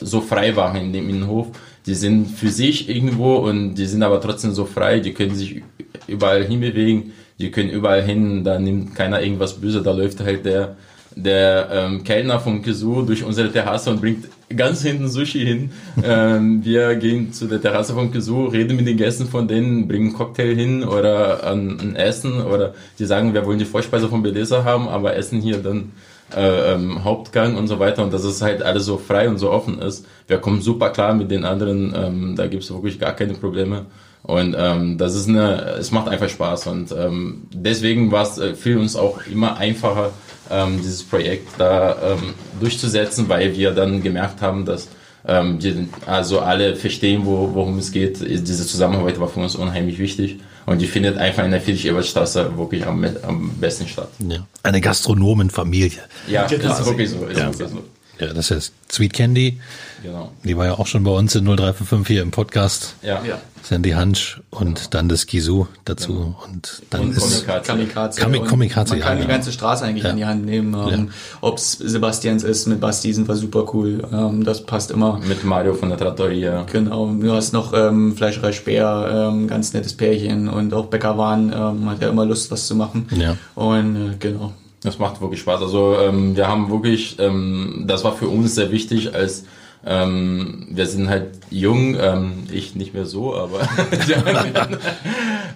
so 0.00 0.20
frei 0.20 0.54
waren 0.56 0.76
in 0.76 0.92
dem 0.92 1.08
Innenhof. 1.08 1.48
Die 1.86 1.94
sind 1.94 2.26
für 2.26 2.50
sich 2.50 2.88
irgendwo 2.88 3.36
und 3.36 3.74
die 3.74 3.86
sind 3.86 4.02
aber 4.02 4.20
trotzdem 4.20 4.52
so 4.52 4.64
frei, 4.64 5.00
die 5.00 5.14
können 5.14 5.34
sich 5.34 5.62
überall 6.06 6.44
hinbewegen, 6.44 7.12
die 7.38 7.50
können 7.50 7.70
überall 7.70 8.02
hin, 8.02 8.44
da 8.44 8.58
nimmt 8.58 8.94
keiner 8.94 9.22
irgendwas 9.22 9.54
böse, 9.54 9.82
da 9.82 9.92
läuft 9.92 10.20
halt 10.20 10.44
der 10.44 10.76
der 11.22 11.68
ähm, 11.72 12.04
Kellner 12.04 12.40
vom 12.40 12.62
Kisu 12.62 13.02
durch 13.02 13.24
unsere 13.24 13.50
Terrasse 13.50 13.90
und 13.90 14.00
bringt 14.00 14.26
ganz 14.56 14.82
hinten 14.82 15.08
Sushi 15.08 15.44
hin. 15.44 15.70
ähm, 16.02 16.64
wir 16.64 16.94
gehen 16.96 17.32
zu 17.32 17.46
der 17.46 17.60
Terrasse 17.60 17.94
vom 17.94 18.12
Kisu, 18.12 18.46
reden 18.46 18.76
mit 18.76 18.86
den 18.86 18.96
Gästen 18.96 19.26
von 19.26 19.48
denen, 19.48 19.88
bringen 19.88 20.12
Cocktail 20.12 20.54
hin 20.54 20.84
oder 20.84 21.44
ein, 21.44 21.78
ein 21.80 21.96
Essen 21.96 22.40
oder 22.40 22.74
die 22.98 23.04
sagen, 23.04 23.34
wir 23.34 23.44
wollen 23.44 23.58
die 23.58 23.64
Vorspeise 23.64 24.08
von 24.08 24.22
Beleza 24.22 24.64
haben, 24.64 24.88
aber 24.88 25.16
essen 25.16 25.40
hier 25.40 25.58
dann 25.58 25.92
äh, 26.34 26.74
ähm, 26.74 27.04
Hauptgang 27.04 27.56
und 27.56 27.68
so 27.68 27.78
weiter 27.78 28.04
und 28.04 28.12
dass 28.12 28.24
es 28.24 28.42
halt 28.42 28.62
alles 28.62 28.84
so 28.84 28.98
frei 28.98 29.28
und 29.28 29.38
so 29.38 29.50
offen 29.50 29.80
ist. 29.80 30.06
Wir 30.26 30.38
kommen 30.38 30.60
super 30.60 30.90
klar 30.90 31.14
mit 31.14 31.30
den 31.30 31.44
anderen, 31.44 31.94
ähm, 31.96 32.36
da 32.36 32.46
gibt 32.46 32.62
es 32.62 32.72
wirklich 32.72 32.98
gar 33.00 33.14
keine 33.14 33.34
Probleme. 33.34 33.86
Und 34.22 34.54
ähm, 34.58 34.98
das 34.98 35.14
ist 35.14 35.28
eine, 35.28 35.76
es 35.78 35.90
macht 35.90 36.08
einfach 36.08 36.28
Spaß 36.28 36.66
und 36.66 36.92
ähm, 36.92 37.44
deswegen 37.52 38.10
war 38.12 38.24
es 38.24 38.36
äh, 38.36 38.54
für 38.54 38.78
uns 38.78 38.96
auch 38.96 39.20
immer 39.26 39.56
einfacher, 39.56 40.10
ähm, 40.50 40.78
dieses 40.78 41.02
Projekt 41.02 41.48
da 41.58 41.96
ähm, 42.12 42.34
durchzusetzen, 42.60 43.28
weil 43.28 43.56
wir 43.56 43.72
dann 43.72 44.02
gemerkt 44.02 44.40
haben, 44.42 44.64
dass 44.64 44.88
ähm, 45.26 45.58
die, 45.58 45.88
also 46.06 46.40
alle 46.40 46.76
verstehen, 46.76 47.22
wo, 47.24 47.50
worum 47.54 47.78
es 47.78 47.92
geht. 47.92 48.20
Diese 48.20 48.66
Zusammenarbeit 48.66 49.20
war 49.20 49.28
für 49.28 49.40
uns 49.40 49.56
unheimlich 49.56 49.98
wichtig 49.98 50.38
und 50.66 50.80
die 50.80 50.86
findet 50.86 51.18
einfach 51.18 51.44
in 51.44 51.50
der 51.50 51.60
Friedrich-Ebert-Straße 51.60 52.56
wirklich 52.56 52.86
am, 52.86 53.04
am 53.26 53.50
besten 53.60 53.88
statt. 53.88 54.08
Ja. 54.26 54.46
Eine 54.62 54.80
Gastronomenfamilie. 54.80 55.98
Ja, 56.28 56.46
das 56.46 56.80
ist 56.80 56.86
wirklich 56.86 57.10
so. 57.10 57.26
Ist 57.26 57.38
Ja. 57.38 57.46
wirklich 57.46 57.68
so. 57.68 57.82
Ja, 58.20 58.32
das 58.32 58.50
ist 58.50 58.72
Sweet 58.90 59.12
Candy. 59.12 59.60
Genau. 60.02 60.32
Die 60.44 60.56
war 60.56 60.66
ja 60.66 60.74
auch 60.78 60.86
schon 60.86 61.04
bei 61.04 61.10
uns 61.10 61.34
in 61.34 61.44
0355 61.44 62.06
hier 62.14 62.22
im 62.22 62.30
Podcast. 62.30 62.94
Ja. 63.02 63.22
Ja. 63.24 63.38
Sandy 63.62 63.90
Hansch 63.90 64.40
und 64.50 64.94
dann 64.94 65.08
das 65.08 65.26
Gisu 65.26 65.66
dazu 65.84 66.34
und 66.46 66.82
dann 66.90 67.02
Und 67.02 67.16
ist 67.16 67.46
Kamikaze. 67.46 68.20
Kamikaze. 68.20 68.26
Und 68.26 68.48
Kamikaze, 68.48 68.90
Man 68.92 69.00
ja, 69.00 69.06
kann 69.06 69.16
die 69.18 69.22
ja. 69.24 69.28
ganze 69.28 69.52
Straße 69.52 69.84
eigentlich 69.84 70.04
Ja. 70.04 70.10
in 70.10 70.16
die 70.16 70.24
Hand 70.24 70.44
nehmen. 70.46 70.74
Ähm, 70.90 71.10
Ob 71.42 71.58
es 71.58 71.72
Sebastians 71.72 72.44
ist, 72.44 72.66
mit 72.66 72.80
Basti 72.80 73.12
sind 73.12 73.28
wir 73.28 73.34
super 73.36 73.66
cool. 73.74 74.02
Ähm, 74.12 74.44
das 74.44 74.64
passt 74.64 74.90
immer. 74.90 75.20
Mit 75.26 75.44
Mario 75.44 75.74
von 75.74 75.90
der 75.90 75.98
Trattoria. 75.98 76.64
Genau, 76.72 77.06
du 77.12 77.32
hast 77.32 77.52
noch 77.52 77.72
ähm, 77.74 78.16
Fleischerei 78.16 78.52
Speer, 78.52 79.30
ähm, 79.32 79.48
ganz 79.48 79.72
nettes 79.74 79.94
Pärchen 79.94 80.48
und 80.48 80.72
auch 80.72 80.86
Bäcker 80.86 81.18
Wahn 81.18 81.52
ähm, 81.54 81.90
hat 81.90 82.00
ja 82.00 82.08
immer 82.08 82.24
Lust, 82.24 82.50
was 82.50 82.66
zu 82.66 82.74
machen. 82.74 83.08
Ja. 83.14 83.36
Und 83.54 83.96
äh, 83.96 84.16
genau. 84.18 84.54
Das 84.82 84.98
macht 84.98 85.20
wirklich 85.20 85.40
Spaß. 85.40 85.62
Also 85.62 85.96
ähm, 85.98 86.36
wir 86.36 86.48
haben 86.48 86.70
wirklich, 86.70 87.18
ähm, 87.18 87.84
das 87.86 88.04
war 88.04 88.12
für 88.12 88.28
uns 88.28 88.54
sehr 88.54 88.70
wichtig, 88.70 89.14
als 89.14 89.44
ähm, 89.86 90.66
wir 90.70 90.86
sind 90.86 91.08
halt 91.08 91.38
jung, 91.50 91.96
ähm, 92.00 92.44
ich 92.52 92.74
nicht 92.74 92.94
mehr 92.94 93.06
so, 93.06 93.36
aber 93.36 93.60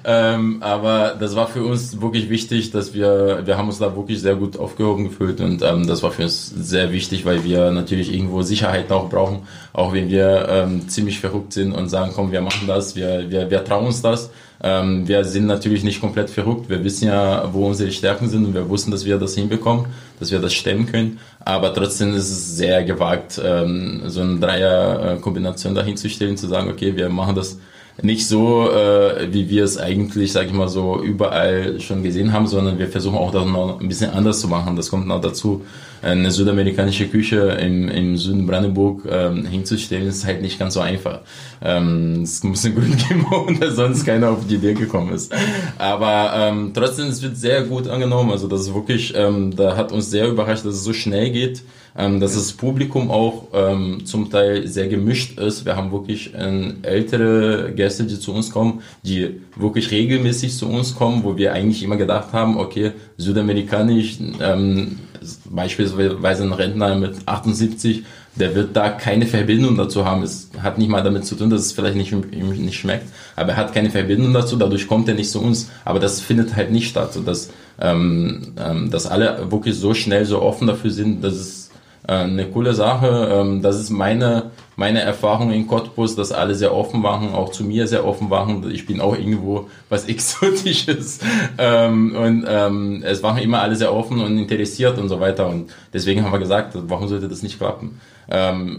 ähm, 0.04 0.58
aber 0.62 1.16
das 1.18 1.35
war 1.35 1.48
für 1.48 1.64
uns 1.64 2.00
wirklich 2.00 2.30
wichtig, 2.30 2.70
dass 2.70 2.94
wir, 2.94 3.42
wir 3.44 3.58
haben 3.58 3.66
uns 3.66 3.78
da 3.78 3.96
wirklich 3.96 4.20
sehr 4.20 4.37
gut 4.37 4.56
aufgehoben 4.56 5.04
gefühlt 5.04 5.40
und 5.40 5.62
ähm, 5.62 5.88
das 5.88 6.04
war 6.04 6.12
für 6.12 6.22
uns 6.22 6.46
sehr 6.48 6.92
wichtig, 6.92 7.24
weil 7.24 7.42
wir 7.42 7.72
natürlich 7.72 8.14
irgendwo 8.14 8.42
Sicherheit 8.42 8.92
auch 8.92 9.08
brauchen, 9.08 9.42
auch 9.72 9.92
wenn 9.92 10.08
wir 10.08 10.46
ähm, 10.48 10.88
ziemlich 10.88 11.18
verrückt 11.18 11.52
sind 11.52 11.72
und 11.72 11.88
sagen, 11.88 12.12
komm, 12.14 12.30
wir 12.30 12.42
machen 12.42 12.68
das, 12.68 12.94
wir, 12.94 13.28
wir, 13.28 13.50
wir 13.50 13.64
trauen 13.64 13.87
uns 13.87 14.02
das. 14.02 14.30
Ähm, 14.64 15.09
wir 15.09 15.25
sind 15.25 15.46
natürlich 15.46 15.83
nicht 15.83 16.01
komplett 16.01 16.31
verrückt. 16.31 16.68
Wir 16.68 16.85
wissen 16.85 17.09
ja, 17.09 17.53
wo 17.53 17.66
unsere 17.66 17.90
Stärken 17.90 18.29
sind 18.29 18.46
und 18.46 18.55
wir 18.55 18.68
wussten, 18.68 18.92
dass 18.92 19.05
wir 19.05 19.18
das 19.18 19.35
hinbekommen, 19.35 19.87
dass 20.20 20.31
wir 20.31 20.38
das 20.38 20.55
stemmen 20.55 20.87
können. 20.87 21.18
Aber 21.44 21.75
trotzdem 21.75 22.14
ist 22.14 22.31
es 22.31 22.57
sehr 22.57 22.85
gewagt, 22.85 23.40
ähm, 23.44 24.03
so 24.07 24.20
eine 24.20 24.38
Dreier-Kombination 24.38 25.75
dahin 25.75 25.96
zu 25.96 26.09
stellen, 26.09 26.37
zu 26.37 26.46
sagen, 26.46 26.70
okay, 26.70 26.94
wir 26.94 27.09
machen 27.09 27.35
das 27.35 27.59
nicht 28.00 28.26
so, 28.26 28.70
äh, 28.70 29.33
wie 29.33 29.50
wir 29.50 29.64
es 29.64 29.76
eigentlich, 29.76 30.33
sag 30.33 30.46
ich 30.46 30.52
mal 30.52 30.68
so, 30.68 31.00
überall 31.02 31.78
schon 31.81 32.02
gesehen 32.02 32.33
haben, 32.33 32.46
sondern 32.46 32.78
wir 32.78 32.88
versuchen 32.88 33.16
auch 33.16 33.33
das 33.33 33.44
noch 33.44 33.81
ein 33.81 33.88
bisschen 33.88 34.11
anders 34.11 34.40
zu 34.40 34.48
machen. 34.48 34.76
Das 34.76 34.90
kommt 34.90 35.07
noch 35.07 35.20
dazu. 35.20 35.62
Eine 36.00 36.33
südamerikanische 36.33 37.07
Küche 37.07 37.59
im, 37.61 37.88
im 37.88 38.16
Süden 38.16 38.46
Brandenburg 38.46 39.02
ähm, 39.09 39.44
hinzustellen, 39.44 40.09
ist 40.09 40.26
halt 40.26 40.42
nicht 40.42 40.59
ganz 40.59 40.74
so 40.74 40.81
einfach. 40.81 41.20
Ähm, 41.62 42.22
es 42.22 42.42
muss 42.42 42.64
einen 42.64 42.74
Grund 42.74 42.96
geben, 43.09 43.26
da 43.61 43.70
sonst 43.70 44.05
keiner 44.05 44.31
auf 44.31 44.46
die 44.48 44.57
Idee 44.57 44.74
gekommen 44.74 45.12
ist. 45.12 45.33
Aber 45.78 46.33
ähm, 46.35 46.72
trotzdem, 46.74 47.07
es 47.07 47.22
wird 47.22 47.37
sehr 47.37 47.62
gut 47.64 47.87
angenommen. 47.87 48.33
Also 48.33 48.48
das 48.48 48.62
ist 48.62 48.74
wirklich, 48.74 49.12
ähm, 49.14 49.55
da 49.55 49.76
hat 49.76 49.92
uns 49.92 50.11
sehr 50.11 50.28
überrascht, 50.28 50.64
dass 50.64 50.74
es 50.74 50.85
so 50.85 50.92
schnell 50.92 51.31
geht 51.31 51.62
ähm, 51.96 52.20
dass 52.20 52.35
das 52.35 52.52
Publikum 52.52 53.11
auch 53.11 53.48
ähm, 53.52 54.05
zum 54.05 54.31
Teil 54.31 54.66
sehr 54.66 54.88
gemischt 54.88 55.38
ist. 55.38 55.64
Wir 55.64 55.76
haben 55.76 55.92
wirklich 55.92 56.33
ähm, 56.37 56.78
ältere 56.83 57.72
Gäste, 57.74 58.05
die 58.05 58.18
zu 58.18 58.33
uns 58.33 58.50
kommen, 58.50 58.83
die 59.02 59.40
wirklich 59.57 59.90
regelmäßig 59.90 60.57
zu 60.57 60.68
uns 60.68 60.94
kommen, 60.94 61.24
wo 61.24 61.37
wir 61.37 61.52
eigentlich 61.52 61.83
immer 61.83 61.96
gedacht 61.96 62.33
haben, 62.33 62.59
okay, 62.59 62.92
südamerikanisch, 63.16 64.18
ähm, 64.40 64.98
beispielsweise 65.44 66.42
ein 66.42 66.52
Rentner 66.52 66.94
mit 66.96 67.16
78, 67.26 68.05
der 68.35 68.55
wird 68.55 68.74
da 68.74 68.88
keine 68.88 69.26
Verbindung 69.26 69.76
dazu 69.76 70.05
haben. 70.05 70.22
Es 70.22 70.50
hat 70.59 70.78
nicht 70.78 70.88
mal 70.88 71.02
damit 71.02 71.26
zu 71.26 71.37
tun, 71.37 71.50
dass 71.50 71.61
es 71.61 71.72
vielleicht 71.72 71.96
nicht, 71.96 72.12
ihm 72.12 72.48
nicht 72.48 72.78
schmeckt, 72.78 73.07
aber 73.37 73.52
er 73.52 73.57
hat 73.59 73.74
keine 73.74 73.90
Verbindung 73.90 74.33
dazu, 74.33 74.57
dadurch 74.57 74.88
kommt 74.88 75.09
er 75.09 75.14
nicht 75.14 75.31
zu 75.31 75.40
uns. 75.40 75.70
Aber 75.85 76.00
das 76.00 76.20
findet 76.20 76.57
halt 76.57 76.72
nicht 76.72 76.88
statt, 76.88 77.12
sodass 77.12 77.50
ähm, 77.81 78.52
ähm, 78.59 78.90
dass 78.90 79.07
alle 79.07 79.50
wirklich 79.50 79.76
so 79.76 79.94
schnell, 79.94 80.24
so 80.24 80.40
offen 80.40 80.66
dafür 80.66 80.90
sind, 80.90 81.22
dass 81.24 81.35
es 81.35 81.62
äh, 82.06 82.12
eine 82.12 82.46
coole 82.46 82.74
Sache. 82.74 83.28
Ähm, 83.32 83.62
das 83.62 83.78
ist 83.78 83.90
meine, 83.90 84.50
meine 84.76 85.00
Erfahrung 85.00 85.52
in 85.52 85.66
Cottbus, 85.66 86.16
dass 86.16 86.32
alle 86.32 86.54
sehr 86.54 86.74
offen 86.74 87.02
waren, 87.02 87.34
auch 87.34 87.50
zu 87.50 87.64
mir 87.64 87.86
sehr 87.86 88.06
offen 88.06 88.30
waren. 88.30 88.70
Ich 88.70 88.86
bin 88.86 89.00
auch 89.00 89.16
irgendwo 89.16 89.68
was 89.88 90.04
Exotisches. 90.08 91.20
Ähm, 91.58 92.16
und 92.16 92.44
ähm, 92.48 93.02
es 93.06 93.22
waren 93.22 93.38
immer 93.38 93.62
alle 93.62 93.76
sehr 93.76 93.94
offen 93.94 94.20
und 94.20 94.38
interessiert 94.38 94.98
und 94.98 95.08
so 95.08 95.20
weiter. 95.20 95.48
Und 95.48 95.72
deswegen 95.92 96.24
haben 96.24 96.32
wir 96.32 96.38
gesagt, 96.38 96.72
warum 96.74 97.08
sollte 97.08 97.28
das 97.28 97.42
nicht 97.42 97.58
klappen? 97.58 98.00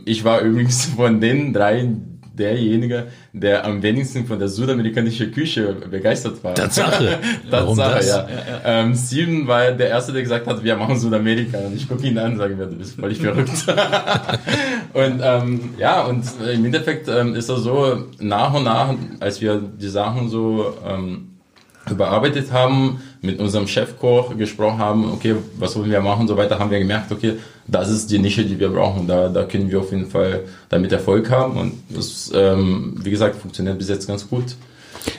Ich 0.06 0.24
war 0.24 0.40
übrigens 0.40 0.86
von 0.86 1.20
den 1.20 1.54
drei 1.54 1.90
derjenige, 2.34 3.08
der 3.32 3.66
am 3.66 3.82
wenigsten 3.82 4.26
von 4.26 4.40
der 4.40 4.48
südamerikanischen 4.48 5.32
Küche 5.32 5.76
begeistert 5.90 6.44
war. 6.44 6.56
Tatsache. 6.56 7.20
Warum 7.50 7.78
Tatsache, 7.78 7.98
das? 7.98 8.08
ja. 8.08 8.82
Ähm, 8.82 8.96
Steven 8.96 9.48
war 9.48 9.72
der 9.72 9.90
Erste, 9.90 10.14
der 10.14 10.24
gesagt 10.24 10.48
hat, 10.48 10.64
wir 10.64 10.76
machen 10.76 10.98
Südamerika. 10.98 11.60
Und 11.60 11.76
ich 11.76 11.88
gucke 11.88 12.08
ihn 12.08 12.18
an 12.18 12.34
und 12.34 12.38
sage 12.40 12.56
mir, 12.56 12.66
du 12.66 12.76
bist 12.76 12.96
völlig 12.96 13.20
verrückt. 13.20 13.52
und 14.94 15.22
ähm, 15.24 15.60
ja, 15.78 16.04
und 16.04 16.24
im 16.52 16.66
Endeffekt 16.66 17.08
ähm, 17.08 17.36
ist 17.36 17.50
das 17.50 17.62
so, 17.62 18.06
nach 18.20 18.54
und 18.54 18.64
nach, 18.64 18.96
als 19.20 19.40
wir 19.42 19.62
die 19.62 19.90
Sachen 19.90 20.30
so 20.30 20.76
ähm, 20.88 21.33
überarbeitet 21.90 22.52
haben, 22.52 23.02
mit 23.22 23.40
unserem 23.40 23.68
Chefkoch 23.68 24.38
gesprochen 24.38 24.80
haben, 24.80 25.12
okay, 25.12 25.36
was 25.58 25.76
wollen 25.76 25.92
wir 25.92 26.02
machen 26.02 26.22
und 26.22 26.28
so 26.28 26.38
weiter, 26.38 26.60
haben 26.60 26.72
wir 26.72 26.80
gemerkt, 26.80 27.12
okay, 27.12 27.34
das 27.68 27.90
ist 27.90 28.10
die 28.12 28.20
Nische, 28.20 28.46
die 28.46 28.60
wir 28.60 28.70
brauchen. 28.70 29.08
Da, 29.08 29.30
da 29.30 29.44
können 29.44 29.70
wir 29.70 29.80
auf 29.80 29.92
jeden 29.92 30.10
Fall 30.10 30.42
damit 30.70 30.92
Erfolg 30.92 31.30
haben. 31.30 31.58
Und 31.58 31.74
das, 31.90 32.32
ähm, 32.34 32.96
wie 33.04 33.12
gesagt, 33.12 33.36
funktioniert 33.36 33.78
bis 33.78 33.90
jetzt 33.90 34.08
ganz 34.08 34.28
gut. 34.28 34.56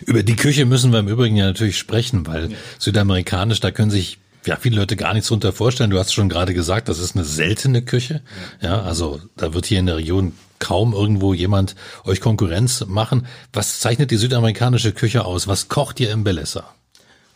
Über 0.06 0.22
die 0.22 0.36
Küche 0.36 0.64
müssen 0.64 0.92
wir 0.92 1.00
im 1.00 1.08
Übrigen 1.08 1.36
ja 1.36 1.46
natürlich 1.46 1.78
sprechen, 1.78 2.26
weil 2.26 2.50
südamerikanisch, 2.78 3.60
da 3.60 3.70
können 3.70 3.90
sich 3.90 4.18
ja 4.46 4.56
viele 4.56 4.76
Leute 4.76 4.96
gar 4.96 5.14
nichts 5.14 5.28
drunter 5.28 5.52
vorstellen. 5.52 5.90
Du 5.90 5.98
hast 5.98 6.12
schon 6.12 6.28
gerade 6.28 6.54
gesagt, 6.54 6.88
das 6.88 6.98
ist 6.98 7.16
eine 7.16 7.24
seltene 7.24 7.82
Küche. 7.82 8.22
Ja, 8.60 8.82
also 8.82 9.20
da 9.36 9.54
wird 9.54 9.66
hier 9.66 9.78
in 9.78 9.86
der 9.86 9.96
Region 9.96 10.32
kaum 10.64 10.94
irgendwo 10.94 11.34
jemand 11.34 11.74
euch 12.04 12.22
Konkurrenz 12.22 12.86
machen. 12.86 13.26
Was 13.52 13.80
zeichnet 13.80 14.10
die 14.10 14.16
südamerikanische 14.16 14.92
Küche 14.92 15.26
aus? 15.26 15.46
Was 15.46 15.68
kocht 15.68 16.00
ihr 16.00 16.10
im 16.10 16.24
Bellessa? 16.24 16.64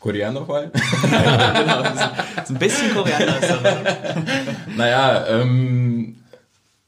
Koreaner 0.01 0.47
vor 0.47 0.57
allem? 0.57 0.71
genau. 1.03 1.83
Ein 2.49 2.59
bisschen 2.59 2.95
Koreaner 2.95 3.39
ist 3.39 3.51
dabei. 3.51 3.77
Naja, 4.77 5.27
ähm, 5.29 6.17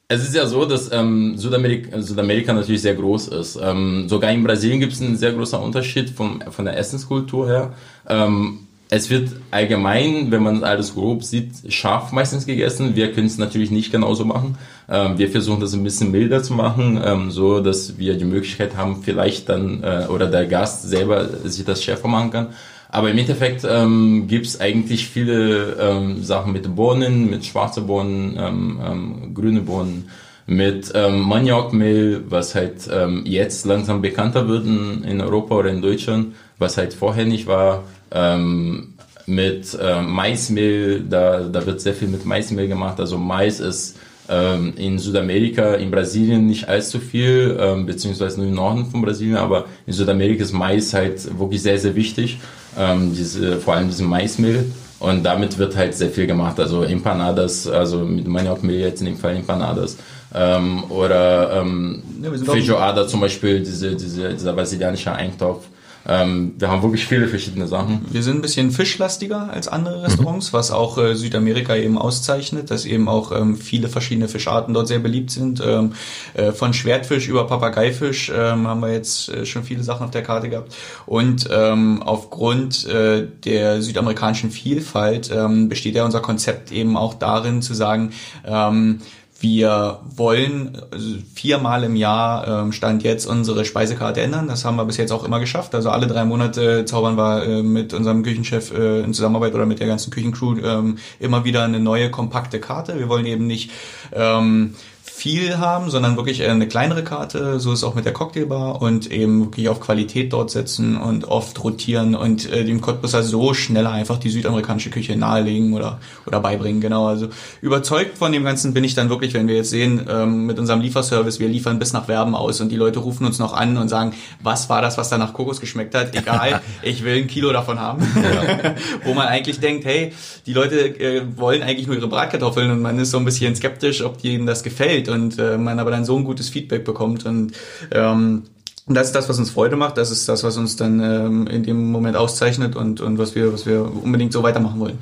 es 0.09 0.23
ist 0.23 0.35
ja 0.35 0.47
so, 0.47 0.65
dass 0.65 0.91
ähm, 0.91 1.37
Südamerika, 1.37 2.01
Südamerika 2.01 2.55
natürlich 2.55 2.81
sehr 2.81 2.95
groß 2.95 3.29
ist. 3.29 3.59
Ähm, 3.63 4.09
sogar 4.09 4.33
in 4.33 4.43
Brasilien 4.43 4.81
gibt 4.81 4.95
es 4.95 5.03
einen 5.03 5.19
sehr 5.19 5.33
großen 5.33 5.59
Unterschied 5.59 6.09
vom, 6.09 6.41
von 6.51 6.65
der 6.65 6.79
Essenskultur 6.79 7.49
her. 7.49 7.75
Ähm, 8.09 8.61
es 8.93 9.09
wird 9.09 9.31
allgemein, 9.53 10.33
wenn 10.33 10.43
man 10.43 10.65
alles 10.65 10.95
grob 10.95 11.23
sieht, 11.23 11.73
scharf 11.73 12.11
meistens 12.11 12.45
gegessen. 12.45 12.97
Wir 12.97 13.13
können 13.13 13.29
es 13.29 13.39
natürlich 13.39 13.71
nicht 13.71 13.93
genauso 13.93 14.25
machen. 14.25 14.59
Ähm, 14.89 15.17
wir 15.17 15.31
versuchen 15.31 15.61
das 15.61 15.73
ein 15.75 15.85
bisschen 15.85 16.11
milder 16.11 16.43
zu 16.43 16.55
machen, 16.55 17.01
ähm, 17.03 17.31
so 17.31 17.61
dass 17.61 17.99
wir 17.99 18.19
die 18.19 18.25
Möglichkeit 18.25 18.77
haben, 18.77 19.03
vielleicht 19.03 19.49
dann 19.49 19.85
äh, 19.85 20.07
oder 20.09 20.27
der 20.27 20.47
Gast 20.47 20.89
selber 20.89 21.29
sich 21.45 21.65
das 21.65 21.85
schärfer 21.85 22.09
machen 22.09 22.31
kann. 22.33 22.49
Aber 22.89 23.11
im 23.13 23.19
Endeffekt 23.19 23.65
ähm, 23.65 24.27
gibt 24.27 24.47
es 24.47 24.61
eigentlich 24.61 25.07
viele 25.07 25.77
ähm, 25.81 26.25
Sachen 26.25 26.53
mit 26.53 26.75
Bohnen, 26.75 27.31
mit 27.31 27.47
schwarzen 27.47 27.87
Bohnen, 27.87 28.37
ähm, 28.37 28.81
ähm, 28.85 29.35
grüne 29.35 29.61
Bohnen, 29.61 30.11
mit 30.49 30.91
ähm, 30.97 31.21
Maniokmehl, 31.21 32.25
was 32.29 32.57
halt 32.57 32.91
ähm, 32.93 33.23
jetzt 33.25 33.65
langsam 33.67 34.03
bekannter 34.03 34.49
wird 34.49 34.67
in 34.67 35.21
Europa 35.21 35.55
oder 35.55 35.71
in 35.71 35.81
Deutschland, 35.81 36.35
was 36.59 36.77
halt 36.77 36.93
vorher 36.93 37.25
nicht 37.25 37.47
war. 37.47 37.85
Ähm, 38.13 38.95
mit 39.27 39.79
äh, 39.81 40.03
Maismehl, 40.03 41.05
da, 41.09 41.41
da 41.41 41.65
wird 41.65 41.81
sehr 41.81 41.95
viel 41.95 42.09
mit 42.09 42.25
Maismehl 42.25 42.69
gemacht. 42.69 42.99
Also 42.99 43.17
Mais 43.17 43.61
ist 43.61 43.97
ähm, 44.29 44.73
in 44.77 44.99
Südamerika, 44.99 45.75
in 45.75 45.91
Brasilien 45.91 46.47
nicht 46.47 46.69
allzu 46.69 46.99
viel, 46.99 47.57
ähm, 47.61 47.87
beziehungsweise 47.87 48.39
nur 48.39 48.49
im 48.49 48.55
Norden 48.55 48.87
von 48.87 49.03
Brasilien, 49.03 49.37
aber 49.37 49.67
in 49.87 49.93
Südamerika 49.93 50.43
ist 50.43 50.53
Mais 50.53 50.93
halt 50.93 51.39
wirklich 51.39 51.63
sehr, 51.63 51.79
sehr 51.79 51.95
wichtig, 51.95 52.39
ähm, 52.79 53.15
diese, 53.15 53.59
vor 53.59 53.75
allem 53.75 53.89
diese 53.89 54.05
Maismehl. 54.05 54.65
Und 55.01 55.25
damit 55.25 55.57
wird 55.57 55.77
halt 55.77 55.95
sehr 55.95 56.11
viel 56.11 56.27
gemacht. 56.27 56.61
Also 56.61 56.83
Empanadas, 56.83 57.67
also 57.67 58.01
mit 58.01 58.29
Maniokmehl 58.29 58.81
jetzt 58.81 59.01
in 59.01 59.07
dem 59.07 59.17
Fall 59.17 59.35
Empanadas. 59.35 59.97
Ähm, 60.35 60.85
oder 60.91 61.61
ähm, 61.61 62.03
ja, 62.23 62.31
Feijoada 62.45 63.09
zum 63.09 63.21
Beispiel, 63.21 63.61
diese, 63.61 63.97
diese, 63.97 64.35
dieser 64.35 64.53
brasilianische 64.53 65.11
Eintopf. 65.11 65.67
Ähm, 66.07 66.55
wir 66.59 66.69
haben 66.69 66.83
wirklich 66.83 67.07
viele 67.07 67.29
verschiedene 67.29 67.67
Sachen. 67.67 68.07
Wir 68.11 68.23
sind 68.23 68.37
ein 68.37 68.43
bisschen 68.43 68.71
fischlastiger 68.71 69.51
als 69.51 69.69
andere 69.69 70.03
Restaurants, 70.03 70.53
mhm. 70.53 70.57
was 70.57 70.71
auch 70.71 70.99
äh, 70.99 71.15
Südamerika 71.15 71.77
eben 71.77 71.99
auszeichnet, 71.99 72.71
dass 72.71 72.87
eben 72.87 73.09
auch 73.09 73.33
ähm, 73.33 73.57
viele 73.57 73.89
verschiedene 73.89 74.29
Fischarten 74.29 74.73
dort 74.75 74.89
sehr 74.89 74.99
beliebt 74.99 75.31
sind. 75.31 75.63
Ähm, 75.65 75.93
äh, 76.35 76.53
von 76.53 76.73
Schwertfisch 76.73 77.29
über 77.29 77.47
Papageifisch 77.47 78.33
ähm, 78.35 78.67
haben 78.67 78.81
wir 78.81 78.93
jetzt 78.93 79.29
äh, 79.29 79.45
schon 79.45 79.65
viele 79.65 79.83
Sachen 79.83 80.05
auf 80.05 80.11
der 80.11 80.23
Karte 80.23 80.49
gehabt. 80.49 80.75
Und 81.07 81.49
ähm, 81.53 82.03
aufgrund 82.03 82.87
äh, 82.87 83.27
der 83.45 83.83
südamerikanischen 83.83 84.51
Vielfalt 84.51 85.31
ähm, 85.31 85.69
besteht 85.69 85.95
ja 85.95 86.05
unser 86.05 86.21
Konzept 86.21 86.73
eben 86.73 86.97
auch 86.97 87.15
darin 87.15 87.63
zu 87.63 87.75
sagen, 87.75 88.13
ähm, 88.47 89.01
wir 89.41 90.01
wollen 90.17 90.77
also 90.91 91.17
viermal 91.35 91.85
im 91.85 91.97
Jahr 91.97 92.47
ähm, 92.47 92.73
Stand 92.73 93.03
jetzt 93.03 93.25
unsere 93.25 93.65
Speisekarte 93.65 94.21
ändern. 94.21 94.49
Das 94.49 94.67
haben 94.67 94.77
wir 94.77 94.85
bis 94.85 94.99
jetzt 94.99 95.13
auch 95.13 95.25
immer 95.25 95.41
geschafft. 95.41 95.75
Also 95.75 95.89
alle 95.89 96.07
drei 96.07 96.27
Monate 96.27 96.85
zaubern 96.85 97.17
wir 97.17 97.45
äh, 97.45 97.63
mit 97.63 97.95
unserem 97.95 98.23
Küchenchef 98.23 98.71
äh, 98.71 99.01
in 99.01 99.15
Zusammenarbeit 99.15 99.55
oder 99.55 99.65
mit 99.65 99.81
der 99.81 99.87
ganzen 99.87 100.11
Küchencrew 100.11 100.59
ähm, 100.63 100.99
immer 101.19 101.45
wieder 101.45 101.65
eine 101.65 101.81
neue 101.81 102.11
kompakte 102.11 102.61
Karte. 102.61 102.99
Wir 102.99 103.09
wollen 103.09 103.25
eben 103.25 103.47
nicht 103.47 103.71
ähm, 104.13 104.75
viel 105.21 105.59
haben, 105.59 105.91
sondern 105.91 106.17
wirklich 106.17 106.43
eine 106.43 106.67
kleinere 106.67 107.05
Karte. 107.05 107.61
So 107.61 107.75
ist 107.75 107.85
auch 107.85 107.95
mit 107.95 108.07
der 108.07 108.15
Cocktailbar 108.15 108.81
und 108.81 109.13
eben 109.13 109.45
wirklich 109.45 109.69
auf 109.69 109.79
Qualität 109.79 110.33
dort 110.33 110.51
setzen 110.51 110.97
und 110.97 111.27
oft 111.27 111.63
rotieren 111.63 112.15
und 112.15 112.51
äh, 112.51 112.65
dem 112.65 112.81
Cottbusser 112.81 113.23
so 113.23 113.53
schneller 113.53 113.93
einfach 113.93 114.17
die 114.17 114.31
südamerikanische 114.31 114.89
Küche 114.89 115.17
nahelegen 115.17 115.75
oder, 115.75 116.01
oder 116.27 116.41
beibringen. 116.41 116.81
Genau, 116.81 117.07
also 117.07 117.29
überzeugt 117.61 118.17
von 118.17 118.33
dem 118.33 118.45
Ganzen 118.45 118.73
bin 118.73 118.83
ich 118.83 118.95
dann 118.95 119.11
wirklich, 119.11 119.35
wenn 119.35 119.47
wir 119.47 119.57
jetzt 119.57 119.69
sehen, 119.69 120.07
ähm, 120.09 120.47
mit 120.47 120.59
unserem 120.59 120.81
Lieferservice, 120.81 121.39
wir 121.39 121.49
liefern 121.49 121.79
bis 121.79 121.93
nach 121.93 122.09
Werben 122.09 122.35
aus 122.35 122.63
und 122.63 122.71
die 122.73 122.77
Leute 122.77 123.01
rufen 123.01 123.27
uns 123.27 123.39
noch 123.39 123.53
an 123.53 123.77
und 123.77 123.91
sagen, 123.91 124.15
was 124.43 124.71
war 124.71 124.81
das, 124.81 124.97
was 124.97 125.11
da 125.11 125.19
nach 125.19 125.35
Kokos 125.35 125.61
geschmeckt 125.61 125.95
hat? 125.95 126.17
Egal, 126.17 126.63
ich 126.83 127.05
will 127.05 127.19
ein 127.19 127.27
Kilo 127.27 127.53
davon 127.53 127.79
haben. 127.79 128.01
Ja. 128.17 128.75
Wo 129.05 129.13
man 129.13 129.29
eigentlich 129.29 129.61
denkt, 129.61 129.85
hey, 129.85 130.15
die 130.47 130.55
Leute 130.55 130.99
äh, 130.99 131.23
wollen 131.37 131.63
eigentlich 131.63 131.87
nur 131.89 131.97
ihre 131.97 132.09
Bratkartoffeln 132.09 132.71
und 132.71 132.81
man 132.81 132.99
ist 132.99 133.11
so 133.11 133.19
ein 133.19 133.27
bisschen 133.27 133.55
skeptisch, 133.55 134.03
ob 134.03 134.25
ihnen 134.25 134.47
das 134.47 134.63
gefällt 134.63 135.10
und 135.11 135.39
äh, 135.39 135.59
man 135.59 135.79
aber 135.79 135.91
dann 135.91 136.05
so 136.05 136.17
ein 136.17 136.25
gutes 136.25 136.49
Feedback 136.49 136.85
bekommt 136.85 137.27
und 137.27 137.53
ähm, 137.91 138.45
und 138.87 138.95
das 138.95 139.09
ist 139.09 139.15
das, 139.15 139.29
was 139.29 139.39
uns 139.39 139.51
Freude 139.51 139.77
macht. 139.77 139.99
Das 139.99 140.11
ist 140.11 140.29
das, 140.29 140.43
was 140.43 140.57
uns 140.57 140.75
dann 140.75 140.99
ähm, 140.99 141.47
in 141.47 141.63
dem 141.63 141.93
Moment 141.93 142.17
auszeichnet 142.17 142.75
und, 142.75 143.01
und 143.01 143.19
was 143.19 143.37
wir, 143.37 143.53
was 143.53 143.65
wir 143.65 143.83
unbedingt 143.83 144.33
so 144.33 144.43
weitermachen 144.43 144.81
wollen. 144.81 144.99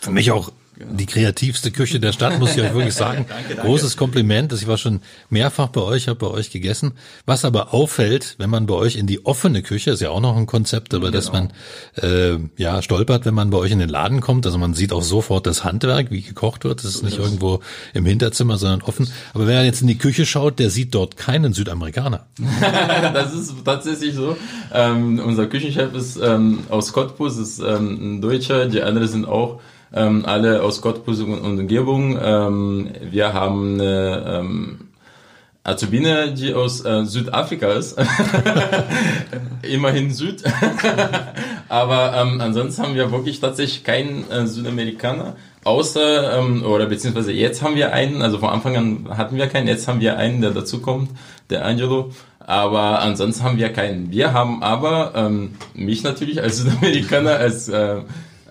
Für 0.00 0.12
mich 0.12 0.30
auch 0.30 0.52
Genau. 0.82 0.96
Die 0.96 1.06
kreativste 1.06 1.70
Küche 1.70 2.00
der 2.00 2.12
Stadt, 2.12 2.38
muss 2.40 2.56
ich 2.56 2.62
euch 2.62 2.74
wirklich 2.74 2.94
sagen. 3.06 3.26
danke, 3.28 3.54
danke. 3.54 3.62
Großes 3.62 3.96
Kompliment. 3.96 4.52
Ich 4.52 4.66
war 4.66 4.78
schon 4.78 5.00
mehrfach 5.30 5.68
bei 5.68 5.80
euch, 5.80 6.08
habe 6.08 6.18
bei 6.18 6.26
euch 6.26 6.50
gegessen. 6.50 6.92
Was 7.24 7.44
aber 7.44 7.72
auffällt, 7.72 8.34
wenn 8.38 8.50
man 8.50 8.66
bei 8.66 8.74
euch 8.74 8.96
in 8.96 9.06
die 9.06 9.24
offene 9.24 9.62
Küche, 9.62 9.92
ist 9.92 10.00
ja 10.00 10.10
auch 10.10 10.20
noch 10.20 10.36
ein 10.36 10.46
Konzept, 10.46 10.92
über 10.92 11.06
genau. 11.06 11.12
das 11.12 11.32
man 11.32 11.52
äh, 11.96 12.38
ja 12.56 12.82
stolpert, 12.82 13.24
wenn 13.26 13.34
man 13.34 13.50
bei 13.50 13.58
euch 13.58 13.70
in 13.70 13.78
den 13.78 13.88
Laden 13.88 14.20
kommt. 14.20 14.44
Also 14.44 14.58
man 14.58 14.74
sieht 14.74 14.92
auch 14.92 15.02
sofort 15.02 15.46
das 15.46 15.64
Handwerk, 15.64 16.10
wie 16.10 16.22
gekocht 16.22 16.64
wird. 16.64 16.82
Das 16.82 16.86
ist 16.86 17.02
nicht 17.02 17.18
irgendwo 17.18 17.60
im 17.94 18.04
Hinterzimmer, 18.04 18.58
sondern 18.58 18.82
offen. 18.82 19.08
Aber 19.34 19.46
wenn 19.46 19.54
er 19.54 19.64
jetzt 19.64 19.82
in 19.82 19.88
die 19.88 19.98
Küche 19.98 20.26
schaut, 20.26 20.58
der 20.58 20.70
sieht 20.70 20.94
dort 20.94 21.16
keinen 21.16 21.52
Südamerikaner. 21.52 22.26
das 23.14 23.32
ist 23.34 23.54
tatsächlich 23.64 24.14
so. 24.14 24.36
Ähm, 24.72 25.20
unser 25.24 25.46
Küchenchef 25.46 25.94
ist 25.94 26.16
ähm, 26.16 26.60
aus 26.70 26.92
Cottbus, 26.92 27.36
ist 27.36 27.60
ähm, 27.60 28.16
ein 28.16 28.20
Deutscher. 28.20 28.66
Die 28.66 28.82
anderen 28.82 29.08
sind 29.08 29.26
auch 29.26 29.60
ähm, 29.94 30.24
alle 30.26 30.62
aus 30.62 30.80
Cottbus 30.80 31.20
und 31.20 31.40
Umgebung. 31.40 32.18
Ähm, 32.22 32.90
wir 33.10 33.32
haben 33.32 33.80
eine 33.80 34.40
ähm, 34.40 34.78
Azubine, 35.64 36.32
die 36.32 36.54
aus 36.54 36.84
äh, 36.84 37.04
Südafrika 37.04 37.72
ist. 37.72 37.96
Immerhin 39.62 40.10
Süd. 40.10 40.42
Aber 41.68 42.14
ähm, 42.16 42.40
ansonsten 42.40 42.82
haben 42.82 42.94
wir 42.94 43.12
wirklich 43.12 43.38
tatsächlich 43.38 43.84
keinen 43.84 44.28
äh, 44.30 44.46
Südamerikaner. 44.46 45.36
Außer, 45.64 46.38
ähm, 46.38 46.64
oder 46.64 46.86
beziehungsweise 46.86 47.32
jetzt 47.32 47.62
haben 47.62 47.76
wir 47.76 47.92
einen, 47.92 48.22
also 48.22 48.38
von 48.38 48.48
Anfang 48.48 48.76
an 48.76 49.16
hatten 49.16 49.36
wir 49.36 49.46
keinen, 49.46 49.68
jetzt 49.68 49.86
haben 49.86 50.00
wir 50.00 50.18
einen, 50.18 50.40
der 50.40 50.50
dazukommt, 50.50 51.10
der 51.50 51.64
Angelo. 51.64 52.10
Aber 52.40 52.98
ansonsten 52.98 53.44
haben 53.44 53.56
wir 53.56 53.68
keinen. 53.68 54.10
Wir 54.10 54.32
haben 54.32 54.64
aber 54.64 55.12
ähm, 55.14 55.54
mich 55.74 56.02
natürlich 56.02 56.42
als 56.42 56.58
Südamerikaner, 56.58 57.36
als 57.36 57.68
äh, 57.68 57.98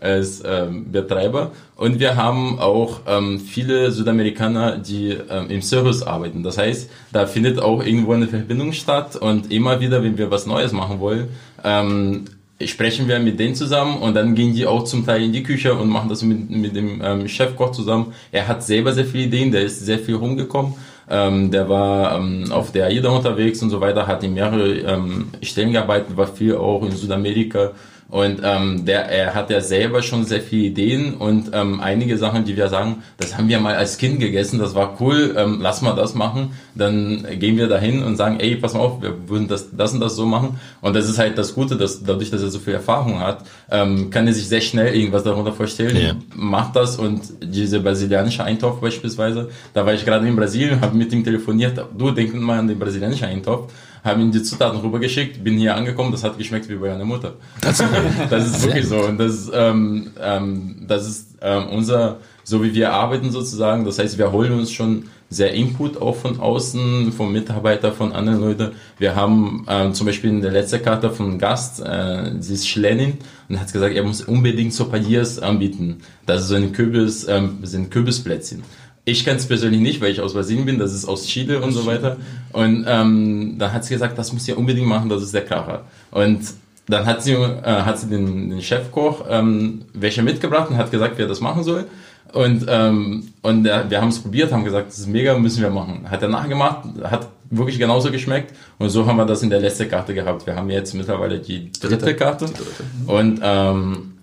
als 0.01 0.43
ähm, 0.45 0.91
Betreiber. 0.91 1.51
Und 1.75 1.99
wir 1.99 2.15
haben 2.15 2.59
auch 2.59 3.01
ähm, 3.07 3.39
viele 3.39 3.91
Südamerikaner, 3.91 4.77
die 4.77 5.15
ähm, 5.29 5.49
im 5.49 5.61
Service 5.61 6.01
arbeiten. 6.01 6.43
Das 6.43 6.57
heißt, 6.57 6.89
da 7.13 7.25
findet 7.25 7.59
auch 7.59 7.83
irgendwo 7.83 8.13
eine 8.13 8.27
Verbindung 8.27 8.73
statt 8.73 9.15
und 9.15 9.51
immer 9.51 9.79
wieder, 9.79 10.03
wenn 10.03 10.17
wir 10.17 10.31
was 10.31 10.45
Neues 10.45 10.71
machen 10.71 10.99
wollen, 10.99 11.29
ähm, 11.63 12.25
sprechen 12.65 13.07
wir 13.07 13.19
mit 13.19 13.39
denen 13.39 13.55
zusammen 13.55 13.97
und 13.97 14.15
dann 14.15 14.35
gehen 14.35 14.53
die 14.53 14.65
auch 14.65 14.83
zum 14.83 15.05
Teil 15.05 15.23
in 15.23 15.33
die 15.33 15.43
Küche 15.43 15.73
und 15.73 15.89
machen 15.89 16.09
das 16.09 16.21
mit, 16.23 16.49
mit 16.49 16.75
dem 16.75 17.01
ähm, 17.03 17.27
Chefkoch 17.27 17.71
zusammen. 17.71 18.13
Er 18.31 18.47
hat 18.47 18.63
selber 18.63 18.93
sehr 18.93 19.05
viele 19.05 19.25
Ideen, 19.25 19.51
der 19.51 19.63
ist 19.63 19.85
sehr 19.85 19.99
viel 19.99 20.15
rumgekommen. 20.15 20.73
Ähm, 21.09 21.51
der 21.51 21.67
war 21.67 22.15
ähm, 22.15 22.51
auf 22.51 22.71
der 22.71 22.85
AIDA 22.85 23.09
unterwegs 23.09 23.61
und 23.61 23.69
so 23.69 23.81
weiter, 23.81 24.07
hat 24.07 24.23
in 24.23 24.33
mehrere 24.33 24.69
ähm, 24.79 25.29
Stellen 25.41 25.73
gearbeitet, 25.73 26.15
war 26.15 26.27
viel 26.27 26.55
auch 26.55 26.83
in 26.83 26.91
Südamerika 26.91 27.71
und 28.11 28.41
ähm, 28.43 28.83
der, 28.85 29.05
er 29.05 29.33
hat 29.33 29.49
ja 29.49 29.61
selber 29.61 30.03
schon 30.03 30.25
sehr 30.25 30.41
viele 30.41 30.63
Ideen 30.63 31.13
und 31.13 31.51
ähm, 31.53 31.79
einige 31.79 32.17
Sachen, 32.17 32.43
die 32.43 32.57
wir 32.57 32.67
sagen, 32.67 33.03
das 33.15 33.37
haben 33.37 33.47
wir 33.47 33.57
mal 33.61 33.75
als 33.75 33.97
Kind 33.97 34.19
gegessen, 34.19 34.59
das 34.59 34.75
war 34.75 34.97
cool, 34.99 35.33
ähm, 35.37 35.59
lass 35.61 35.81
mal 35.81 35.93
das 35.93 36.13
machen. 36.13 36.51
Dann 36.75 37.25
gehen 37.39 37.55
wir 37.55 37.67
dahin 37.67 38.03
und 38.03 38.17
sagen, 38.17 38.41
ey, 38.41 38.57
pass 38.57 38.73
mal 38.73 38.81
auf, 38.81 39.01
wir 39.01 39.29
würden 39.29 39.47
das, 39.47 39.69
das 39.71 39.93
und 39.93 40.01
das 40.01 40.17
so 40.17 40.25
machen. 40.25 40.59
Und 40.81 40.93
das 40.93 41.07
ist 41.07 41.19
halt 41.19 41.37
das 41.37 41.55
Gute, 41.55 41.77
dass 41.77 42.03
dadurch, 42.03 42.29
dass 42.29 42.41
er 42.41 42.49
so 42.49 42.59
viel 42.59 42.73
Erfahrung 42.73 43.21
hat, 43.21 43.45
ähm, 43.71 44.09
kann 44.09 44.27
er 44.27 44.33
sich 44.33 44.49
sehr 44.49 44.61
schnell 44.61 44.93
irgendwas 44.93 45.23
darunter 45.23 45.53
vorstellen, 45.53 45.95
ja. 45.95 46.15
macht 46.35 46.75
das 46.75 46.97
und 46.97 47.21
diese 47.41 47.79
brasilianische 47.79 48.43
Eintopf 48.43 48.81
beispielsweise, 48.81 49.49
da 49.73 49.85
war 49.85 49.93
ich 49.93 50.03
gerade 50.03 50.27
in 50.27 50.35
Brasilien, 50.35 50.81
habe 50.81 50.97
mit 50.97 51.13
ihm 51.13 51.23
telefoniert, 51.23 51.81
du 51.97 52.11
denk 52.11 52.33
mal 52.33 52.59
an 52.59 52.67
den 52.67 52.77
brasilianischen 52.77 53.27
Eintopf 53.27 53.71
haben 54.03 54.21
ihm 54.21 54.31
die 54.31 54.43
Zutaten 54.43 54.79
rübergeschickt, 54.79 55.43
bin 55.43 55.57
hier 55.57 55.75
angekommen, 55.75 56.11
das 56.11 56.23
hat 56.23 56.37
geschmeckt 56.37 56.69
wie 56.69 56.75
bei 56.75 56.93
einer 56.93 57.05
Mutter. 57.05 57.33
Das, 57.61 57.83
das 58.29 58.47
ist 58.47 58.65
wirklich 58.65 58.87
so. 58.87 59.01
Und 59.01 59.17
das, 59.17 59.49
ähm, 59.53 60.11
ähm, 60.19 60.75
das 60.87 61.07
ist 61.07 61.37
ähm, 61.41 61.67
unser, 61.69 62.17
so 62.43 62.63
wie 62.63 62.73
wir 62.73 62.93
arbeiten 62.93 63.31
sozusagen. 63.31 63.85
Das 63.85 63.99
heißt, 63.99 64.17
wir 64.17 64.31
holen 64.31 64.53
uns 64.53 64.71
schon 64.71 65.05
sehr 65.29 65.53
Input 65.53 66.01
auch 66.01 66.15
von 66.15 66.39
außen, 66.39 67.13
vom 67.13 67.31
Mitarbeiter, 67.31 67.93
von 67.93 68.11
anderen 68.11 68.41
Leuten. 68.41 68.71
Wir 68.97 69.15
haben 69.15 69.65
ähm, 69.69 69.93
zum 69.93 70.05
Beispiel 70.05 70.29
in 70.29 70.41
der 70.41 70.51
letzten 70.51 70.83
Karte 70.83 71.09
von 71.09 71.39
Gast, 71.39 71.79
äh, 71.79 72.31
sie 72.39 72.55
ist 72.55 72.67
Schlenin 72.67 73.17
und 73.47 73.59
hat 73.59 73.71
gesagt, 73.71 73.95
er 73.95 74.03
muss 74.03 74.21
unbedingt 74.21 74.73
Sopadiers 74.73 75.39
anbieten. 75.39 76.01
Das 76.25 76.41
ist 76.41 76.47
so 76.49 76.55
ein 76.55 76.73
Kürbis, 76.73 77.27
ähm, 77.29 77.59
sind 77.63 77.91
Kürbisplätzchen. 77.91 78.63
Ich 79.03 79.25
kenne 79.25 79.37
es 79.37 79.47
persönlich 79.47 79.81
nicht, 79.81 80.01
weil 80.01 80.11
ich 80.11 80.21
aus 80.21 80.33
Brasilien 80.33 80.65
bin, 80.65 80.77
das 80.77 80.93
ist 80.93 81.05
aus 81.05 81.25
Chile 81.25 81.61
und 81.61 81.71
so 81.71 81.85
weiter. 81.85 82.17
Und 82.53 82.85
ähm, 82.87 83.55
dann 83.57 83.73
hat 83.73 83.83
sie 83.83 83.95
gesagt, 83.95 84.17
das 84.17 84.31
muss 84.31 84.47
ihr 84.47 84.57
unbedingt 84.57 84.87
machen, 84.87 85.09
das 85.09 85.23
ist 85.23 85.33
der 85.33 85.43
Kracher. 85.43 85.85
Und 86.11 86.41
dann 86.87 87.05
hat 87.05 87.23
sie, 87.23 87.33
äh, 87.33 87.63
hat 87.63 87.99
sie 87.99 88.07
den, 88.07 88.49
den 88.49 88.61
Chefkoch 88.61 89.25
ähm, 89.29 89.85
welche 89.93 90.21
mitgebracht 90.21 90.69
und 90.69 90.77
hat 90.77 90.91
gesagt, 90.91 91.13
wer 91.17 91.27
das 91.27 91.41
machen 91.41 91.63
soll. 91.63 91.85
Und, 92.33 92.65
ähm, 92.69 93.29
und 93.41 93.65
äh, 93.65 93.89
wir 93.89 94.01
haben 94.01 94.09
es 94.09 94.19
probiert, 94.19 94.51
haben 94.51 94.63
gesagt, 94.63 94.89
das 94.89 94.99
ist 94.99 95.07
mega, 95.07 95.37
müssen 95.37 95.61
wir 95.61 95.69
machen. 95.69 96.05
Hat 96.09 96.21
er 96.21 96.29
nachgemacht, 96.29 96.85
hat 97.03 97.27
wirklich 97.49 97.77
genauso 97.77 98.11
geschmeckt. 98.11 98.55
Und 98.77 98.89
so 98.89 99.05
haben 99.05 99.17
wir 99.17 99.25
das 99.25 99.43
in 99.43 99.49
der 99.49 99.59
letzten 99.59 99.89
Karte 99.89 100.13
gehabt. 100.13 100.45
Wir 100.45 100.55
haben 100.55 100.69
jetzt 100.69 100.93
mittlerweile 100.93 101.39
die 101.39 101.71
dritte 101.71 102.15
Karte. 102.15 102.45
Die 102.45 102.53
dritte. 102.53 102.83
Und 103.07 103.39
ähm, 103.43 104.13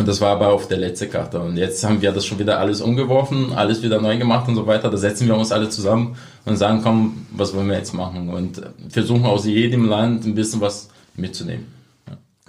und 0.00 0.08
das 0.08 0.22
war 0.22 0.30
aber 0.30 0.48
auf 0.48 0.66
der 0.66 0.78
letzten 0.78 1.10
Karte. 1.10 1.40
Und 1.40 1.58
jetzt 1.58 1.84
haben 1.84 2.00
wir 2.00 2.10
das 2.10 2.24
schon 2.24 2.38
wieder 2.38 2.58
alles 2.58 2.80
umgeworfen, 2.80 3.52
alles 3.52 3.82
wieder 3.82 4.00
neu 4.00 4.16
gemacht 4.16 4.48
und 4.48 4.56
so 4.56 4.66
weiter. 4.66 4.90
Da 4.90 4.96
setzen 4.96 5.28
wir 5.28 5.36
uns 5.36 5.52
alle 5.52 5.68
zusammen 5.68 6.16
und 6.46 6.56
sagen, 6.56 6.80
komm, 6.82 7.26
was 7.32 7.54
wollen 7.54 7.68
wir 7.68 7.76
jetzt 7.76 7.92
machen? 7.92 8.30
Und 8.30 8.62
versuchen 8.88 9.26
aus 9.26 9.44
jedem 9.44 9.84
Land 9.86 10.24
ein 10.24 10.34
bisschen 10.34 10.62
was 10.62 10.88
mitzunehmen. 11.16 11.66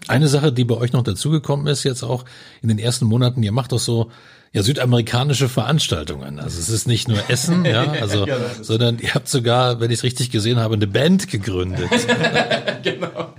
Eine 0.08 0.30
Sache, 0.30 0.54
die 0.54 0.64
bei 0.64 0.76
euch 0.76 0.94
noch 0.94 1.04
dazugekommen 1.04 1.68
ist, 1.68 1.84
jetzt 1.84 2.04
auch 2.04 2.24
in 2.62 2.70
den 2.70 2.80
ersten 2.80 3.06
Monaten, 3.06 3.44
ihr 3.44 3.52
macht 3.52 3.74
doch 3.74 3.80
so 3.80 4.10
ja 4.54 4.64
südamerikanische 4.64 5.50
Veranstaltungen. 5.50 6.40
Also 6.40 6.58
es 6.58 6.70
ist 6.70 6.88
nicht 6.88 7.10
nur 7.10 7.18
Essen, 7.30 7.66
ja, 7.66 7.92
also, 8.00 8.26
ja, 8.26 8.38
sondern 8.62 8.98
ihr 9.00 9.14
habt 9.14 9.28
sogar, 9.28 9.82
wenn 9.82 9.92
ich 9.92 10.00
es 10.00 10.04
richtig 10.04 10.32
gesehen 10.32 10.58
habe, 10.58 10.76
eine 10.76 10.88
Band 10.88 11.30
gegründet. 11.30 11.90
genau. 12.84 13.34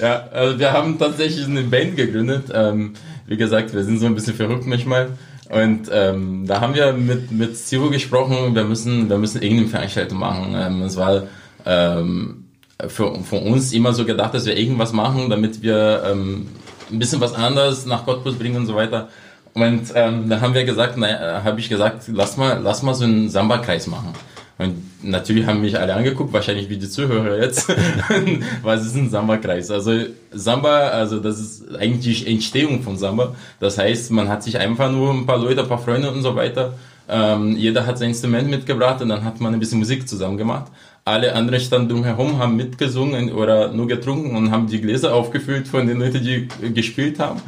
Ja, 0.00 0.28
also 0.32 0.58
wir 0.58 0.72
haben 0.72 0.98
tatsächlich 0.98 1.46
eine 1.46 1.62
Band 1.62 1.96
gegründet. 1.96 2.44
Ähm, 2.52 2.94
wie 3.28 3.36
gesagt, 3.36 3.74
wir 3.74 3.84
sind 3.84 4.00
so 4.00 4.06
ein 4.06 4.14
bisschen 4.14 4.34
verrückt 4.34 4.66
manchmal. 4.66 5.10
Und 5.50 5.88
ähm, 5.92 6.46
da 6.46 6.60
haben 6.60 6.74
wir 6.74 6.92
mit 6.92 7.30
mit 7.30 7.56
Steve 7.56 7.90
gesprochen, 7.90 8.54
wir 8.54 8.64
müssen 8.64 9.08
wir 9.08 9.16
müssen 9.18 9.40
irgendeine 9.40 9.68
Veranstaltung 9.68 10.18
machen. 10.18 10.54
Ähm, 10.54 10.82
es 10.82 10.96
war 10.96 11.22
ähm, 11.64 12.44
für, 12.86 13.22
für 13.22 13.36
uns 13.36 13.72
immer 13.72 13.92
so 13.92 14.04
gedacht, 14.04 14.34
dass 14.34 14.46
wir 14.46 14.56
irgendwas 14.56 14.92
machen, 14.92 15.30
damit 15.30 15.62
wir 15.62 16.02
ähm, 16.06 16.48
ein 16.90 16.98
bisschen 16.98 17.20
was 17.20 17.34
anderes 17.34 17.86
nach 17.86 18.04
Cottbus 18.04 18.36
bringen 18.36 18.56
und 18.56 18.66
so 18.66 18.74
weiter. 18.74 19.08
Und 19.54 19.92
ähm, 19.94 20.28
da 20.28 20.40
haben 20.40 20.54
wir 20.54 20.64
gesagt, 20.64 20.96
naja, 20.96 21.42
habe 21.42 21.58
ich 21.60 21.68
gesagt, 21.68 22.04
lass 22.08 22.36
mal, 22.36 22.60
lass 22.62 22.82
mal 22.82 22.94
so 22.94 23.04
einen 23.04 23.28
Samba-Kreis 23.28 23.86
machen. 23.88 24.12
Und 24.58 24.87
natürlich 25.02 25.46
haben 25.46 25.60
mich 25.60 25.78
alle 25.78 25.94
angeguckt, 25.94 26.32
wahrscheinlich 26.32 26.68
wie 26.68 26.76
die 26.76 26.88
Zuhörer 26.88 27.38
jetzt. 27.38 27.68
Was 28.62 28.86
ist 28.86 28.96
ein 28.96 29.10
Samba-Kreis? 29.10 29.70
Also 29.70 29.92
Samba, 30.32 30.88
also 30.88 31.20
das 31.20 31.38
ist 31.38 31.76
eigentlich 31.76 32.24
die 32.24 32.32
Entstehung 32.32 32.82
von 32.82 32.96
Samba. 32.96 33.34
Das 33.60 33.78
heißt, 33.78 34.10
man 34.10 34.28
hat 34.28 34.42
sich 34.42 34.58
einfach 34.58 34.90
nur 34.90 35.12
ein 35.12 35.26
paar 35.26 35.38
Leute, 35.38 35.62
ein 35.62 35.68
paar 35.68 35.78
Freunde 35.78 36.10
und 36.10 36.22
so 36.22 36.34
weiter. 36.34 36.74
Ähm, 37.08 37.56
jeder 37.56 37.86
hat 37.86 37.98
sein 37.98 38.10
Instrument 38.10 38.50
mitgebracht 38.50 39.00
und 39.00 39.08
dann 39.08 39.24
hat 39.24 39.40
man 39.40 39.54
ein 39.54 39.60
bisschen 39.60 39.78
Musik 39.78 40.08
zusammen 40.08 40.36
gemacht. 40.36 40.70
Alle 41.04 41.34
anderen 41.34 41.60
standen 41.60 41.88
drumherum, 41.88 42.38
haben 42.38 42.56
mitgesungen 42.56 43.32
oder 43.32 43.72
nur 43.72 43.86
getrunken 43.86 44.36
und 44.36 44.50
haben 44.50 44.66
die 44.66 44.80
Gläser 44.80 45.14
aufgefüllt 45.14 45.66
von 45.66 45.86
den 45.86 46.00
Leuten, 46.00 46.22
die 46.22 46.48
gespielt 46.74 47.18
haben. 47.18 47.40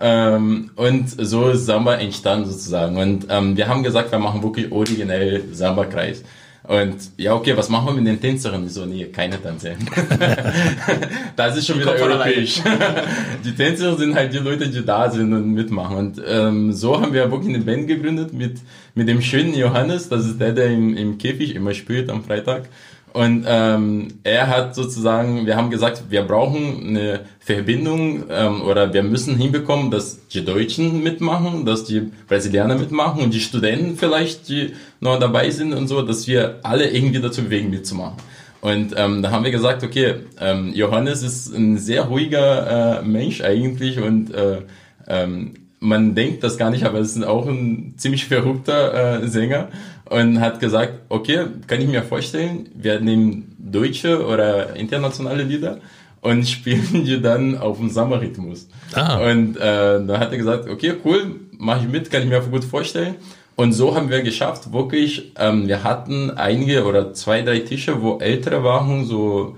Ähm, 0.00 0.70
und 0.74 1.08
so 1.24 1.50
ist 1.50 1.66
Samba 1.66 1.94
entstanden 1.94 2.50
sozusagen. 2.50 2.96
Und 2.96 3.26
ähm, 3.30 3.56
wir 3.56 3.68
haben 3.68 3.84
gesagt, 3.84 4.10
wir 4.10 4.18
machen 4.18 4.42
wirklich 4.42 4.72
originell 4.72 5.44
Samba-Kreis. 5.52 6.24
Und 6.66 6.96
ja, 7.18 7.34
okay, 7.34 7.54
was 7.58 7.68
machen 7.68 7.88
wir 7.88 7.92
mit 7.92 8.06
den 8.06 8.18
Tänzerinnen? 8.18 8.70
So, 8.70 8.86
nee, 8.86 9.04
keine 9.06 9.40
Tänzer. 9.40 9.72
das 11.36 11.58
ist 11.58 11.66
schon 11.66 11.78
wieder 11.78 11.92
europäisch. 11.92 12.62
die 13.44 13.54
Tänzer 13.54 13.94
sind 13.98 14.14
halt 14.14 14.32
die 14.32 14.38
Leute, 14.38 14.68
die 14.68 14.82
da 14.82 15.10
sind 15.10 15.34
und 15.34 15.52
mitmachen. 15.52 15.96
Und 15.96 16.22
ähm, 16.26 16.72
so 16.72 16.98
haben 16.98 17.12
wir 17.12 17.30
wirklich 17.30 17.54
eine 17.54 17.62
Band 17.62 17.86
gegründet 17.86 18.32
mit, 18.32 18.60
mit 18.94 19.08
dem 19.08 19.20
schönen 19.20 19.54
Johannes. 19.54 20.08
Das 20.08 20.24
ist 20.24 20.40
der, 20.40 20.52
der 20.52 20.70
im, 20.70 20.96
im 20.96 21.18
Käfig 21.18 21.54
immer 21.54 21.74
spielt 21.74 22.08
am 22.08 22.24
Freitag. 22.24 22.70
Und 23.14 23.44
ähm, 23.46 24.08
er 24.24 24.48
hat 24.48 24.74
sozusagen, 24.74 25.46
wir 25.46 25.56
haben 25.56 25.70
gesagt, 25.70 26.02
wir 26.10 26.22
brauchen 26.22 26.88
eine 26.88 27.20
Verbindung 27.38 28.24
ähm, 28.28 28.60
oder 28.62 28.92
wir 28.92 29.04
müssen 29.04 29.36
hinbekommen, 29.36 29.92
dass 29.92 30.26
die 30.26 30.44
Deutschen 30.44 31.00
mitmachen, 31.00 31.64
dass 31.64 31.84
die 31.84 32.10
Brasilianer 32.26 32.74
mitmachen 32.74 33.22
und 33.22 33.32
die 33.32 33.38
Studenten 33.38 33.96
vielleicht, 33.96 34.48
die 34.48 34.72
noch 34.98 35.20
dabei 35.20 35.48
sind 35.50 35.74
und 35.74 35.86
so, 35.86 36.02
dass 36.02 36.26
wir 36.26 36.58
alle 36.64 36.90
irgendwie 36.90 37.20
dazu 37.20 37.44
bewegen, 37.44 37.70
mitzumachen. 37.70 38.16
Und 38.60 38.94
ähm, 38.96 39.22
da 39.22 39.30
haben 39.30 39.44
wir 39.44 39.52
gesagt, 39.52 39.84
okay, 39.84 40.14
ähm, 40.40 40.72
Johannes 40.74 41.22
ist 41.22 41.54
ein 41.54 41.78
sehr 41.78 42.02
ruhiger 42.06 42.98
äh, 42.98 43.02
Mensch 43.02 43.42
eigentlich 43.42 44.00
und 44.00 44.34
äh, 44.34 44.62
ähm, 45.06 45.52
man 45.84 46.14
denkt 46.14 46.42
das 46.42 46.56
gar 46.56 46.70
nicht, 46.70 46.84
aber 46.84 46.98
es 46.98 47.14
ist 47.14 47.24
auch 47.24 47.46
ein 47.46 47.94
ziemlich 47.98 48.24
verrückter 48.24 49.22
äh, 49.22 49.28
Sänger 49.28 49.68
und 50.06 50.40
hat 50.40 50.58
gesagt, 50.58 50.94
okay, 51.10 51.46
kann 51.66 51.80
ich 51.80 51.88
mir 51.88 52.02
vorstellen, 52.02 52.70
wir 52.74 53.00
nehmen 53.00 53.54
deutsche 53.58 54.26
oder 54.26 54.74
internationale 54.76 55.42
Lieder 55.42 55.78
und 56.22 56.48
spielen 56.48 57.04
die 57.04 57.20
dann 57.20 57.58
auf 57.58 57.78
dem 57.78 57.90
Sommerrhythmus. 57.90 58.68
Ah. 58.94 59.18
Und 59.30 59.56
äh, 59.56 60.04
da 60.06 60.18
hat 60.18 60.32
er 60.32 60.38
gesagt, 60.38 60.68
okay, 60.68 60.94
cool, 61.04 61.36
mache 61.58 61.80
ich 61.84 61.92
mit, 61.92 62.10
kann 62.10 62.22
ich 62.22 62.28
mir 62.28 62.40
gut 62.40 62.64
vorstellen. 62.64 63.16
Und 63.56 63.72
so 63.72 63.94
haben 63.94 64.08
wir 64.10 64.22
geschafft, 64.22 64.72
wirklich, 64.72 65.32
ähm, 65.38 65.68
wir 65.68 65.84
hatten 65.84 66.30
einige 66.30 66.84
oder 66.86 67.12
zwei, 67.12 67.42
drei 67.42 67.60
Tische, 67.60 68.02
wo 68.02 68.18
ältere 68.18 68.64
waren, 68.64 69.04
so 69.04 69.56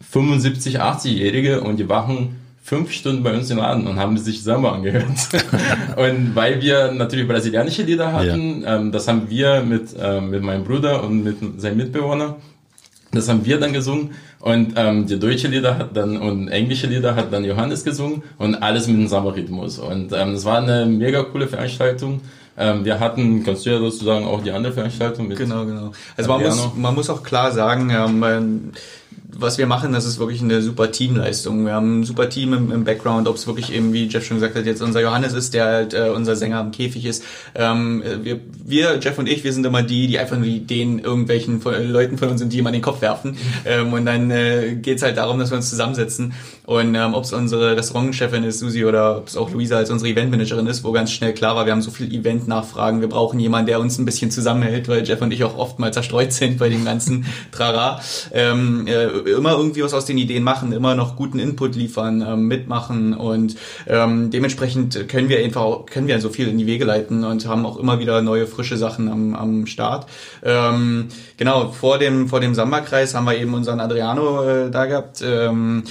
75, 0.00 0.80
80-Jährige 0.80 1.60
und 1.60 1.76
die 1.76 1.88
waren 1.88 2.36
fünf 2.68 2.92
Stunden 2.92 3.22
bei 3.22 3.32
uns 3.32 3.50
im 3.50 3.56
Laden 3.56 3.86
und 3.86 3.98
haben 3.98 4.18
sich 4.18 4.42
Samba 4.42 4.72
angehört. 4.72 5.06
und 5.96 6.36
weil 6.36 6.60
wir 6.60 6.92
natürlich 6.92 7.26
brasilianische 7.26 7.82
Lieder 7.82 8.12
hatten, 8.12 8.62
ja. 8.62 8.76
ähm, 8.76 8.92
das 8.92 9.08
haben 9.08 9.30
wir 9.30 9.62
mit, 9.62 9.96
ähm, 9.98 10.28
mit 10.30 10.42
meinem 10.42 10.64
Bruder 10.64 11.02
und 11.02 11.24
mit 11.24 11.38
seinem 11.56 11.78
Mitbewohner, 11.78 12.36
das 13.12 13.26
haben 13.28 13.46
wir 13.46 13.58
dann 13.58 13.72
gesungen 13.72 14.10
und 14.40 14.74
ähm, 14.76 15.06
die 15.06 15.18
deutsche 15.18 15.48
Lieder 15.48 15.78
hat 15.78 15.96
dann 15.96 16.18
und 16.18 16.48
englische 16.48 16.86
Lieder 16.86 17.16
hat 17.16 17.32
dann 17.32 17.42
Johannes 17.42 17.84
gesungen 17.84 18.22
und 18.36 18.56
alles 18.56 18.86
mit 18.86 18.96
dem 18.96 19.08
Samba-Rhythmus. 19.08 19.78
Und 19.78 20.12
ähm, 20.12 20.34
es 20.34 20.44
war 20.44 20.58
eine 20.58 20.84
mega 20.84 21.22
coole 21.22 21.48
Veranstaltung. 21.48 22.20
Ähm, 22.58 22.84
wir 22.84 23.00
hatten, 23.00 23.44
kannst 23.44 23.64
du 23.64 23.70
ja 23.70 23.78
sozusagen 23.78 24.26
auch 24.26 24.42
die 24.42 24.50
andere 24.50 24.74
Veranstaltung 24.74 25.28
mit. 25.28 25.38
Genau, 25.38 25.64
genau. 25.64 25.92
Also 26.16 26.30
man 26.30 26.42
muss, 26.42 26.70
man 26.76 26.94
muss 26.94 27.08
auch 27.08 27.22
klar 27.22 27.50
sagen, 27.52 27.90
ähm, 27.90 28.72
was 29.30 29.58
wir 29.58 29.66
machen, 29.66 29.92
das 29.92 30.06
ist 30.06 30.18
wirklich 30.18 30.40
eine 30.40 30.62
super 30.62 30.90
Teamleistung. 30.90 31.66
Wir 31.66 31.74
haben 31.74 32.00
ein 32.00 32.04
super 32.04 32.30
Team 32.30 32.54
im, 32.54 32.72
im 32.72 32.84
Background, 32.84 33.28
ob 33.28 33.36
es 33.36 33.46
wirklich 33.46 33.72
eben, 33.72 33.92
wie 33.92 34.06
Jeff 34.06 34.24
schon 34.24 34.38
gesagt 34.38 34.56
hat, 34.56 34.64
jetzt 34.64 34.80
unser 34.80 35.02
Johannes 35.02 35.34
ist, 35.34 35.52
der 35.52 35.64
halt 35.66 35.94
äh, 35.94 36.10
unser 36.14 36.34
Sänger 36.34 36.60
im 36.60 36.70
Käfig 36.70 37.04
ist. 37.04 37.22
Ähm, 37.54 38.02
wir, 38.22 38.40
wir, 38.64 38.98
Jeff 39.00 39.18
und 39.18 39.28
ich, 39.28 39.44
wir 39.44 39.52
sind 39.52 39.66
immer 39.66 39.82
die, 39.82 40.06
die 40.06 40.18
einfach 40.18 40.36
nur 40.36 40.46
die 40.46 40.56
Ideen 40.56 40.98
irgendwelchen 40.98 41.60
von, 41.60 41.74
äh, 41.74 41.82
Leuten 41.82 42.16
von 42.16 42.28
uns 42.28 42.40
sind, 42.40 42.52
die 42.52 42.58
immer 42.58 42.70
in 42.70 42.74
den 42.74 42.82
Kopf 42.82 43.02
werfen. 43.02 43.36
Ähm, 43.66 43.92
und 43.92 44.06
dann 44.06 44.30
äh, 44.30 44.76
geht 44.76 45.02
halt 45.02 45.18
darum, 45.18 45.38
dass 45.38 45.50
wir 45.50 45.56
uns 45.56 45.68
zusammensetzen. 45.68 46.32
Und 46.68 46.94
ähm, 46.94 47.14
ob 47.14 47.24
es 47.24 47.32
unsere 47.32 47.78
Restaurantchefin 47.78 48.44
ist, 48.44 48.58
Susi, 48.58 48.84
oder 48.84 49.16
ob 49.16 49.28
es 49.28 49.38
auch 49.38 49.50
Luisa 49.50 49.78
als 49.78 49.90
unsere 49.90 50.10
Eventmanagerin 50.10 50.66
ist, 50.66 50.84
wo 50.84 50.92
ganz 50.92 51.10
schnell 51.10 51.32
klar 51.32 51.56
war, 51.56 51.64
wir 51.64 51.72
haben 51.72 51.80
so 51.80 51.90
viel 51.90 52.12
Event-Nachfragen, 52.12 53.00
wir 53.00 53.08
brauchen 53.08 53.40
jemanden, 53.40 53.68
der 53.68 53.80
uns 53.80 53.96
ein 53.96 54.04
bisschen 54.04 54.30
zusammenhält, 54.30 54.86
weil 54.86 55.02
Jeff 55.02 55.22
und 55.22 55.32
ich 55.32 55.42
auch 55.44 55.56
oft 55.56 55.78
mal 55.78 55.94
zerstreut 55.94 56.30
sind 56.30 56.58
bei 56.58 56.68
dem 56.68 56.84
ganzen 56.84 57.24
Trara. 57.52 58.02
Ähm, 58.34 58.86
äh, 58.86 59.06
immer 59.30 59.52
irgendwie 59.52 59.82
was 59.82 59.94
aus 59.94 60.04
den 60.04 60.18
Ideen 60.18 60.44
machen, 60.44 60.72
immer 60.72 60.94
noch 60.94 61.16
guten 61.16 61.38
Input 61.38 61.74
liefern, 61.74 62.20
ähm, 62.20 62.48
mitmachen 62.48 63.14
und 63.14 63.56
ähm, 63.86 64.30
dementsprechend 64.30 65.08
können 65.08 65.30
wir 65.30 65.42
einfach 65.42 65.86
können 65.86 66.06
wir 66.06 66.20
so 66.20 66.28
viel 66.28 66.48
in 66.48 66.58
die 66.58 66.66
Wege 66.66 66.84
leiten 66.84 67.24
und 67.24 67.46
haben 67.46 67.64
auch 67.64 67.78
immer 67.78 67.98
wieder 67.98 68.20
neue 68.20 68.46
frische 68.46 68.76
Sachen 68.76 69.10
am, 69.10 69.34
am 69.34 69.64
Start. 69.64 70.06
Ähm, 70.42 71.08
genau 71.38 71.70
vor 71.70 71.96
dem 71.96 72.28
vor 72.28 72.40
dem 72.40 72.54
Samba-Kreis 72.54 73.14
haben 73.14 73.24
wir 73.24 73.38
eben 73.38 73.54
unseren 73.54 73.80
Adriano 73.80 74.44
äh, 74.44 74.70
da 74.70 74.84
gehabt, 74.84 75.24
ähm, 75.26 75.84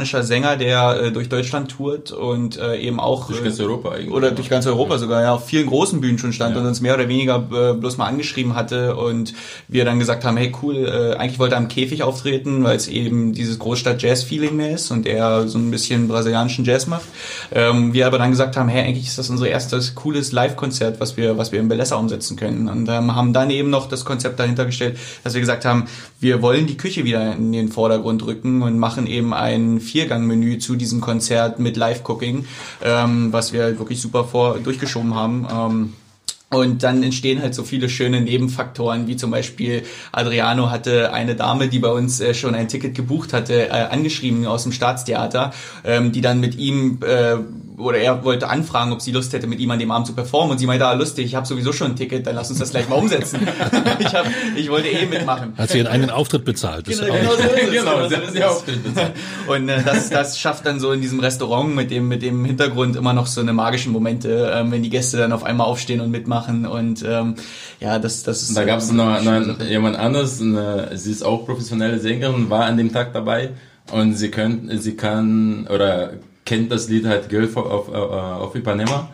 brasilianischer 0.00 0.22
Sänger, 0.22 0.56
der 0.56 1.02
äh, 1.02 1.12
durch 1.12 1.28
Deutschland 1.28 1.70
tourt 1.70 2.10
und 2.12 2.58
äh, 2.58 2.76
eben 2.76 2.98
auch 2.98 3.26
durch 3.26 3.42
ganz 3.42 3.60
Europa 3.60 3.90
eigentlich 3.90 4.10
oder 4.10 4.30
durch 4.30 4.48
ganz 4.48 4.66
Europa 4.66 4.98
sogar 4.98 5.22
ja 5.22 5.34
auf 5.34 5.46
vielen 5.46 5.66
großen 5.66 6.00
Bühnen 6.00 6.18
schon 6.18 6.32
stand 6.32 6.54
ja. 6.54 6.60
und 6.60 6.66
uns 6.66 6.80
mehr 6.80 6.94
oder 6.94 7.08
weniger 7.08 7.36
äh, 7.52 7.74
bloß 7.74 7.98
mal 7.98 8.06
angeschrieben 8.06 8.54
hatte 8.54 8.96
und 8.96 9.34
wir 9.68 9.84
dann 9.84 9.98
gesagt 9.98 10.24
haben, 10.24 10.36
hey 10.36 10.52
cool, 10.62 10.76
äh, 10.76 11.16
eigentlich 11.16 11.38
wollte 11.38 11.54
er 11.54 11.58
am 11.58 11.68
Käfig 11.68 12.02
auftreten 12.02 12.64
weil 12.64 12.76
es 12.76 12.88
eben 12.88 13.32
dieses 13.32 13.58
Großstadt-Jazz-Feeling 13.58 14.56
mehr 14.56 14.74
ist 14.74 14.90
und 14.90 15.06
er 15.06 15.48
so 15.48 15.58
ein 15.58 15.70
bisschen 15.70 16.08
brasilianischen 16.08 16.64
Jazz 16.64 16.86
macht. 16.86 17.04
Ähm, 17.52 17.92
wir 17.92 18.06
aber 18.06 18.18
dann 18.18 18.30
gesagt 18.30 18.56
haben, 18.56 18.68
hey, 18.68 18.84
eigentlich 18.84 19.06
ist 19.06 19.18
das 19.18 19.30
unser 19.30 19.48
erstes 19.48 19.94
cooles 19.94 20.32
Live-Konzert, 20.32 21.00
was 21.00 21.16
wir, 21.16 21.36
was 21.36 21.52
wir 21.52 21.60
in 21.60 21.68
Bellessa 21.68 21.96
umsetzen 21.96 22.36
können. 22.36 22.68
Und 22.68 22.88
ähm, 22.88 23.14
haben 23.14 23.32
dann 23.32 23.50
eben 23.50 23.70
noch 23.70 23.88
das 23.88 24.04
Konzept 24.04 24.38
dahinter 24.38 24.64
gestellt, 24.64 24.98
dass 25.24 25.34
wir 25.34 25.40
gesagt 25.40 25.64
haben, 25.64 25.86
wir 26.20 26.42
wollen 26.42 26.66
die 26.66 26.76
Küche 26.76 27.04
wieder 27.04 27.32
in 27.34 27.52
den 27.52 27.68
Vordergrund 27.68 28.24
rücken 28.26 28.62
und 28.62 28.78
machen 28.78 29.06
eben 29.06 29.34
ein 29.34 29.80
Viergang-Menü 29.90 30.58
zu 30.58 30.76
diesem 30.76 31.00
Konzert 31.00 31.58
mit 31.58 31.76
Live-Cooking, 31.76 32.46
ähm, 32.82 33.32
was 33.32 33.52
wir 33.52 33.78
wirklich 33.78 34.00
super 34.00 34.24
vor 34.24 34.58
durchgeschoben 34.58 35.14
haben. 35.14 35.46
Ähm, 35.52 35.92
und 36.52 36.82
dann 36.82 37.04
entstehen 37.04 37.40
halt 37.40 37.54
so 37.54 37.62
viele 37.62 37.88
schöne 37.88 38.20
Nebenfaktoren, 38.20 39.06
wie 39.06 39.16
zum 39.16 39.30
Beispiel 39.30 39.84
Adriano 40.10 40.68
hatte 40.68 41.12
eine 41.12 41.36
Dame, 41.36 41.68
die 41.68 41.78
bei 41.78 41.90
uns 41.90 42.20
äh, 42.20 42.34
schon 42.34 42.56
ein 42.56 42.66
Ticket 42.66 42.96
gebucht 42.96 43.32
hatte, 43.32 43.68
äh, 43.68 43.70
angeschrieben 43.70 44.44
aus 44.46 44.64
dem 44.64 44.72
Staatstheater, 44.72 45.52
ähm, 45.84 46.10
die 46.10 46.20
dann 46.20 46.40
mit 46.40 46.56
ihm 46.56 46.98
äh, 47.06 47.36
oder 47.80 47.98
er 47.98 48.24
wollte 48.24 48.48
anfragen, 48.48 48.92
ob 48.92 49.00
sie 49.00 49.12
Lust 49.12 49.32
hätte, 49.32 49.46
mit 49.46 49.58
ihm 49.58 49.70
an 49.70 49.78
dem 49.78 49.90
Abend 49.90 50.06
zu 50.06 50.12
performen. 50.14 50.52
Und 50.52 50.58
sie 50.58 50.66
meinte, 50.66 50.86
ah, 50.86 50.92
lustig, 50.92 51.26
ich 51.26 51.34
habe 51.34 51.46
sowieso 51.46 51.72
schon 51.72 51.92
ein 51.92 51.96
Ticket, 51.96 52.26
dann 52.26 52.34
lass 52.34 52.50
uns 52.50 52.58
das 52.58 52.70
gleich 52.70 52.88
mal 52.88 52.96
umsetzen. 52.96 53.40
ich, 53.98 54.14
hab, 54.14 54.26
ich 54.56 54.70
wollte 54.70 54.88
eh 54.88 55.06
mitmachen. 55.06 55.54
Hat 55.56 55.70
sie 55.70 55.78
ihren 55.78 55.86
eigenen 55.86 56.10
Auftritt 56.10 56.44
bezahlt. 56.44 56.88
Das 56.88 57.00
genau, 57.00 57.14
genau, 57.14 57.30
so 57.32 57.42
ist 57.42 57.62
es. 57.62 57.70
genau, 57.70 58.08
den 58.08 58.42
Auftritt 58.42 58.82
bezahlt. 58.82 59.12
Und 59.46 59.68
äh, 59.68 59.82
das, 59.82 60.10
das 60.10 60.38
schafft 60.38 60.66
dann 60.66 60.80
so 60.80 60.92
in 60.92 61.00
diesem 61.00 61.20
Restaurant 61.20 61.74
mit 61.74 61.90
dem, 61.90 62.08
mit 62.08 62.22
dem 62.22 62.44
Hintergrund 62.44 62.96
immer 62.96 63.12
noch 63.12 63.26
so 63.26 63.40
eine 63.40 63.52
magischen 63.52 63.92
Momente, 63.92 64.52
ähm, 64.54 64.70
wenn 64.70 64.82
die 64.82 64.90
Gäste 64.90 65.16
dann 65.16 65.32
auf 65.32 65.44
einmal 65.44 65.66
aufstehen 65.66 66.00
und 66.00 66.10
mitmachen. 66.10 66.66
Und 66.66 67.04
ähm, 67.06 67.34
ja, 67.80 67.98
das, 67.98 68.22
das 68.22 68.42
ist... 68.42 68.56
Da 68.56 68.64
gab 68.64 68.78
es 68.78 68.92
noch, 68.92 69.22
noch 69.22 69.60
jemand 69.60 69.96
anderes, 69.96 70.40
eine, 70.40 70.90
sie 70.94 71.12
ist 71.12 71.22
auch 71.22 71.46
professionelle 71.46 71.98
Sängerin, 71.98 72.50
war 72.50 72.64
an 72.64 72.76
dem 72.76 72.92
Tag 72.92 73.12
dabei. 73.12 73.50
Und 73.90 74.14
sie 74.14 74.30
können, 74.30 74.70
sie 74.78 74.94
kann 74.94 75.66
oder 75.66 76.12
kennt 76.50 76.72
das 76.72 76.88
Lied 76.88 77.06
halt 77.06 77.28
Girl 77.28 77.48
auf, 77.54 77.56
auf, 77.56 77.88
auf 77.94 78.54
Ipanema. 78.56 79.08